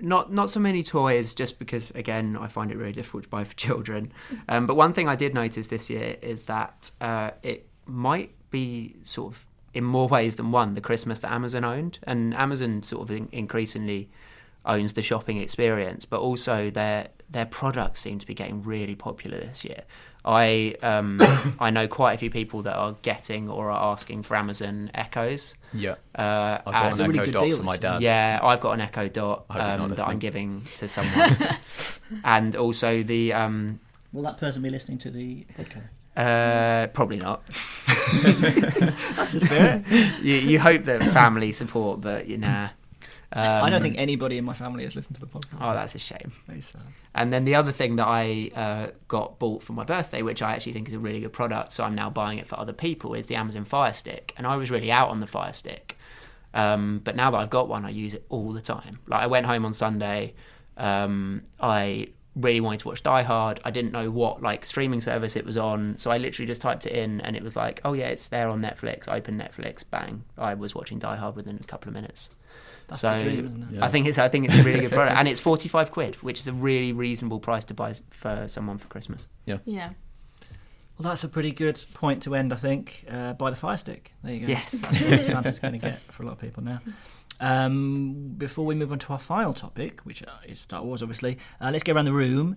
not 0.00 0.32
not 0.32 0.48
so 0.50 0.60
many 0.60 0.82
toys 0.82 1.34
just 1.34 1.58
because 1.58 1.90
again 1.94 2.36
I 2.40 2.46
find 2.48 2.70
it 2.70 2.76
really 2.76 2.92
difficult 2.92 3.24
to 3.24 3.28
buy 3.28 3.44
for 3.44 3.54
children. 3.54 4.12
Um, 4.48 4.66
but 4.66 4.74
one 4.76 4.92
thing 4.92 5.08
I 5.08 5.16
did 5.16 5.34
notice 5.34 5.66
this 5.68 5.90
year 5.90 6.16
is 6.22 6.46
that 6.46 6.90
uh, 7.00 7.30
it 7.42 7.66
might 7.86 8.30
be 8.50 8.96
sort 9.02 9.32
of 9.32 9.46
in 9.74 9.84
more 9.84 10.08
ways 10.08 10.36
than 10.36 10.50
one 10.52 10.74
the 10.74 10.80
Christmas 10.80 11.20
that 11.20 11.30
Amazon 11.32 11.64
owned, 11.64 11.98
and 12.04 12.34
Amazon 12.34 12.82
sort 12.82 13.02
of 13.02 13.10
in- 13.16 13.28
increasingly 13.32 14.08
owns 14.64 14.92
the 14.94 15.02
shopping 15.02 15.38
experience, 15.38 16.04
but 16.04 16.20
also 16.20 16.70
their 16.70 17.08
their 17.30 17.46
products 17.46 18.00
seem 18.00 18.18
to 18.18 18.26
be 18.26 18.34
getting 18.34 18.62
really 18.62 18.94
popular 18.96 19.38
this 19.38 19.64
year. 19.64 19.82
I 20.24 20.76
um, 20.82 21.20
I 21.60 21.70
know 21.70 21.88
quite 21.88 22.14
a 22.14 22.18
few 22.18 22.30
people 22.30 22.62
that 22.62 22.76
are 22.76 22.96
getting 23.02 23.48
or 23.48 23.70
are 23.70 23.92
asking 23.92 24.22
for 24.22 24.36
Amazon 24.36 24.90
Echoes. 24.94 25.54
Yeah. 25.72 25.94
Uh, 26.14 26.58
I've 26.66 26.72
got 26.72 27.00
an 27.00 27.06
really 27.06 27.18
Echo 27.20 27.24
good 27.26 27.32
Dot 27.32 27.42
deal, 27.44 27.56
for 27.58 27.62
my 27.62 27.76
dad. 27.76 28.02
yeah, 28.02 28.40
I've 28.42 28.60
got 28.60 28.72
an 28.72 28.80
Echo 28.80 29.08
Dot 29.08 29.46
I 29.48 29.52
hope 29.52 29.62
he's 29.62 29.78
not 29.78 29.84
um, 29.84 29.96
that 29.96 30.08
I'm 30.08 30.18
giving 30.18 30.62
to 30.76 30.88
someone, 30.88 31.36
and 32.24 32.56
also 32.56 33.02
the 33.02 33.32
um, 33.32 33.80
Will 34.12 34.22
that 34.24 34.38
person 34.38 34.62
be 34.62 34.70
listening 34.70 34.98
to 34.98 35.10
the 35.10 35.46
podcast? 35.56 35.88
uh, 36.16 36.88
probably 36.88 37.18
not. 37.18 37.46
That's 37.86 39.32
the 39.32 39.40
spirit. 39.40 40.20
You, 40.22 40.34
you 40.34 40.58
hope 40.58 40.84
that 40.84 41.02
family 41.04 41.52
support, 41.52 42.00
but 42.00 42.26
you 42.26 42.38
nah. 42.38 42.70
Um, 43.32 43.64
I 43.64 43.70
don't 43.70 43.80
think 43.80 43.96
anybody 43.96 44.38
in 44.38 44.44
my 44.44 44.54
family 44.54 44.82
has 44.82 44.96
listened 44.96 45.14
to 45.16 45.20
the 45.20 45.26
podcast. 45.26 45.58
Oh, 45.60 45.72
that's 45.72 45.94
a 45.94 46.00
shame. 46.00 46.32
Very 46.48 46.60
sad. 46.60 46.82
And 47.14 47.32
then 47.32 47.44
the 47.44 47.54
other 47.54 47.70
thing 47.70 47.96
that 47.96 48.06
I 48.06 48.50
uh, 48.56 48.86
got 49.06 49.38
bought 49.38 49.62
for 49.62 49.72
my 49.72 49.84
birthday, 49.84 50.22
which 50.22 50.42
I 50.42 50.52
actually 50.52 50.72
think 50.72 50.88
is 50.88 50.94
a 50.94 50.98
really 50.98 51.20
good 51.20 51.32
product, 51.32 51.72
so 51.72 51.84
I'm 51.84 51.94
now 51.94 52.10
buying 52.10 52.38
it 52.38 52.48
for 52.48 52.58
other 52.58 52.72
people, 52.72 53.14
is 53.14 53.26
the 53.26 53.36
Amazon 53.36 53.64
Fire 53.64 53.92
Stick. 53.92 54.34
And 54.36 54.46
I 54.46 54.56
was 54.56 54.70
really 54.70 54.90
out 54.90 55.10
on 55.10 55.20
the 55.20 55.28
Fire 55.28 55.52
Stick, 55.52 55.96
um, 56.54 57.00
but 57.04 57.14
now 57.14 57.30
that 57.30 57.38
I've 57.38 57.50
got 57.50 57.68
one, 57.68 57.84
I 57.84 57.90
use 57.90 58.14
it 58.14 58.24
all 58.30 58.52
the 58.52 58.60
time. 58.62 58.98
Like 59.06 59.22
I 59.22 59.26
went 59.28 59.46
home 59.46 59.64
on 59.64 59.72
Sunday, 59.72 60.34
um, 60.76 61.42
I 61.60 62.08
really 62.34 62.60
wanted 62.60 62.80
to 62.80 62.88
watch 62.88 63.02
Die 63.02 63.22
Hard. 63.22 63.60
I 63.64 63.70
didn't 63.70 63.92
know 63.92 64.10
what 64.10 64.42
like 64.42 64.64
streaming 64.64 65.00
service 65.00 65.36
it 65.36 65.44
was 65.44 65.56
on, 65.56 65.98
so 65.98 66.10
I 66.10 66.18
literally 66.18 66.46
just 66.48 66.62
typed 66.62 66.84
it 66.84 66.92
in, 66.92 67.20
and 67.20 67.36
it 67.36 67.44
was 67.44 67.54
like, 67.54 67.80
oh 67.84 67.92
yeah, 67.92 68.08
it's 68.08 68.28
there 68.28 68.48
on 68.48 68.60
Netflix. 68.60 69.08
I 69.08 69.18
opened 69.18 69.40
Netflix, 69.40 69.84
bang! 69.88 70.24
I 70.36 70.54
was 70.54 70.74
watching 70.74 70.98
Die 70.98 71.16
Hard 71.16 71.36
within 71.36 71.60
a 71.60 71.64
couple 71.64 71.88
of 71.90 71.94
minutes. 71.94 72.28
That's 72.90 73.00
so 73.00 73.16
the 73.16 73.24
dream, 73.24 73.46
isn't 73.46 73.74
it? 73.76 73.82
I 73.82 73.88
think 73.88 74.06
it's 74.06 74.18
I 74.18 74.28
think 74.28 74.46
it's 74.46 74.58
a 74.58 74.62
really 74.62 74.80
good 74.80 74.92
product, 74.92 75.16
and 75.16 75.26
it's 75.28 75.40
forty 75.40 75.68
five 75.68 75.90
quid, 75.90 76.16
which 76.16 76.40
is 76.40 76.48
a 76.48 76.52
really 76.52 76.92
reasonable 76.92 77.40
price 77.40 77.64
to 77.66 77.74
buy 77.74 77.94
for 78.10 78.46
someone 78.48 78.78
for 78.78 78.88
Christmas. 78.88 79.26
Yeah. 79.46 79.58
Yeah. 79.64 79.90
Well, 80.98 81.08
that's 81.08 81.24
a 81.24 81.28
pretty 81.28 81.52
good 81.52 81.82
point 81.94 82.22
to 82.24 82.34
end, 82.34 82.52
I 82.52 82.56
think. 82.56 83.06
Uh, 83.08 83.32
buy 83.32 83.48
the 83.48 83.56
Fire 83.56 83.78
Stick. 83.78 84.12
There 84.22 84.34
you 84.34 84.40
go. 84.40 84.46
Yes. 84.48 84.72
That's 84.80 85.00
what 85.00 85.24
Santa's 85.24 85.58
going 85.58 85.72
to 85.72 85.78
get 85.78 85.98
for 85.98 86.24
a 86.24 86.26
lot 86.26 86.32
of 86.32 86.40
people 86.40 86.62
now. 86.62 86.80
Um, 87.40 88.34
before 88.36 88.66
we 88.66 88.74
move 88.74 88.92
on 88.92 88.98
to 88.98 89.14
our 89.14 89.18
final 89.18 89.54
topic, 89.54 90.00
which 90.00 90.22
uh, 90.22 90.26
is 90.46 90.60
Star 90.60 90.82
Wars, 90.82 91.00
obviously, 91.02 91.38
uh, 91.58 91.70
let's 91.70 91.84
go 91.84 91.94
around 91.94 92.04
the 92.04 92.12
room. 92.12 92.56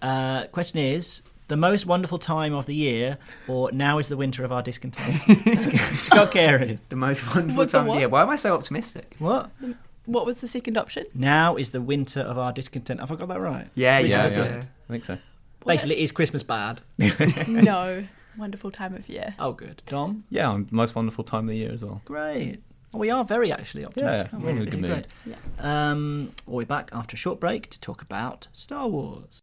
Uh, 0.00 0.46
question 0.46 0.78
is 0.78 1.22
the 1.50 1.56
most 1.56 1.84
wonderful 1.84 2.18
time 2.18 2.54
of 2.54 2.64
the 2.66 2.74
year, 2.74 3.18
or 3.48 3.70
now 3.72 3.98
is 3.98 4.08
the 4.08 4.16
winter 4.16 4.44
of 4.44 4.52
our 4.52 4.62
discontent? 4.62 5.16
Scott 5.98 6.30
Carey. 6.30 6.78
The 6.88 6.96
most 6.96 7.22
wonderful 7.34 7.58
What 7.58 7.68
the 7.68 7.72
time 7.72 7.82
of 7.82 7.88
what? 7.88 7.94
the 7.94 8.00
year. 8.00 8.08
Why 8.08 8.22
am 8.22 8.30
I 8.30 8.36
so 8.36 8.54
optimistic? 8.54 9.16
What? 9.18 9.50
What 10.06 10.24
was 10.26 10.40
the 10.40 10.48
second 10.48 10.78
option? 10.78 11.04
Now 11.12 11.56
is 11.56 11.70
the 11.70 11.80
winter 11.82 12.20
of 12.20 12.38
our 12.38 12.52
discontent. 12.52 13.00
Have 13.00 13.12
I 13.12 13.16
got 13.16 13.28
that 13.28 13.40
right? 13.40 13.68
Yeah, 13.74 14.00
Which 14.00 14.10
yeah, 14.12 14.26
is 14.26 14.32
the 14.34 14.38
yeah. 14.40 14.44
third? 14.46 14.64
I 14.88 14.92
think 14.92 15.04
so. 15.04 15.14
Well, 15.64 15.74
Basically, 15.74 16.00
is 16.00 16.10
Christmas 16.12 16.42
bad? 16.42 16.80
no. 17.48 18.04
Wonderful 18.38 18.70
time 18.70 18.94
of 18.94 19.08
year. 19.08 19.34
Oh, 19.38 19.52
good. 19.52 19.82
Dom? 19.86 20.24
Yeah, 20.30 20.54
and 20.54 20.70
most 20.72 20.94
wonderful 20.94 21.24
time 21.24 21.44
of 21.44 21.48
the 21.50 21.56
year 21.58 21.72
as 21.72 21.84
well. 21.84 22.00
Great. 22.04 22.60
Well, 22.92 23.00
we 23.00 23.10
are 23.10 23.24
very 23.24 23.52
actually 23.52 23.84
optimistic. 23.84 24.28
Yeah, 24.32 24.32
aren't 24.38 24.44
we're 24.44 24.50
in 24.52 24.58
a 24.58 24.64
This 24.64 24.74
good 24.74 24.84
is 24.84 24.90
mood. 24.90 25.06
great. 25.24 25.36
Um, 25.64 26.30
we'll 26.46 26.60
be 26.60 26.64
back 26.64 26.90
after 26.92 27.14
a 27.14 27.18
short 27.18 27.38
break 27.38 27.68
to 27.70 27.80
talk 27.80 28.02
about 28.02 28.48
Star 28.52 28.88
Wars. 28.88 29.42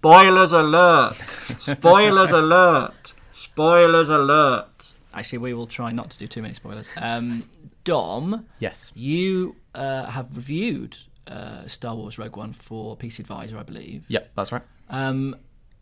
Spoilers 0.00 0.52
alert! 0.52 1.16
Spoilers 1.58 2.30
alert! 2.30 3.12
Spoilers 3.34 4.08
alert! 4.08 4.92
Actually, 5.12 5.38
we 5.38 5.54
will 5.54 5.66
try 5.66 5.90
not 5.90 6.10
to 6.10 6.18
do 6.18 6.28
too 6.28 6.40
many 6.40 6.54
spoilers. 6.54 6.88
Um, 6.96 7.48
Dom, 7.82 8.46
Yes. 8.60 8.92
you 8.94 9.56
uh, 9.74 10.06
have 10.06 10.36
reviewed 10.36 10.96
uh, 11.26 11.66
Star 11.66 11.96
Wars 11.96 12.16
Rogue 12.16 12.36
One 12.36 12.52
for 12.52 12.96
PC 12.96 13.18
Advisor, 13.20 13.58
I 13.58 13.64
believe. 13.64 14.04
Yep, 14.06 14.30
that's 14.36 14.52
right. 14.52 14.62
Um, 14.88 15.34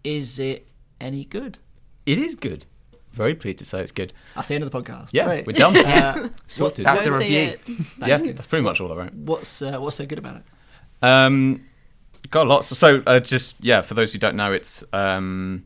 is 0.03 0.39
it 0.39 0.67
any 0.99 1.27
good? 1.27 1.59
It 2.07 2.19
is 2.19 2.35
good. 2.37 2.65
Very 3.13 3.35
pleased 3.35 3.59
to 3.59 3.67
say 3.67 3.81
it's 3.83 3.93
good. 3.93 4.15
That's 4.35 4.49
the 4.49 4.55
end 4.55 4.65
of 4.65 4.71
the 4.71 4.81
podcast. 4.83 5.11
Yeah, 5.13 5.25
Great. 5.27 5.47
we're 5.47 5.53
done. 5.53 5.77
Uh, 5.87 6.29
Sorted. 6.47 6.87
That's 6.87 7.03
the 7.05 7.13
review. 7.13 7.39
it. 7.41 7.61
that's 7.99 8.09
yeah, 8.09 8.19
good. 8.29 8.37
that's 8.39 8.47
pretty 8.47 8.63
much 8.65 8.81
all 8.81 8.91
I 8.93 8.97
wrote. 8.97 9.13
What's 9.15 9.61
uh, 9.61 9.79
what's 9.79 9.97
so 9.97 10.07
good 10.07 10.19
about 10.19 10.37
it? 10.37 10.43
Um, 11.03 11.65
got 12.31 12.47
lots. 12.47 12.69
So, 12.77 13.03
uh, 13.07 13.21
just 13.21 13.57
yeah, 13.63 13.83
for 13.83 13.95
those 13.95 14.13
who 14.13 14.19
don't 14.19 14.37
know, 14.37 14.53
it's 14.53 14.85
um, 14.93 15.65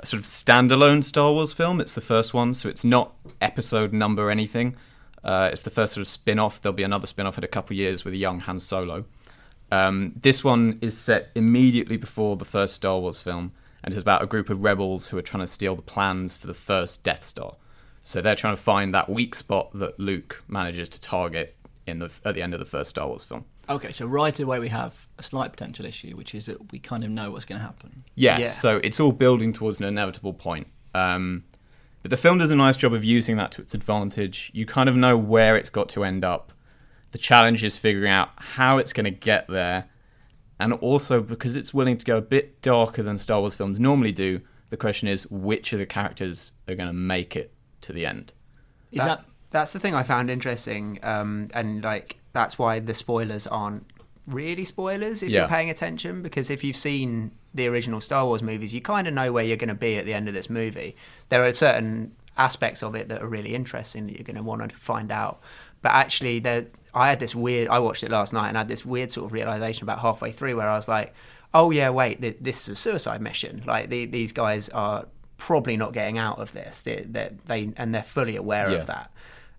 a 0.00 0.06
sort 0.06 0.20
of 0.20 0.26
standalone 0.26 1.02
Star 1.02 1.32
Wars 1.32 1.52
film. 1.52 1.80
It's 1.80 1.94
the 1.94 2.00
first 2.00 2.34
one, 2.34 2.54
so 2.54 2.68
it's 2.68 2.84
not 2.84 3.14
episode 3.40 3.92
number 3.92 4.30
anything. 4.30 4.76
Uh, 5.24 5.50
it's 5.52 5.62
the 5.62 5.70
first 5.70 5.94
sort 5.94 6.02
of 6.02 6.08
spin-off. 6.08 6.62
There'll 6.62 6.74
be 6.74 6.82
another 6.82 7.06
spin-off 7.06 7.38
in 7.38 7.44
a 7.44 7.48
couple 7.48 7.74
of 7.74 7.78
years 7.78 8.04
with 8.04 8.14
a 8.14 8.18
young 8.18 8.40
Han 8.40 8.58
Solo. 8.60 9.04
Um, 9.72 10.12
this 10.14 10.44
one 10.44 10.78
is 10.80 10.96
set 10.96 11.30
immediately 11.34 11.96
before 11.96 12.36
the 12.36 12.44
first 12.44 12.74
Star 12.74 13.00
Wars 13.00 13.20
film, 13.20 13.52
and 13.82 13.92
it's 13.92 14.02
about 14.02 14.22
a 14.22 14.26
group 14.26 14.50
of 14.50 14.62
rebels 14.62 15.08
who 15.08 15.18
are 15.18 15.22
trying 15.22 15.42
to 15.42 15.46
steal 15.48 15.74
the 15.74 15.82
plans 15.82 16.36
for 16.36 16.46
the 16.46 16.54
first 16.54 17.02
Death 17.02 17.24
Star. 17.24 17.56
So 18.04 18.20
they're 18.20 18.36
trying 18.36 18.54
to 18.54 18.62
find 18.62 18.94
that 18.94 19.08
weak 19.08 19.34
spot 19.34 19.70
that 19.74 19.98
Luke 19.98 20.44
manages 20.46 20.88
to 20.90 21.00
target 21.00 21.56
in 21.86 21.98
the 21.98 22.12
at 22.24 22.34
the 22.36 22.42
end 22.42 22.54
of 22.54 22.60
the 22.60 22.66
first 22.66 22.90
Star 22.90 23.08
Wars 23.08 23.24
film. 23.24 23.46
Okay, 23.68 23.90
so 23.90 24.06
right 24.06 24.38
away 24.38 24.58
we 24.58 24.68
have 24.68 25.08
a 25.18 25.22
slight 25.22 25.50
potential 25.50 25.84
issue, 25.84 26.16
which 26.16 26.34
is 26.34 26.46
that 26.46 26.70
we 26.72 26.78
kind 26.78 27.02
of 27.04 27.10
know 27.10 27.30
what's 27.32 27.44
going 27.44 27.60
to 27.60 27.66
happen. 27.66 28.04
Yeah, 28.14 28.38
Yeah. 28.38 28.46
so 28.46 28.76
it's 28.84 29.00
all 29.00 29.12
building 29.12 29.52
towards 29.52 29.80
an 29.80 29.86
inevitable 29.86 30.32
point. 30.34 30.68
Um, 30.94 31.44
but 32.02 32.10
the 32.10 32.16
film 32.16 32.38
does 32.38 32.50
a 32.52 32.56
nice 32.56 32.76
job 32.76 32.92
of 32.92 33.04
using 33.04 33.36
that 33.36 33.50
to 33.52 33.62
its 33.62 33.74
advantage. 33.74 34.50
You 34.54 34.66
kind 34.66 34.88
of 34.88 34.94
know 34.96 35.16
where 35.18 35.56
it's 35.56 35.70
got 35.70 35.88
to 35.90 36.04
end 36.04 36.24
up. 36.24 36.52
The 37.10 37.18
challenge 37.18 37.64
is 37.64 37.76
figuring 37.76 38.10
out 38.12 38.30
how 38.36 38.78
it's 38.78 38.92
going 38.92 39.04
to 39.04 39.10
get 39.10 39.48
there. 39.48 39.88
And 40.60 40.72
also, 40.74 41.20
because 41.20 41.56
it's 41.56 41.74
willing 41.74 41.98
to 41.98 42.04
go 42.04 42.16
a 42.16 42.22
bit 42.22 42.62
darker 42.62 43.02
than 43.02 43.18
Star 43.18 43.40
Wars 43.40 43.54
films 43.54 43.80
normally 43.80 44.12
do, 44.12 44.40
the 44.70 44.76
question 44.76 45.08
is 45.08 45.26
which 45.30 45.72
of 45.72 45.78
the 45.78 45.86
characters 45.86 46.52
are 46.68 46.74
going 46.74 46.88
to 46.88 46.92
make 46.92 47.36
it 47.36 47.52
to 47.82 47.92
the 47.92 48.06
end. 48.06 48.32
Is 48.92 49.04
that, 49.04 49.24
that's 49.50 49.72
the 49.72 49.80
thing 49.80 49.94
I 49.94 50.02
found 50.02 50.30
interesting, 50.30 50.98
um, 51.02 51.48
and 51.52 51.82
like 51.82 52.16
that's 52.36 52.58
why 52.58 52.78
the 52.80 52.94
spoilers 52.94 53.46
aren't 53.46 53.84
really 54.26 54.64
spoilers 54.64 55.22
if 55.22 55.30
Yeah. 55.30 55.40
you're 55.40 55.48
paying 55.48 55.70
attention. 55.70 56.22
Because 56.22 56.50
if 56.50 56.62
you've 56.64 56.76
seen 56.76 57.30
the 57.54 57.66
original 57.68 58.00
Star 58.00 58.24
Wars 58.26 58.42
movies, 58.42 58.74
you 58.74 58.80
kind 58.82 59.08
of 59.08 59.14
know 59.14 59.32
where 59.32 59.44
you're 59.44 59.56
going 59.56 59.68
to 59.68 59.74
be 59.88 59.96
at 59.96 60.04
the 60.04 60.12
end 60.14 60.28
of 60.28 60.34
this 60.34 60.50
movie. 60.50 60.94
There 61.30 61.42
are 61.44 61.52
certain 61.52 62.12
aspects 62.36 62.82
of 62.82 62.94
it 62.94 63.08
that 63.08 63.22
are 63.22 63.26
really 63.28 63.54
interesting 63.54 64.04
that 64.06 64.14
you're 64.16 64.24
going 64.30 64.36
to 64.36 64.42
want 64.42 64.68
to 64.68 64.76
find 64.76 65.10
out. 65.10 65.40
But 65.80 65.92
actually, 65.92 66.40
there, 66.40 66.66
I 66.92 67.08
had 67.08 67.20
this 67.20 67.34
weird. 67.34 67.68
I 67.68 67.78
watched 67.78 68.02
it 68.04 68.10
last 68.10 68.32
night 68.32 68.48
and 68.48 68.58
I 68.58 68.60
had 68.60 68.68
this 68.68 68.84
weird 68.84 69.10
sort 69.10 69.24
of 69.26 69.32
realization 69.32 69.84
about 69.84 70.00
halfway 70.00 70.32
through 70.32 70.56
where 70.56 70.68
I 70.68 70.76
was 70.76 70.88
like, 70.88 71.14
"Oh 71.54 71.70
yeah, 71.70 71.90
wait, 71.90 72.20
th- 72.20 72.36
this 72.40 72.62
is 72.62 72.68
a 72.68 72.76
suicide 72.76 73.20
mission. 73.22 73.62
Like 73.66 73.88
the, 73.88 74.04
these 74.06 74.32
guys 74.32 74.68
are 74.70 75.06
probably 75.38 75.76
not 75.76 75.92
getting 75.92 76.18
out 76.18 76.38
of 76.38 76.52
this. 76.52 76.80
They, 76.80 77.06
they, 77.08 77.30
they 77.46 77.72
and 77.76 77.94
they're 77.94 78.02
fully 78.02 78.36
aware 78.36 78.70
Yeah. 78.70 78.78
of 78.78 78.86
that." 78.88 79.10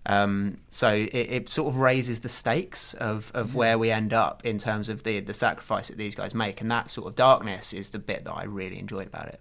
Um, 0.08 0.60
so 0.70 0.88
it, 0.88 1.14
it 1.14 1.48
sort 1.50 1.68
of 1.68 1.76
raises 1.76 2.20
the 2.20 2.30
stakes 2.30 2.94
of, 2.94 3.30
of 3.34 3.54
where 3.54 3.78
we 3.78 3.90
end 3.90 4.14
up 4.14 4.44
in 4.44 4.56
terms 4.56 4.88
of 4.88 5.02
the 5.02 5.20
the 5.20 5.34
sacrifice 5.34 5.88
that 5.88 5.98
these 5.98 6.14
guys 6.14 6.34
make, 6.34 6.62
and 6.62 6.70
that 6.70 6.88
sort 6.88 7.06
of 7.06 7.14
darkness 7.14 7.74
is 7.74 7.90
the 7.90 7.98
bit 7.98 8.24
that 8.24 8.32
I 8.32 8.44
really 8.44 8.78
enjoyed 8.78 9.06
about 9.06 9.28
it. 9.28 9.40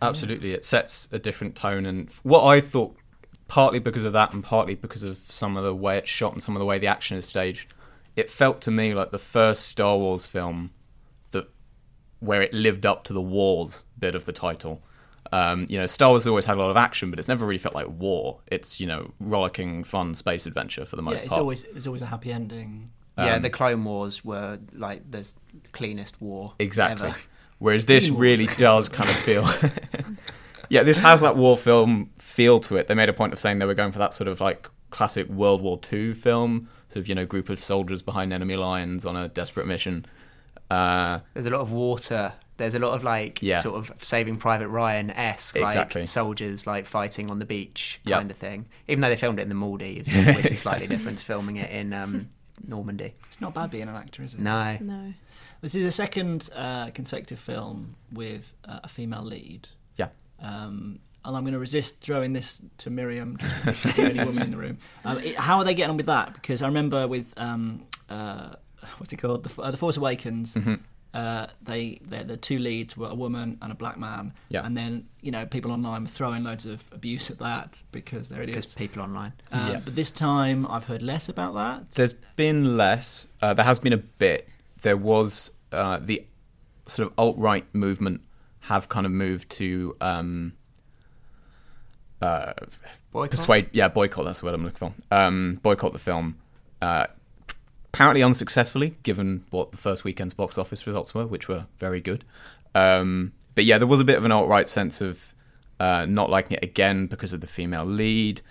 Absolutely, 0.00 0.54
it 0.54 0.64
sets 0.64 1.08
a 1.12 1.18
different 1.18 1.56
tone, 1.56 1.84
and 1.84 2.10
what 2.22 2.44
I 2.44 2.62
thought, 2.62 2.96
partly 3.48 3.80
because 3.80 4.04
of 4.04 4.14
that, 4.14 4.32
and 4.32 4.42
partly 4.42 4.74
because 4.74 5.02
of 5.02 5.18
some 5.18 5.58
of 5.58 5.62
the 5.62 5.74
way 5.74 5.98
it's 5.98 6.10
shot 6.10 6.32
and 6.32 6.42
some 6.42 6.56
of 6.56 6.60
the 6.60 6.66
way 6.66 6.78
the 6.78 6.86
action 6.86 7.18
is 7.18 7.26
staged, 7.26 7.74
it 8.16 8.30
felt 8.30 8.62
to 8.62 8.70
me 8.70 8.94
like 8.94 9.10
the 9.10 9.18
first 9.18 9.66
Star 9.66 9.98
Wars 9.98 10.24
film 10.24 10.70
that 11.32 11.50
where 12.20 12.40
it 12.40 12.54
lived 12.54 12.86
up 12.86 13.04
to 13.04 13.12
the 13.12 13.20
wars 13.20 13.84
bit 13.98 14.14
of 14.14 14.24
the 14.24 14.32
title. 14.32 14.82
Um, 15.32 15.66
you 15.68 15.78
know, 15.78 15.86
Star 15.86 16.10
Wars 16.10 16.26
always 16.26 16.44
had 16.44 16.56
a 16.56 16.58
lot 16.58 16.70
of 16.70 16.76
action, 16.76 17.10
but 17.10 17.18
it's 17.18 17.28
never 17.28 17.46
really 17.46 17.58
felt 17.58 17.74
like 17.74 17.86
war. 17.88 18.40
It's 18.48 18.80
you 18.80 18.86
know, 18.86 19.12
rollicking, 19.20 19.84
fun 19.84 20.14
space 20.14 20.46
adventure 20.46 20.84
for 20.84 20.96
the 20.96 21.02
yeah, 21.02 21.10
most 21.10 21.20
it's 21.22 21.28
part. 21.28 21.40
always 21.40 21.64
it's 21.64 21.86
always 21.86 22.02
a 22.02 22.06
happy 22.06 22.32
ending. 22.32 22.88
yeah, 23.16 23.36
Um, 23.36 23.42
the 23.42 23.50
Clone 23.50 23.84
Wars 23.84 24.24
were 24.24 24.58
like 24.72 25.08
the 25.10 25.32
cleanest 25.72 26.20
war 26.20 26.54
Exactly. 26.58 27.08
ever. 27.08 27.16
Whereas 27.58 27.84
this 27.86 28.04
Clean 28.04 28.14
Wars. 28.14 28.20
really 28.22 28.46
does 28.56 28.88
kind 28.88 29.08
of 29.10 29.16
feel. 29.16 29.46
yeah, 30.68 30.82
this 30.82 31.00
has 31.00 31.20
that 31.20 31.36
war 31.36 31.56
film 31.56 32.10
feel 32.16 32.58
to 32.60 32.76
it. 32.76 32.86
They 32.88 32.94
made 32.94 33.08
a 33.08 33.12
point 33.12 33.32
of 33.32 33.38
saying 33.38 33.58
they 33.58 33.66
were 33.66 33.74
going 33.74 33.92
for 33.92 33.98
that 33.98 34.14
sort 34.14 34.28
of 34.28 34.40
like 34.40 34.68
classic 34.90 35.28
World 35.28 35.60
War 35.62 35.78
II 35.92 36.14
film, 36.14 36.68
sort 36.88 37.02
of 37.04 37.08
you 37.08 37.14
know 37.14 37.26
group 37.26 37.48
of 37.48 37.58
soldiers 37.58 38.02
behind 38.02 38.32
enemy 38.32 38.56
lines 38.56 39.04
on 39.06 39.14
a 39.16 39.28
desperate 39.28 39.66
mission. 39.66 40.06
Uh, 40.70 41.20
There's 41.34 41.46
a 41.46 41.50
lot 41.50 41.60
of 41.60 41.72
water. 41.72 42.32
There's 42.60 42.74
a 42.74 42.78
lot 42.78 42.94
of 42.94 43.02
like 43.02 43.42
Yeah. 43.42 43.60
sort 43.60 43.76
of 43.76 43.92
Saving 44.04 44.36
Private 44.36 44.68
Ryan 44.68 45.10
esque 45.10 45.56
Exactly. 45.56 46.02
like 46.02 46.08
soldiers 46.08 46.66
like 46.66 46.86
fighting 46.86 47.30
on 47.30 47.38
the 47.40 47.44
beach 47.44 48.00
Yep. 48.04 48.18
kind 48.18 48.30
of 48.30 48.36
thing. 48.36 48.66
Even 48.86 49.00
though 49.02 49.08
they 49.08 49.16
filmed 49.16 49.38
it 49.38 49.42
in 49.42 49.48
the 49.48 49.54
Maldives, 49.54 50.14
which 50.26 50.50
is 50.50 50.60
slightly 50.60 50.86
different 50.86 51.18
to 51.18 51.24
filming 51.24 51.56
it 51.56 51.70
in 51.70 51.92
um, 51.92 52.28
Normandy. 52.66 53.14
It's 53.26 53.40
not 53.40 53.54
bad 53.54 53.70
being 53.70 53.84
an 53.88 53.96
actor, 53.96 54.22
is 54.22 54.34
it? 54.34 54.40
No. 54.40 54.76
No. 54.80 55.12
This 55.62 55.74
is 55.74 55.82
the 55.84 55.90
second 55.90 56.48
uh, 56.54 56.90
consecutive 56.90 57.38
film 57.38 57.96
with 58.12 58.54
uh, 58.66 58.80
a 58.84 58.88
female 58.88 59.22
lead. 59.24 59.68
Yeah. 59.96 60.08
Um, 60.40 61.00
and 61.24 61.36
I'm 61.36 61.42
going 61.42 61.52
to 61.52 61.58
resist 61.58 62.00
throwing 62.00 62.32
this 62.32 62.62
to 62.78 62.88
Miriam, 62.90 63.36
just 63.38 63.54
because 63.64 63.76
she's 63.80 63.96
the 63.96 64.08
only 64.10 64.24
woman 64.24 64.42
in 64.44 64.50
the 64.52 64.56
room. 64.56 64.78
Um, 65.04 65.18
it- 65.18 65.36
how 65.38 65.58
are 65.58 65.64
they 65.64 65.74
getting 65.74 65.90
on 65.90 65.96
with 65.98 66.06
that? 66.06 66.32
Because 66.34 66.62
I 66.62 66.66
remember 66.66 67.06
with 67.06 67.34
um, 67.36 67.82
uh, 68.08 68.54
what's 68.96 69.12
it 69.12 69.16
called, 69.18 69.44
the, 69.44 69.62
uh, 69.62 69.70
the 69.70 69.76
Force 69.76 69.98
Awakens. 69.98 70.54
Mm-hmm. 70.54 70.74
Uh, 71.12 71.46
they 71.60 72.00
they- 72.06 72.22
the 72.22 72.36
two 72.36 72.58
leads 72.58 72.96
were 72.96 73.08
a 73.08 73.14
woman 73.14 73.58
and 73.62 73.72
a 73.72 73.74
black 73.74 73.98
man. 73.98 74.32
Yeah. 74.48 74.64
And 74.64 74.76
then 74.76 75.08
you 75.20 75.30
know 75.32 75.44
people 75.46 75.72
online 75.72 76.02
were 76.02 76.08
throwing 76.08 76.44
loads 76.44 76.66
of 76.66 76.84
abuse 76.92 77.30
at 77.30 77.38
that 77.38 77.82
because 77.90 78.28
they're 78.28 78.46
Because 78.46 78.74
people 78.74 79.02
online. 79.02 79.32
Uh, 79.50 79.70
Yeah. 79.72 79.80
But 79.84 79.96
this 79.96 80.10
time 80.12 80.66
I've 80.68 80.84
heard 80.84 81.02
less 81.02 81.28
about 81.28 81.54
that. 81.54 81.90
There's 81.92 82.12
been 82.36 82.76
less. 82.76 83.26
Uh, 83.42 83.54
there 83.54 83.64
has 83.64 83.78
been 83.80 83.92
a 83.92 83.96
bit. 83.98 84.48
There 84.82 84.96
was 84.96 85.50
uh, 85.72 85.98
the 86.00 86.24
sort 86.86 87.08
of 87.08 87.14
alt 87.18 87.36
right 87.38 87.64
movement 87.74 88.20
have 88.60 88.88
kind 88.88 89.06
of 89.06 89.12
moved 89.12 89.50
to 89.50 89.96
um, 90.00 90.52
uh, 92.22 92.52
Boycott? 93.12 93.30
persuade. 93.30 93.70
Yeah, 93.72 93.88
boycott. 93.88 94.24
That's 94.24 94.40
the 94.40 94.46
word 94.46 94.54
I'm 94.54 94.64
looking 94.64 94.76
for. 94.78 94.94
Um, 95.10 95.58
boycott 95.62 95.92
the 95.92 95.98
film. 95.98 96.36
Apparently 97.92 98.22
unsuccessfully, 98.22 98.96
given 99.02 99.44
what 99.50 99.72
the 99.72 99.76
first 99.76 100.04
weekend's 100.04 100.34
box 100.34 100.56
office 100.56 100.86
results 100.86 101.14
were, 101.14 101.26
which 101.26 101.48
were 101.48 101.66
very 101.78 102.00
good. 102.00 102.24
Um, 102.74 103.32
but 103.54 103.64
yeah, 103.64 103.78
there 103.78 103.86
was 103.86 104.00
a 104.00 104.04
bit 104.04 104.16
of 104.16 104.24
an 104.24 104.32
alt 104.32 104.48
right 104.48 104.68
sense 104.68 105.00
of 105.00 105.34
uh, 105.80 106.06
not 106.06 106.30
liking 106.30 106.56
it 106.56 106.64
again 106.64 107.06
because 107.06 107.32
of 107.32 107.40
the 107.40 107.46
female 107.46 107.84
lead. 107.84 108.42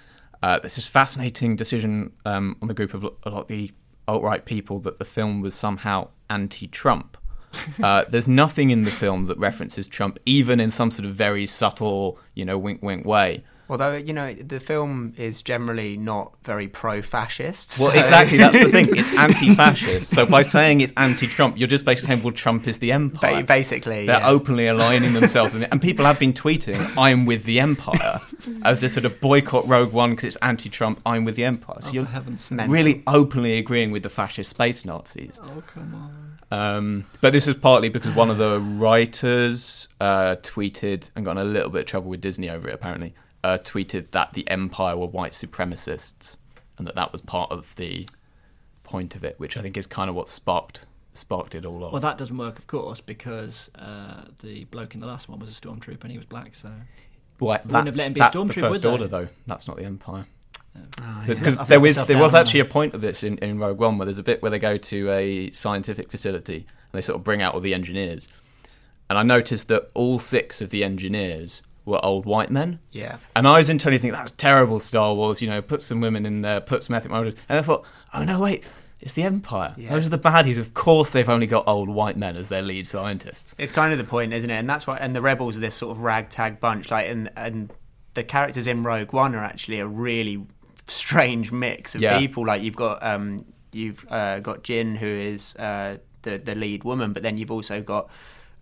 Uh, 0.42 0.60
this 0.60 0.86
fascinating 0.88 1.56
decision 1.56 2.12
um, 2.26 2.58
on 2.62 2.68
the 2.68 2.74
group 2.74 2.94
of 2.94 3.04
a 3.04 3.30
lot 3.30 3.42
of 3.42 3.48
the 3.48 3.72
alt 4.08 4.24
right 4.24 4.46
people 4.46 4.80
that 4.80 5.00
the 5.00 5.06
film 5.06 5.42
was 5.42 5.54
somehow 5.54 6.08
anti 6.30 6.68
Trump. 6.68 7.18
uh, 7.84 8.06
there's 8.10 8.28
nothing 8.28 8.70
in 8.70 8.84
the 8.84 8.92
film 8.92 9.26
that 9.26 9.38
references 9.38 9.88
Trump, 9.88 10.20
even 10.26 10.60
in 10.60 10.70
some 10.70 10.92
sort 10.92 11.06
of 11.06 11.16
very 11.16 11.46
subtle, 11.46 12.20
you 12.34 12.46
know, 12.46 12.58
wink 12.58 12.82
wink 12.82 13.06
way. 13.06 13.44
Although 13.70 13.96
you 13.98 14.14
know 14.14 14.34
the 14.34 14.60
film 14.60 15.14
is 15.18 15.42
generally 15.44 15.96
not 15.96 16.34
very 16.44 16.68
pro-fascist. 16.68 17.80
Well, 17.80 17.92
so- 17.92 18.00
exactly. 18.00 18.38
That's 18.38 18.58
the 18.58 18.72
thing. 18.72 18.90
It's 18.98 19.16
anti-fascist. 19.16 20.10
So 20.10 20.26
by 20.26 20.42
saying 20.42 20.82
it's 20.82 20.94
anti-Trump, 20.98 21.58
you're 21.58 21.68
just 21.68 21.86
basically 21.86 22.08
saying, 22.08 22.24
"Well, 22.24 22.34
Trump 22.34 22.68
is 22.68 22.80
the 22.80 22.92
empire." 22.92 23.42
Ba- 23.42 23.44
basically, 23.48 24.06
They're 24.08 24.18
yeah. 24.20 24.28
openly 24.30 24.68
aligning 24.68 25.14
themselves 25.14 25.54
with 25.54 25.64
it, 25.64 25.70
and 25.72 25.82
people 25.82 26.06
have 26.06 26.18
been 26.20 26.34
tweeting, 26.34 26.80
"I'm 26.98 27.26
with 27.26 27.44
the 27.44 27.60
empire," 27.60 28.20
as 28.64 28.82
this 28.82 28.94
sort 28.94 29.06
of 29.06 29.22
boycott 29.22 29.68
Rogue 29.68 29.94
One 29.94 30.12
because 30.12 30.24
it's 30.26 30.38
anti-Trump. 30.38 31.00
I'm 31.06 31.24
with 31.26 31.36
the 31.36 31.46
empire. 31.46 31.78
So 31.82 31.90
Oh, 31.90 31.94
you're 31.94 32.06
for 32.06 32.12
heaven's 32.12 32.44
sake. 32.44 32.56
mental. 32.58 32.74
really 32.74 33.04
openly 33.06 33.58
agreeing 33.58 33.92
with 33.92 34.04
the 34.04 34.10
fascist 34.10 34.50
space 34.50 34.84
Nazis. 34.86 35.40
Oh 35.44 35.62
come 35.74 35.94
on. 35.94 36.16
Um, 36.52 37.06
but 37.22 37.32
this 37.32 37.46
was 37.46 37.56
partly 37.58 37.90
because 37.90 38.16
one 38.16 38.32
of 38.32 38.40
the 38.40 38.60
writers 38.60 39.88
uh, 40.02 40.36
tweeted 40.38 41.10
and 41.16 41.24
got 41.24 41.32
in 41.32 41.38
a 41.38 41.44
little 41.44 41.70
bit 41.70 41.82
of 41.82 41.86
trouble 41.86 42.10
with 42.10 42.22
Disney 42.22 42.50
over 42.50 42.68
it. 42.68 42.74
Apparently, 42.74 43.14
uh, 43.44 43.58
tweeted 43.58 44.12
that 44.12 44.34
the 44.34 44.50
Empire 44.50 44.98
were 44.98 45.08
white 45.08 45.34
supremacists, 45.34 46.38
and 46.78 46.88
that 46.88 46.96
that 46.96 47.12
was 47.12 47.22
part 47.22 47.52
of 47.52 47.76
the 47.76 48.08
point 48.84 49.16
of 49.16 49.24
it, 49.24 49.36
which 49.40 49.56
I 49.56 49.62
think 49.62 49.78
is 49.78 49.86
kind 49.88 50.10
of 50.10 50.16
what 50.16 50.30
sparked 50.30 50.86
sparked 51.14 51.56
it 51.56 51.66
all 51.66 51.84
off. 51.84 51.92
Well, 51.92 52.02
that 52.02 52.18
doesn't 52.18 52.38
work, 52.38 52.60
of 52.60 52.68
course, 52.68 53.02
because 53.02 53.70
uh, 53.76 54.26
the 54.42 54.66
bloke 54.66 54.96
in 54.96 55.02
the 55.02 55.08
last 55.08 55.28
one 55.30 55.40
was 55.40 55.50
a 55.58 55.62
stormtrooper 55.62 56.04
and 56.04 56.12
he 56.12 56.18
was 56.18 56.26
black. 56.26 56.56
So 56.56 56.72
Well, 57.40 57.60
wouldn't 57.66 57.88
have 57.88 57.96
let 57.96 58.08
him 58.08 58.14
be 58.14 58.20
a 58.20 58.24
that's 58.24 58.34
the 58.36 58.44
stormtrooper, 58.44 58.70
first 58.70 58.86
order, 58.86 59.08
though. 59.08 59.28
That's 59.48 59.68
not 59.68 59.78
the 59.78 59.84
Empire. 59.84 60.26
Oh, 60.78 61.24
Because 61.28 61.58
I've 61.58 61.62
let 61.62 61.68
there 61.70 61.80
was 61.80 61.96
there 61.98 62.06
down, 62.06 62.20
was 62.20 62.36
actually 62.36 62.62
a 62.62 62.66
point 62.66 62.94
of 62.94 63.02
this 63.02 63.24
in, 63.24 63.38
in 63.40 63.60
Rogue 63.60 63.80
One 63.80 63.98
where 63.98 64.06
there's 64.06 64.20
a 64.20 64.24
bit 64.24 64.42
where 64.42 64.52
they 64.52 64.60
go 64.60 64.78
to 64.78 65.12
a 65.12 65.52
scientific 65.52 66.10
facility 66.10 66.58
and 66.58 66.94
they 66.94 67.02
sort 67.02 67.18
of 67.18 67.24
bring 67.24 67.42
out 67.42 67.54
all 67.54 67.60
the 67.60 67.74
engineers, 67.74 68.28
and 69.10 69.18
I 69.18 69.24
noticed 69.24 69.68
that 69.68 69.90
all 69.94 70.20
six 70.20 70.62
of 70.62 70.70
the 70.70 70.84
engineers 70.84 71.64
were 71.90 72.00
old 72.06 72.26
white 72.26 72.50
men. 72.52 72.80
yeah. 72.92 73.18
And 73.36 73.48
I 73.48 73.58
was 73.58 73.70
internally 73.70 73.98
thinking 73.98 74.18
that's 74.18 74.32
terrible, 74.32 74.80
Star 74.80 75.14
Wars. 75.14 75.42
You 75.42 75.50
know, 75.50 75.62
put 75.62 75.82
some 75.82 76.00
women 76.02 76.26
in 76.26 76.42
there, 76.42 76.62
put 76.62 76.84
some 76.84 76.96
ethnic 76.96 77.12
minorities. 77.12 77.40
And 77.50 77.60
I 77.60 77.62
thought, 77.62 77.86
oh 78.14 78.24
no, 78.24 78.40
wait, 78.40 78.64
it's 79.02 79.14
the 79.14 79.24
Empire. 79.24 79.74
Yeah. 79.78 79.90
Those 79.92 80.08
are 80.08 80.10
the 80.12 80.20
baddies. 80.20 80.58
Of 80.60 80.74
course, 80.74 81.10
they've 81.10 81.28
only 81.30 81.48
got 81.48 81.68
old 81.68 81.90
white 81.90 82.18
men 82.18 82.36
as 82.38 82.50
their 82.50 82.62
lead 82.62 82.88
scientists. 82.88 83.56
It's 83.58 83.72
kind 83.72 83.92
of 83.92 83.98
the 83.98 84.06
point, 84.06 84.34
isn't 84.34 84.50
it? 84.50 84.56
And 84.58 84.70
that's 84.70 84.86
why. 84.88 84.98
And 84.98 85.16
the 85.16 85.22
rebels 85.22 85.58
are 85.58 85.62
this 85.62 85.76
sort 85.76 85.92
of 85.96 86.02
ragtag 86.04 86.60
bunch. 86.60 86.90
Like, 86.92 87.10
and 87.10 87.30
and 87.36 87.72
the 88.14 88.24
characters 88.24 88.68
in 88.68 88.84
Rogue 88.84 89.14
One 89.14 89.36
are 89.36 89.44
actually 89.44 89.80
a 89.80 89.88
really 89.88 90.46
strange 90.88 91.52
mix 91.52 91.96
of 91.96 92.02
Yeah. 92.02 92.18
people. 92.20 92.46
Like, 92.46 92.62
you've 92.62 92.76
got 92.76 93.02
um, 93.04 93.46
you've 93.72 94.06
uh, 94.10 94.40
got 94.40 94.64
Jyn, 94.64 94.98
who 94.98 95.06
is 95.08 95.56
uh, 95.58 95.98
the 96.24 96.38
the 96.38 96.56
lead 96.56 96.84
woman, 96.84 97.14
but 97.14 97.24
then 97.24 97.38
you've 97.38 97.52
also 97.52 97.82
got 97.82 98.10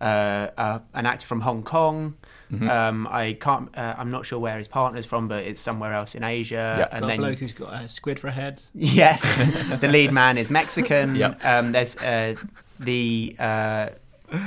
uh, 0.00 0.48
uh, 0.56 0.78
an 0.94 1.06
actor 1.06 1.26
from 1.26 1.40
Hong 1.40 1.62
Kong. 1.62 2.16
Mm-hmm. 2.52 2.68
Um, 2.68 3.06
I 3.10 3.34
can't. 3.38 3.68
Uh, 3.76 3.94
I'm 3.98 4.10
not 4.10 4.24
sure 4.24 4.38
where 4.38 4.56
his 4.56 4.68
partner's 4.68 5.04
from, 5.04 5.28
but 5.28 5.44
it's 5.44 5.60
somewhere 5.60 5.92
else 5.92 6.14
in 6.14 6.24
Asia. 6.24 6.88
Yeah. 6.90 6.96
And 6.96 7.02
got 7.04 7.12
a 7.14 7.16
bloke 7.18 7.38
who's 7.38 7.52
got 7.52 7.74
a 7.84 7.88
squid 7.88 8.18
for 8.18 8.28
a 8.28 8.32
head. 8.32 8.62
Yes, 8.74 9.36
the 9.80 9.88
lead 9.88 10.12
man 10.12 10.38
is 10.38 10.50
Mexican. 10.50 11.14
Yep. 11.14 11.44
Um, 11.44 11.72
there's 11.72 11.96
uh, 11.98 12.36
the 12.80 13.36
uh, 13.38 13.88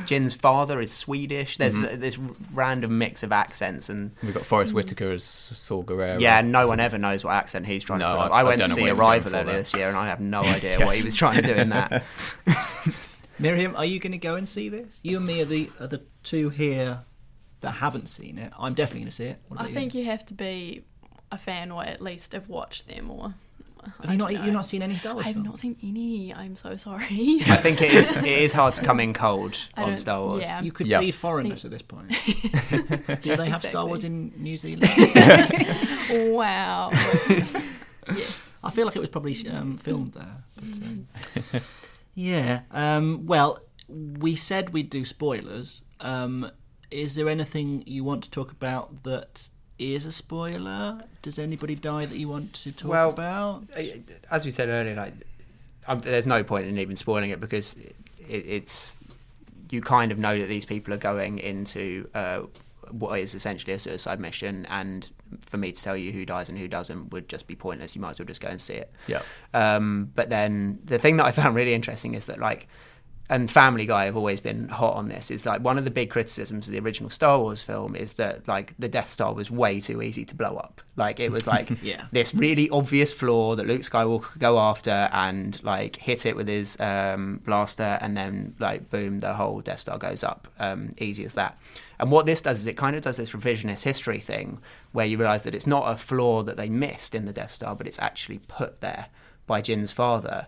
Jyn's 0.07 0.33
father 0.33 0.81
is 0.81 0.91
Swedish. 0.91 1.57
There's 1.57 1.75
Mm-hmm. 1.75 1.93
uh, 1.93 1.97
this 1.97 2.17
random 2.53 2.97
mix 2.97 3.21
of 3.21 3.31
accents, 3.31 3.87
and 3.87 4.11
We've 4.23 4.33
got 4.33 4.45
Forest 4.47 4.73
Whitaker 4.73 5.11
as 5.11 5.23
Saw 5.23 5.83
Gerrera. 5.83 6.19
yeah, 6.19 6.41
no 6.41 6.67
one 6.67 6.79
ever 6.79 6.97
knows 6.97 7.23
what 7.23 7.33
accent 7.35 7.67
he's 7.67 7.83
trying 7.83 7.99
No, 7.99 8.07
to. 8.07 8.13
Put 8.13 8.23
on. 8.23 8.31
I- 8.31 8.35
I, 8.35 8.39
I 8.39 8.43
went 8.43 8.59
don't 8.61 8.69
to 8.69 8.73
see 8.73 8.81
what 8.81 8.87
he 8.87 8.91
was 8.93 8.99
Arrival 8.99 9.31
going 9.31 9.43
earlier 9.43 9.57
this 9.59 9.75
year, 9.75 9.89
and 9.89 9.97
I 9.97 10.07
have 10.07 10.19
no 10.19 10.41
idea 10.57 10.79
what 10.83 10.95
he 10.95 11.03
was 11.03 11.15
trying 11.15 11.35
to 11.35 11.43
do 11.43 11.53
in 11.53 11.69
that. 11.69 12.03
Miriam, 13.41 13.75
are 13.75 13.85
you 13.85 13.99
going 13.99 14.11
to 14.11 14.17
go 14.17 14.35
and 14.35 14.47
see 14.47 14.69
this? 14.69 14.99
You 15.03 15.17
and 15.17 15.25
me 15.25 15.41
are 15.41 15.45
the 15.45 15.69
are 15.79 15.87
the 15.87 16.01
two 16.23 16.49
here 16.49 16.99
that 17.61 17.71
haven't 17.71 18.07
seen 18.09 18.37
it. 18.37 18.53
I'm 18.57 18.73
definitely 18.73 19.01
going 19.01 19.09
to 19.09 19.15
see 19.15 19.25
it. 19.25 19.39
I 19.51 19.55
about 19.55 19.71
think 19.71 19.93
you 19.95 20.05
have 20.05 20.25
to 20.27 20.33
be 20.33 20.83
a 21.31 21.37
fan 21.37 21.71
or 21.71 21.83
at 21.83 22.01
least 22.01 22.33
have 22.33 22.49
watched 22.49 22.87
them 22.87 23.09
or. 23.09 23.33
Have 24.03 24.11
you 24.11 24.17
not? 24.17 24.31
You've 24.31 24.53
not 24.53 24.67
seen 24.67 24.83
any 24.83 24.93
Star 24.93 25.15
Wars? 25.15 25.23
I 25.25 25.29
have 25.29 25.35
films? 25.37 25.49
not 25.49 25.57
seen 25.59 25.75
any. 25.81 26.31
I'm 26.31 26.55
so 26.55 26.75
sorry. 26.75 27.39
I 27.47 27.55
think 27.55 27.81
it 27.81 27.91
is. 27.91 28.11
It 28.11 28.25
is 28.27 28.53
hard 28.53 28.75
to 28.75 28.83
come 28.83 28.99
in 28.99 29.11
cold 29.25 29.57
on 29.75 29.97
Star 29.97 30.21
Wars. 30.21 30.43
yeah. 30.45 30.61
You 30.61 30.71
could 30.71 30.85
Yeah. 30.85 30.99
bleed 31.01 31.15
foreigners 31.15 31.65
at 31.65 31.71
this 31.71 31.81
point. 31.81 32.09
Do 33.23 33.35
they 33.35 33.49
have 33.49 33.63
Star 33.63 33.87
Wars 33.87 34.03
in 34.03 34.33
New 34.37 34.55
Zealand? 34.57 34.83
wow. 36.35 36.91
I 38.63 38.69
feel 38.69 38.85
like 38.85 38.95
it 38.95 38.99
was 38.99 39.09
probably 39.09 39.47
um, 39.49 39.77
filmed 39.77 40.13
there. 40.13 40.43
But, 40.55 40.63
um, 40.83 41.07
yeah. 42.15 42.61
Um, 42.71 43.25
well, 43.25 43.59
we 43.87 44.35
said 44.35 44.69
we'd 44.71 44.89
do 44.89 45.05
spoilers. 45.05 45.83
Um, 45.99 46.49
is 46.89 47.15
there 47.15 47.29
anything 47.29 47.83
you 47.85 48.03
want 48.03 48.23
to 48.23 48.31
talk 48.31 48.51
about 48.51 49.03
that 49.03 49.49
is 49.79 50.05
a 50.05 50.11
spoiler? 50.11 50.99
Does 51.21 51.39
anybody 51.39 51.75
die 51.75 52.05
that 52.05 52.17
you 52.17 52.27
want 52.27 52.53
to 52.53 52.71
talk 52.71 52.89
Well, 52.91 53.09
about? 53.09 53.63
as 54.29 54.45
we 54.45 54.51
said 54.51 54.69
earlier, 54.69 54.95
like 54.95 55.13
um, 55.87 55.99
there's 56.01 56.25
no 56.25 56.43
point 56.43 56.67
in 56.67 56.77
even 56.77 56.95
spoiling 56.95 57.29
it 57.31 57.39
because 57.39 57.75
it, 57.75 57.95
it's 58.27 58.97
you 59.69 59.81
kind 59.81 60.11
of 60.11 60.19
know 60.19 60.37
that 60.37 60.47
these 60.47 60.65
people 60.65 60.93
are 60.93 60.97
going 60.97 61.39
into 61.39 62.09
uh, 62.13 62.41
what 62.93 63.19
is 63.19 63.33
essentially 63.35 63.73
a 63.73 63.79
suicide 63.79 64.19
mission, 64.19 64.65
and 64.69 65.09
for 65.41 65.57
me 65.57 65.71
to 65.71 65.81
tell 65.81 65.95
you 65.95 66.11
who 66.11 66.25
dies 66.25 66.49
and 66.49 66.57
who 66.57 66.67
doesn't 66.67 67.11
would 67.11 67.29
just 67.29 67.47
be 67.47 67.55
pointless. 67.55 67.95
You 67.95 68.01
might 68.01 68.11
as 68.11 68.19
well 68.19 68.25
just 68.25 68.41
go 68.41 68.49
and 68.49 68.61
see 68.61 68.73
it. 68.75 68.91
Yeah. 69.07 69.21
Um, 69.53 70.11
but 70.15 70.29
then 70.29 70.79
the 70.83 70.97
thing 70.99 71.17
that 71.17 71.25
I 71.25 71.31
found 71.31 71.55
really 71.55 71.73
interesting 71.73 72.13
is 72.15 72.25
that 72.25 72.39
like, 72.39 72.67
and 73.29 73.49
Family 73.49 73.85
Guy 73.85 74.05
have 74.05 74.17
always 74.17 74.41
been 74.41 74.67
hot 74.67 74.95
on 74.97 75.07
this. 75.07 75.31
Is 75.31 75.45
like 75.45 75.61
one 75.61 75.77
of 75.77 75.85
the 75.85 75.91
big 75.91 76.09
criticisms 76.09 76.67
of 76.67 76.73
the 76.73 76.81
original 76.81 77.09
Star 77.09 77.39
Wars 77.39 77.61
film 77.61 77.95
is 77.95 78.15
that 78.15 78.45
like 78.45 78.73
the 78.77 78.89
Death 78.89 79.07
Star 79.09 79.33
was 79.33 79.49
way 79.49 79.79
too 79.79 80.01
easy 80.01 80.25
to 80.25 80.35
blow 80.35 80.57
up. 80.57 80.81
Like 80.97 81.21
it 81.21 81.31
was 81.31 81.47
like 81.47 81.69
Yeah. 81.81 82.03
this 82.11 82.35
really 82.35 82.69
obvious 82.71 83.13
flaw 83.13 83.55
that 83.55 83.65
Luke 83.65 83.83
Skywalker 83.83 84.23
could 84.23 84.41
go 84.41 84.59
after 84.59 85.07
and 85.13 85.63
like 85.63 85.95
hit 85.95 86.25
it 86.25 86.35
with 86.35 86.49
his 86.49 86.77
um, 86.81 87.39
blaster, 87.45 87.97
and 88.01 88.17
then 88.17 88.53
like 88.59 88.89
boom, 88.89 89.19
the 89.19 89.33
whole 89.33 89.61
Death 89.61 89.79
Star 89.79 89.97
goes 89.97 90.25
up. 90.25 90.49
Um, 90.59 90.93
easy 90.97 91.23
as 91.23 91.35
that. 91.35 91.57
And 92.01 92.09
what 92.09 92.25
this 92.25 92.41
does 92.41 92.59
is 92.59 92.65
it 92.65 92.75
kind 92.75 92.95
of 92.95 93.03
does 93.03 93.17
this 93.17 93.31
revisionist 93.31 93.83
history 93.83 94.17
thing 94.17 94.59
where 94.91 95.05
you 95.05 95.19
realise 95.19 95.43
that 95.43 95.53
it's 95.53 95.67
not 95.67 95.83
a 95.83 95.95
flaw 95.95 96.41
that 96.41 96.57
they 96.57 96.67
missed 96.67 97.13
in 97.13 97.25
the 97.25 97.31
Death 97.31 97.51
Star, 97.51 97.75
but 97.75 97.85
it's 97.85 97.99
actually 97.99 98.39
put 98.47 98.81
there 98.81 99.05
by 99.45 99.61
Jyn's 99.61 99.91
father, 99.91 100.47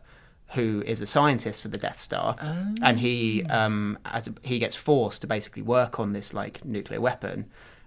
who 0.54 0.84
is 0.88 1.00
a 1.00 1.06
scientist 1.06 1.62
for 1.62 1.68
the 1.68 1.78
Death 1.78 2.00
Star, 2.00 2.36
and 2.82 3.00
he 3.00 3.44
um, 3.46 4.00
as 4.06 4.28
a, 4.28 4.34
he 4.42 4.58
gets 4.58 4.76
forced 4.76 5.22
to 5.22 5.28
basically 5.28 5.62
work 5.62 6.00
on 6.00 6.12
this 6.12 6.34
like 6.34 6.66
nuclear 6.66 7.00
weapon, 7.00 7.46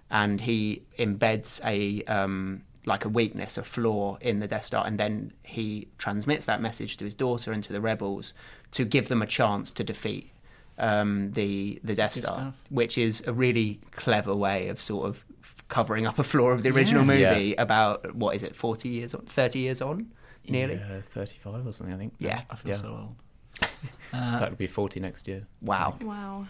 and 0.09 0.39
he 0.39 0.83
embeds 0.97 1.59
a 1.65 2.05
um, 2.05 2.63
like 2.85 3.03
a 3.03 3.09
weakness, 3.09 3.57
a 3.57 3.63
flaw 3.63 4.17
in 4.21 4.39
the 4.39 4.47
Death 4.47 4.63
Star, 4.63 4.87
and 4.87 4.97
then 4.97 5.33
he 5.43 5.89
transmits 5.97 6.45
that 6.45 6.61
message 6.61 6.95
to 6.97 7.05
his 7.05 7.15
daughter 7.15 7.51
and 7.51 7.61
to 7.65 7.73
the 7.73 7.81
rebels 7.81 8.33
to 8.71 8.85
give 8.85 9.09
them 9.09 9.21
a 9.21 9.27
chance 9.27 9.71
to 9.71 9.83
defeat 9.83 10.31
um, 10.77 11.31
the 11.31 11.79
the 11.83 11.95
Death 11.95 12.13
Good 12.15 12.23
Star, 12.23 12.53
which 12.69 12.97
is 12.97 13.23
a 13.27 13.33
really 13.33 13.79
clever 13.91 14.35
way 14.35 14.67
of 14.69 14.81
sort 14.81 15.07
of 15.09 15.25
covering 15.69 16.05
up 16.07 16.17
a 16.19 16.23
flaw 16.23 16.49
of 16.51 16.63
the 16.63 16.69
original 16.69 17.03
Yeah. 17.05 17.29
movie 17.33 17.55
about 17.55 18.15
what 18.15 18.35
is 18.35 18.43
it, 18.43 18.55
forty 18.55 18.89
years 18.89 19.13
on, 19.13 19.21
thirty 19.25 19.59
years 19.59 19.81
on, 19.81 20.11
nearly. 20.47 20.75
Yeah, 20.75 21.01
35 21.09 21.67
or 21.67 21.73
something, 21.73 21.93
I 21.93 21.97
think. 21.97 22.13
Yeah. 22.19 22.41
I 22.49 22.55
feel 22.55 22.71
Yeah. 22.71 22.77
so 22.77 22.87
old. 22.89 23.15
that 24.11 24.49
would 24.49 24.57
be 24.57 24.67
40 24.67 24.99
next 24.99 25.27
year. 25.27 25.45
Wow. 25.61 25.97
Wow. 26.01 26.45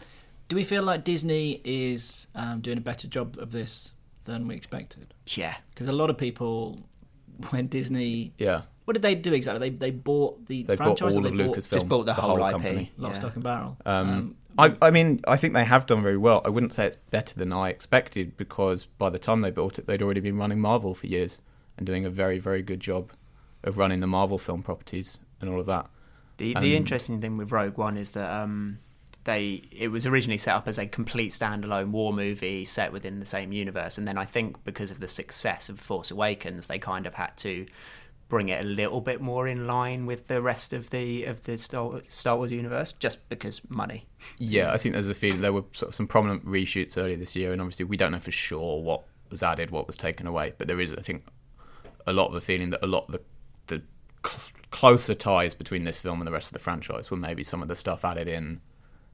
Do 0.49 0.55
we 0.55 0.63
feel 0.63 0.84
like 0.84 1.03
Disney 1.03 1.61
is 1.63 2.28
um, 2.36 2.61
doing 2.61 2.78
a 2.78 2.82
better 2.82 3.07
job 3.07 3.38
of 3.39 3.51
this 3.51 3.93
than 4.25 4.47
we 4.47 4.55
expected? 4.55 5.13
Yeah. 5.28 5.55
Because 5.71 5.88
a 5.88 5.93
lot 5.93 6.09
of 6.09 6.17
people, 6.17 6.80
when 7.49 7.67
Disney, 7.67 8.34
Yeah. 8.38 8.61
What 8.88 8.93
did 8.93 9.01
they 9.01 9.15
do 9.15 9.33
exactly? 9.33 9.69
They 9.69 9.75
they 9.75 9.91
bought 9.91 10.45
the 10.45 10.63
They 10.63 10.77
bought 10.77 10.97
franchise. 10.97 11.17
all 11.17 11.25
or 11.25 11.27
of 11.27 11.38
they 11.38 11.43
bought 11.43 11.57
Lucasfilm. 11.57 11.73
Just 11.73 11.89
bought 11.89 12.05
the, 12.05 12.13
whole, 12.13 12.38
IP. 12.41 12.51
company. 12.51 12.91
Lock, 12.95 13.11
yeah. 13.11 13.19
stock, 13.19 13.35
and 13.35 13.43
barrel. 13.43 13.77
Um, 13.85 14.38
I, 14.57 14.73
I 14.81 14.91
mean, 14.91 15.19
I 15.27 15.35
think 15.35 15.53
they 15.53 15.65
have 15.65 15.85
done 15.85 16.01
very 16.01 16.15
well. 16.15 16.41
I 16.45 16.49
wouldn't 16.49 16.71
say 16.71 16.85
it's 16.85 16.95
better 16.95 17.35
than 17.35 17.51
I 17.51 17.67
expected 17.67 18.38
because 18.38 18.85
by 18.85 19.09
the 19.09 19.19
time 19.19 19.41
they 19.41 19.51
built 19.51 19.77
it, 19.77 19.88
they'd 19.88 20.01
already 20.01 20.21
been 20.21 20.38
running 20.38 20.61
Marvel 20.61 20.95
for 20.95 21.07
years 21.07 21.41
and 21.75 21.85
doing 21.85 22.05
a 22.05 22.09
very, 22.09 22.39
very 22.39 22.61
good 22.61 22.79
job 22.79 23.11
of 23.61 23.77
running 23.77 23.99
the 23.99 24.07
Marvel 24.07 24.38
film 24.38 24.63
properties 24.63 25.19
and 25.41 25.49
all 25.49 25.59
of 25.59 25.65
that. 25.65 25.88
The 26.38 26.55
Um, 26.55 26.63
the 26.63 26.73
interesting 26.77 27.19
thing 27.19 27.35
with 27.35 27.51
Rogue 27.51 27.77
One 27.77 27.97
is 27.97 28.11
that 28.11 28.31
um, 28.33 28.79
they 29.25 29.63
it 29.69 29.89
was 29.89 30.05
originally 30.05 30.38
set 30.38 30.55
up 30.55 30.65
as 30.65 30.79
a 30.79 30.88
complete 30.88 31.31
standalone 31.31 31.91
war 31.91 32.13
movie 32.13 32.63
set 32.63 32.93
within 32.93 33.19
the 33.19 33.25
same 33.25 33.51
universe, 33.51 33.97
and 33.97 34.07
then 34.07 34.17
I 34.17 34.23
think 34.23 34.63
because 34.63 34.91
of 34.91 35.01
the 35.01 35.09
success 35.09 35.67
of 35.67 35.77
Force 35.77 36.09
Awakens, 36.09 36.67
they 36.67 36.79
kind 36.79 37.05
of 37.05 37.15
had 37.15 37.35
to 37.38 37.65
bring 38.30 38.49
it 38.49 38.59
a 38.59 38.63
little 38.63 38.99
bit 39.01 39.21
more 39.21 39.47
in 39.47 39.67
line 39.67 40.05
with 40.05 40.28
the 40.28 40.41
rest 40.41 40.73
of 40.73 40.89
the 40.89 41.23
of 41.25 41.43
the 41.43 41.57
Star, 41.57 42.01
Star 42.07 42.36
Wars 42.38 42.51
universe, 42.51 42.91
just 42.93 43.28
because 43.30 43.61
money. 43.69 44.05
Yeah, 44.39 44.73
I 44.73 44.78
think 44.78 44.93
there's 44.93 45.07
a 45.09 45.13
feeling 45.13 45.41
there 45.41 45.53
were 45.53 45.63
sort 45.73 45.89
of 45.89 45.95
some 45.95 46.07
prominent 46.07 46.45
reshoots 46.45 46.97
earlier 46.97 47.15
this 47.17 47.36
year, 47.36 47.51
and 47.53 47.61
obviously 47.61 47.86
we 47.86 47.97
don't 47.97 48.11
know 48.11 48.19
for 48.19 48.32
sure 48.32 48.82
what 48.82 49.03
was 49.30 49.43
added, 49.43 49.69
what 49.71 49.88
was 49.88 49.95
taken 49.95 50.25
away, 50.28 50.53
but 50.57 50.67
there 50.67 50.80
is, 50.82 50.91
I 50.93 51.01
think, 51.01 51.23
a 52.05 52.13
lot 52.13 52.28
of 52.28 52.34
the 52.34 52.41
feeling 52.41 52.71
that 52.71 52.84
a 52.84 52.88
lot 52.88 53.05
of 53.07 53.11
the 53.13 53.21
the 53.67 53.82
cl- 54.28 54.41
closer 54.71 55.13
ties 55.15 55.53
between 55.53 55.84
this 55.84 55.99
film 55.99 56.19
and 56.19 56.28
the 56.28 56.32
rest 56.32 56.47
of 56.47 56.53
the 56.53 56.59
franchise 56.59 57.09
were 57.11 57.17
maybe 57.17 57.43
some 57.43 57.61
of 57.61 57.67
the 57.67 57.75
stuff 57.75 58.03
added 58.03 58.28
in 58.28 58.61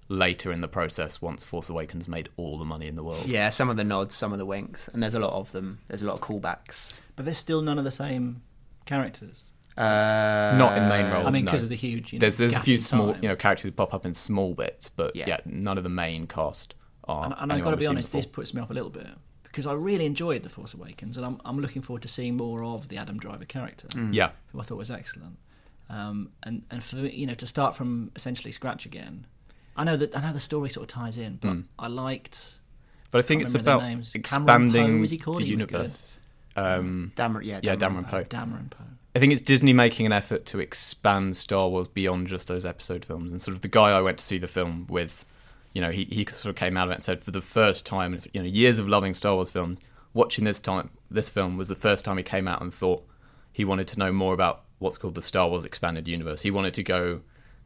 later 0.09 0.51
in 0.51 0.61
the 0.61 0.67
process 0.67 1.21
once 1.21 1.43
Force 1.45 1.69
Awakens 1.69 2.07
made 2.07 2.29
all 2.37 2.57
the 2.57 2.65
money 2.65 2.87
in 2.87 2.95
the 2.95 3.03
world. 3.03 3.25
Yeah, 3.25 3.49
some 3.49 3.69
of 3.69 3.77
the 3.77 3.83
nods, 3.83 4.15
some 4.15 4.31
of 4.33 4.37
the 4.39 4.45
winks, 4.45 4.87
and 4.87 5.01
there's 5.01 5.15
a 5.15 5.19
lot 5.19 5.33
of 5.33 5.51
them. 5.51 5.79
There's 5.87 6.01
a 6.01 6.05
lot 6.05 6.15
of 6.15 6.21
callbacks. 6.21 6.99
but 7.15 7.25
there's 7.25 7.37
still 7.37 7.61
none 7.61 7.77
of 7.77 7.83
the 7.83 7.91
same 7.91 8.41
characters. 8.85 9.43
Uh, 9.75 10.55
Not 10.57 10.77
in 10.77 10.87
main 10.87 11.11
roles. 11.11 11.25
I 11.25 11.31
mean, 11.31 11.45
no. 11.45 11.51
because 11.51 11.63
of 11.63 11.69
the 11.69 11.75
huge. 11.75 12.13
You 12.13 12.19
know, 12.19 12.21
there's 12.21 12.37
there's 12.37 12.55
a 12.55 12.59
few 12.59 12.77
small 12.77 13.15
you 13.17 13.27
know 13.29 13.35
characters 13.35 13.63
who 13.63 13.71
pop 13.71 13.93
up 13.93 14.05
in 14.05 14.13
small 14.13 14.53
bits, 14.53 14.89
but 14.89 15.15
Yeah. 15.15 15.25
yeah, 15.27 15.37
none 15.45 15.77
of 15.77 15.83
the 15.83 15.89
main 15.89 16.27
cast 16.27 16.75
are. 17.05 17.25
And, 17.25 17.33
and 17.39 17.51
I've 17.53 17.63
got 17.63 17.71
to 17.71 17.77
be 17.77 17.83
seen 17.83 17.91
honest, 17.91 18.11
this 18.11 18.25
puts 18.27 18.53
me 18.53 18.61
off 18.61 18.69
a 18.69 18.73
little 18.73 18.91
bit 18.91 19.07
because 19.43 19.65
I 19.65 19.73
really 19.73 20.05
enjoyed 20.05 20.43
The 20.43 20.49
Force 20.49 20.73
Awakens, 20.75 21.17
and 21.17 21.25
I'm, 21.25 21.39
I'm 21.45 21.59
looking 21.59 21.81
forward 21.81 22.01
to 22.03 22.07
seeing 22.07 22.37
more 22.37 22.63
of 22.63 22.87
the 22.89 22.97
Adam 22.97 23.17
Driver 23.19 23.45
character, 23.45 23.87
Yeah, 24.11 24.31
who 24.51 24.59
I 24.59 24.63
thought 24.63 24.77
was 24.77 24.91
excellent. 24.91 25.37
Um, 25.89 26.29
and 26.43 26.63
and 26.71 26.83
for 26.83 26.97
you 26.97 27.25
know 27.27 27.35
to 27.35 27.45
start 27.47 27.75
from 27.75 28.11
essentially 28.15 28.51
scratch 28.51 28.85
again, 28.85 29.25
I 29.75 29.83
know 29.83 29.97
that 29.97 30.15
I 30.15 30.21
know 30.21 30.33
the 30.33 30.39
story 30.39 30.69
sort 30.69 30.83
of 30.83 30.87
ties 30.93 31.17
in, 31.17 31.37
but 31.37 31.57
I 31.79 31.87
liked. 31.87 32.59
but 33.09 33.17
I 33.19 33.21
think 33.23 33.39
Can't 33.39 33.47
it's 33.49 33.55
about 33.55 33.81
names. 33.81 34.13
Expanding 34.13 34.97
Poe, 34.97 35.01
was 35.01 35.09
he 35.09 35.17
called? 35.17 35.39
the 35.39 35.45
He 35.45 35.55
was 35.55 35.59
universe. 35.71 36.17
Um, 36.55 37.11
Dameron, 37.15 37.43
yeah, 37.43 37.59
yeah, 37.63 37.75
Dameron 37.75 38.07
Poe. 38.07 38.23
Dameron 38.23 38.69
Poe. 38.69 38.83
I 39.15 39.19
think 39.19 39.31
it's 39.31 39.41
Disney 39.41 39.73
making 39.73 40.05
an 40.05 40.11
effort 40.11 40.45
to 40.47 40.59
expand 40.59 41.37
Star 41.37 41.69
Wars 41.69 41.87
beyond 41.87 42.27
just 42.27 42.47
those 42.47 42.65
episode 42.65 43.05
films. 43.05 43.31
And 43.31 43.41
sort 43.41 43.55
of 43.55 43.61
the 43.61 43.67
guy 43.67 43.91
I 43.91 44.01
went 44.01 44.17
to 44.17 44.23
see 44.23 44.39
the 44.39 44.47
film 44.47 44.87
with, 44.89 45.23
you 45.73 45.81
know, 45.81 45.91
he, 45.91 46.05
he 46.05 46.25
sort 46.31 46.49
of 46.49 46.55
came 46.55 46.77
out 46.77 46.87
of 46.87 46.91
it 46.91 46.95
and 46.95 47.03
said, 47.03 47.21
for 47.21 47.31
the 47.31 47.41
first 47.41 47.85
time, 47.85 48.19
you 48.33 48.41
know, 48.41 48.47
years 48.47 48.79
of 48.79 48.87
loving 48.87 49.13
Star 49.13 49.35
Wars 49.35 49.51
films, 49.51 49.79
watching 50.13 50.45
this 50.45 50.59
time, 50.59 50.89
this 51.11 51.29
film 51.29 51.57
was 51.57 51.67
the 51.67 51.75
first 51.75 52.03
time 52.03 52.17
he 52.17 52.23
came 52.23 52.47
out 52.47 52.61
and 52.61 52.73
thought 52.73 53.05
he 53.51 53.63
wanted 53.63 53.87
to 53.89 53.99
know 53.99 54.11
more 54.11 54.33
about 54.33 54.63
what's 54.79 54.97
called 54.97 55.13
the 55.13 55.21
Star 55.21 55.47
Wars 55.47 55.63
expanded 55.63 56.07
universe. 56.07 56.41
He 56.41 56.49
wanted 56.51 56.73
to 56.73 56.83
go 56.83 57.21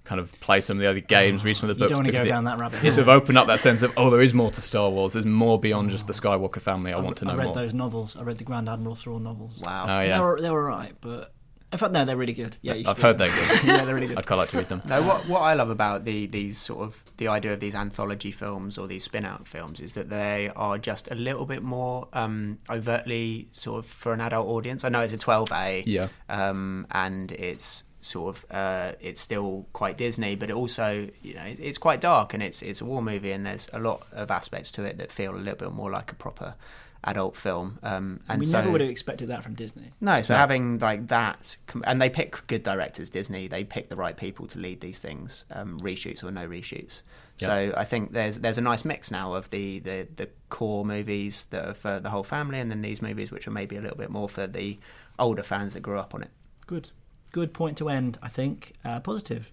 kind 0.08 0.20
of 0.22 0.32
play 0.40 0.62
some 0.62 0.78
of 0.78 0.82
the 0.82 0.88
other 0.90 1.02
games, 1.02 1.44
read 1.44 1.56
some 1.56 1.70
of 1.70 1.76
the 1.78 1.84
You 1.84 1.88
books. 1.90 1.98
don't 1.98 1.98
want 2.00 2.06
to 2.08 2.12
go 2.14 2.18
because 2.20 2.26
it- 2.26 2.30
down 2.30 2.44
that 2.46 2.60
rabbit 2.60 2.78
It 2.78 2.82
hole. 2.84 2.92
sort 2.92 3.02
of 3.04 3.10
opened 3.10 3.38
up 3.38 3.48
that 3.48 3.60
sense 3.60 3.84
of, 3.84 3.92
oh, 3.98 4.10
there 4.10 4.22
is 4.22 4.34
more 4.34 4.50
to 4.50 4.62
Star 4.62 4.90
Wars. 4.90 5.14
There's 5.14 5.26
more 5.26 5.60
beyond 5.60 5.90
just 5.92 6.08
the 6.08 6.14
Skywalker 6.14 6.62
family. 6.62 6.94
I, 6.94 6.98
want 7.00 7.18
to 7.18 7.26
know 7.26 7.34
more. 7.34 7.42
I 7.42 7.44
read 7.44 7.46
more. 7.48 7.56
those 7.56 7.74
novels. 7.74 8.16
I 8.18 8.24
read 8.24 8.38
the 8.38 8.44
Grand 8.46 8.68
Admiral 8.70 8.96
Thrawn 8.96 9.24
novels. 9.24 9.60
Wow. 9.66 9.86
Oh, 9.88 10.02
They 10.04 10.08
yeah. 10.08 10.20
were 10.22 10.40
they 10.42 10.50
were 10.50 10.64
right, 10.66 10.94
but 11.02 11.34
in 11.70 11.78
fact, 11.78 11.92
no, 11.92 12.06
they're 12.06 12.16
really 12.16 12.32
good. 12.34 12.56
Yeah, 12.62 12.76
you 12.76 12.86
I've 12.88 12.98
heard 12.98 13.20
read 13.20 13.30
they're 13.30 13.50
good. 13.60 13.64
yeah, 13.68 13.84
they're 13.84 13.94
really 13.94 14.08
good. 14.08 14.18
I'd 14.18 14.26
quite 14.26 14.38
like 14.38 14.50
to 14.52 14.58
read 14.58 14.70
them. 14.70 14.82
No, 14.88 15.02
what 15.04 15.28
what 15.28 15.42
I 15.42 15.54
love 15.54 15.70
about 15.70 16.06
the 16.06 16.26
these 16.26 16.58
sort 16.58 16.80
of 16.86 17.04
the 17.18 17.28
idea 17.28 17.52
of 17.52 17.60
these 17.60 17.76
anthology 17.76 18.32
films 18.32 18.78
or 18.78 18.88
these 18.88 19.04
spin 19.04 19.26
out 19.26 19.46
films 19.50 19.82
is 19.82 19.94
that 19.96 20.10
they 20.10 20.50
are 20.56 20.78
just 20.78 21.12
a 21.12 21.16
little 21.16 21.46
bit 21.46 21.62
more 21.62 22.08
um, 22.14 22.58
overtly 22.70 23.50
sort 23.52 23.80
of 23.80 23.86
for 23.86 24.14
an 24.14 24.22
adult 24.22 24.48
audience. 24.48 24.86
I 24.86 24.90
know 24.90 25.02
it's 25.02 25.12
a 25.14 25.18
twelve 25.18 25.52
A, 25.52 25.84
Yeah. 25.86 26.08
um, 26.30 26.88
and 26.92 27.34
it's 27.34 27.84
sort 28.00 28.36
of 28.36 28.46
uh, 28.52 28.92
it's 29.00 29.20
still 29.20 29.66
quite 29.74 29.98
Disney, 29.98 30.36
but 30.36 30.50
it 30.50 30.56
also 30.56 31.08
you 31.22 31.34
know 31.34 31.44
it- 31.44 31.60
it's 31.60 31.78
quite 31.78 32.02
dark 32.02 32.34
and 32.34 32.44
it's 32.44 32.62
it's 32.62 32.82
a 32.82 32.86
war 32.86 33.02
movie 33.02 33.32
and 33.32 33.46
there's 33.46 33.68
a 33.74 33.80
lot 33.80 34.06
of 34.12 34.32
aspects 34.32 34.72
to 34.72 34.84
it 34.84 34.98
that 34.98 35.12
feel 35.12 35.36
a 35.36 35.38
little 35.38 35.58
bit 35.58 35.72
more 35.72 35.90
like 35.92 36.12
a 36.12 36.16
proper 36.16 36.56
adult 37.04 37.36
film. 37.36 37.80
Um, 37.84 38.20
and 38.28 38.40
we 38.40 38.46
so, 38.46 38.58
never 38.60 38.72
would 38.72 38.82
have 38.82 38.90
expected 38.90 39.30
that 39.30 39.44
from 39.44 39.54
Disney. 39.54 39.92
no, 40.02 40.22
so 40.22 40.36
having 40.36 40.80
like 40.80 41.08
that, 41.08 41.56
and 41.86 42.02
they 42.02 42.10
pick 42.10 42.46
good 42.48 42.64
directors. 42.64 43.10
Disney, 43.10 43.48
they 43.48 43.64
pick 43.64 43.90
the 43.90 43.96
right 43.96 44.18
people 44.18 44.48
to 44.48 44.60
lead 44.60 44.82
these 44.82 45.00
things, 45.00 45.46
um, 45.52 45.80
reshoots 45.80 46.24
or 46.24 46.32
no 46.32 46.48
reshoots. 46.48 47.02
So 47.40 47.72
I 47.78 47.84
think 47.84 48.14
there's 48.14 48.40
there's 48.40 48.58
a 48.58 48.62
nice 48.62 48.84
mix 48.84 49.12
now 49.12 49.36
of 49.36 49.50
the, 49.52 49.78
the 49.80 50.08
the 50.16 50.30
core 50.50 50.84
movies 50.84 51.46
that 51.52 51.68
are 51.68 51.74
for 51.76 52.00
the 52.00 52.10
whole 52.10 52.24
family, 52.24 52.60
and 52.60 52.72
then 52.72 52.82
these 52.82 53.00
movies 53.02 53.32
which 53.32 53.48
are 53.48 53.52
maybe 53.52 53.78
a 53.78 53.82
little 53.82 53.98
bit 53.98 54.10
more 54.10 54.28
for 54.28 54.48
the 54.48 54.80
older 55.20 55.44
fans 55.44 55.76
that 55.76 55.82
grew 55.82 56.00
up 56.00 56.16
on 56.16 56.24
it. 56.24 56.30
Good. 56.66 56.90
Good 57.38 57.54
point 57.54 57.78
to 57.78 57.88
end, 57.88 58.18
I 58.24 58.30
think. 58.30 58.74
Uh, 58.84 59.00
positive. 59.00 59.52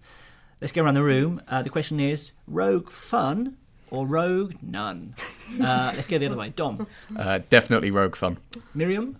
Let's 0.58 0.72
go 0.72 0.82
around 0.82 0.94
the 0.94 1.02
room. 1.02 1.42
Uh, 1.46 1.60
the 1.60 1.68
question 1.68 2.00
is 2.00 2.32
Rogue 2.46 2.88
fun 2.88 3.58
or 3.90 4.06
Rogue 4.06 4.54
none? 4.62 5.14
Uh, 5.62 5.92
let's 5.94 6.06
go 6.08 6.16
the 6.16 6.24
other 6.24 6.36
way. 6.38 6.48
Dom. 6.48 6.86
Uh, 7.14 7.40
definitely 7.50 7.90
Rogue 7.90 8.16
Fun. 8.16 8.38
Miriam? 8.72 9.18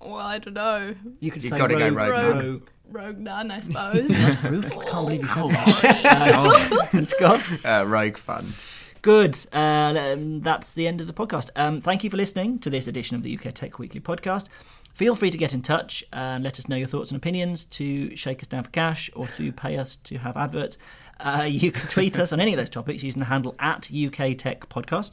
Well, 0.00 0.14
I 0.16 0.38
don't 0.38 0.54
know. 0.54 0.94
You 1.20 1.30
could 1.30 1.44
You've 1.44 1.52
say 1.52 1.58
gotta 1.58 1.76
go 1.76 1.90
Rogue. 1.90 2.08
Rogue 2.08 2.34
None. 2.36 2.38
Rogue. 2.38 2.68
Rogue 2.90 3.18
None, 3.18 3.50
I 3.50 3.60
suppose. 3.66 4.08
Brutal. 4.40 4.80
I 4.80 4.84
can't 4.86 5.06
believe 5.06 5.20
you 5.20 5.28
said 5.28 5.50
that. 5.50 6.88
Uh, 6.94 7.04
Scott? 7.04 7.64
Uh, 7.66 7.84
Rogue 7.86 8.16
fun. 8.16 8.54
Good. 9.02 9.36
Uh, 9.52 9.94
um, 10.14 10.40
that's 10.40 10.72
the 10.72 10.86
end 10.88 11.02
of 11.02 11.06
the 11.06 11.12
podcast. 11.12 11.50
Um, 11.54 11.82
thank 11.82 12.02
you 12.02 12.08
for 12.08 12.16
listening 12.16 12.60
to 12.60 12.70
this 12.70 12.86
edition 12.86 13.14
of 13.16 13.22
the 13.22 13.36
UK 13.36 13.52
Tech 13.52 13.78
Weekly 13.78 14.00
podcast. 14.00 14.46
Feel 14.94 15.14
free 15.14 15.30
to 15.30 15.38
get 15.38 15.54
in 15.54 15.62
touch 15.62 16.04
and 16.12 16.44
let 16.44 16.58
us 16.58 16.68
know 16.68 16.76
your 16.76 16.86
thoughts 16.86 17.10
and 17.10 17.16
opinions 17.16 17.64
to 17.64 18.14
shake 18.16 18.42
us 18.42 18.46
down 18.46 18.62
for 18.62 18.70
cash 18.70 19.10
or 19.14 19.26
to 19.28 19.52
pay 19.52 19.78
us 19.78 19.96
to 19.96 20.18
have 20.18 20.36
adverts. 20.36 20.78
Uh, 21.18 21.46
you 21.48 21.72
can 21.72 21.88
tweet 21.88 22.18
us 22.18 22.32
on 22.32 22.40
any 22.40 22.52
of 22.52 22.58
those 22.58 22.70
topics 22.70 23.02
using 23.02 23.20
the 23.20 23.26
handle 23.26 23.54
at 23.58 23.90
UK 23.92 24.36
Tech 24.36 24.68
Podcast. 24.68 25.12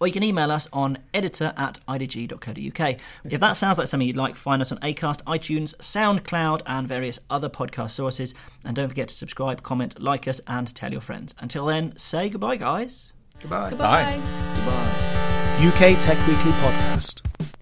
Or 0.00 0.08
you 0.08 0.12
can 0.12 0.24
email 0.24 0.50
us 0.50 0.66
on 0.72 0.98
editor 1.14 1.54
at 1.56 1.78
idg.co.uk. 1.86 2.96
If 3.24 3.40
that 3.40 3.52
sounds 3.52 3.78
like 3.78 3.86
something 3.86 4.08
you'd 4.08 4.16
like, 4.16 4.34
find 4.34 4.60
us 4.60 4.72
on 4.72 4.78
Acast, 4.78 5.22
iTunes, 5.24 5.76
SoundCloud, 5.76 6.62
and 6.66 6.88
various 6.88 7.20
other 7.30 7.48
podcast 7.48 7.90
sources. 7.90 8.34
And 8.64 8.74
don't 8.74 8.88
forget 8.88 9.08
to 9.08 9.14
subscribe, 9.14 9.62
comment, 9.62 10.02
like 10.02 10.26
us, 10.26 10.40
and 10.48 10.74
tell 10.74 10.90
your 10.90 11.00
friends. 11.00 11.36
Until 11.38 11.66
then, 11.66 11.96
say 11.96 12.30
goodbye, 12.30 12.56
guys. 12.56 13.12
Goodbye. 13.38 13.70
Goodbye. 13.70 14.20
UK 15.60 15.96
Tech 16.02 16.18
Weekly 16.26 16.50
Podcast. 16.50 17.61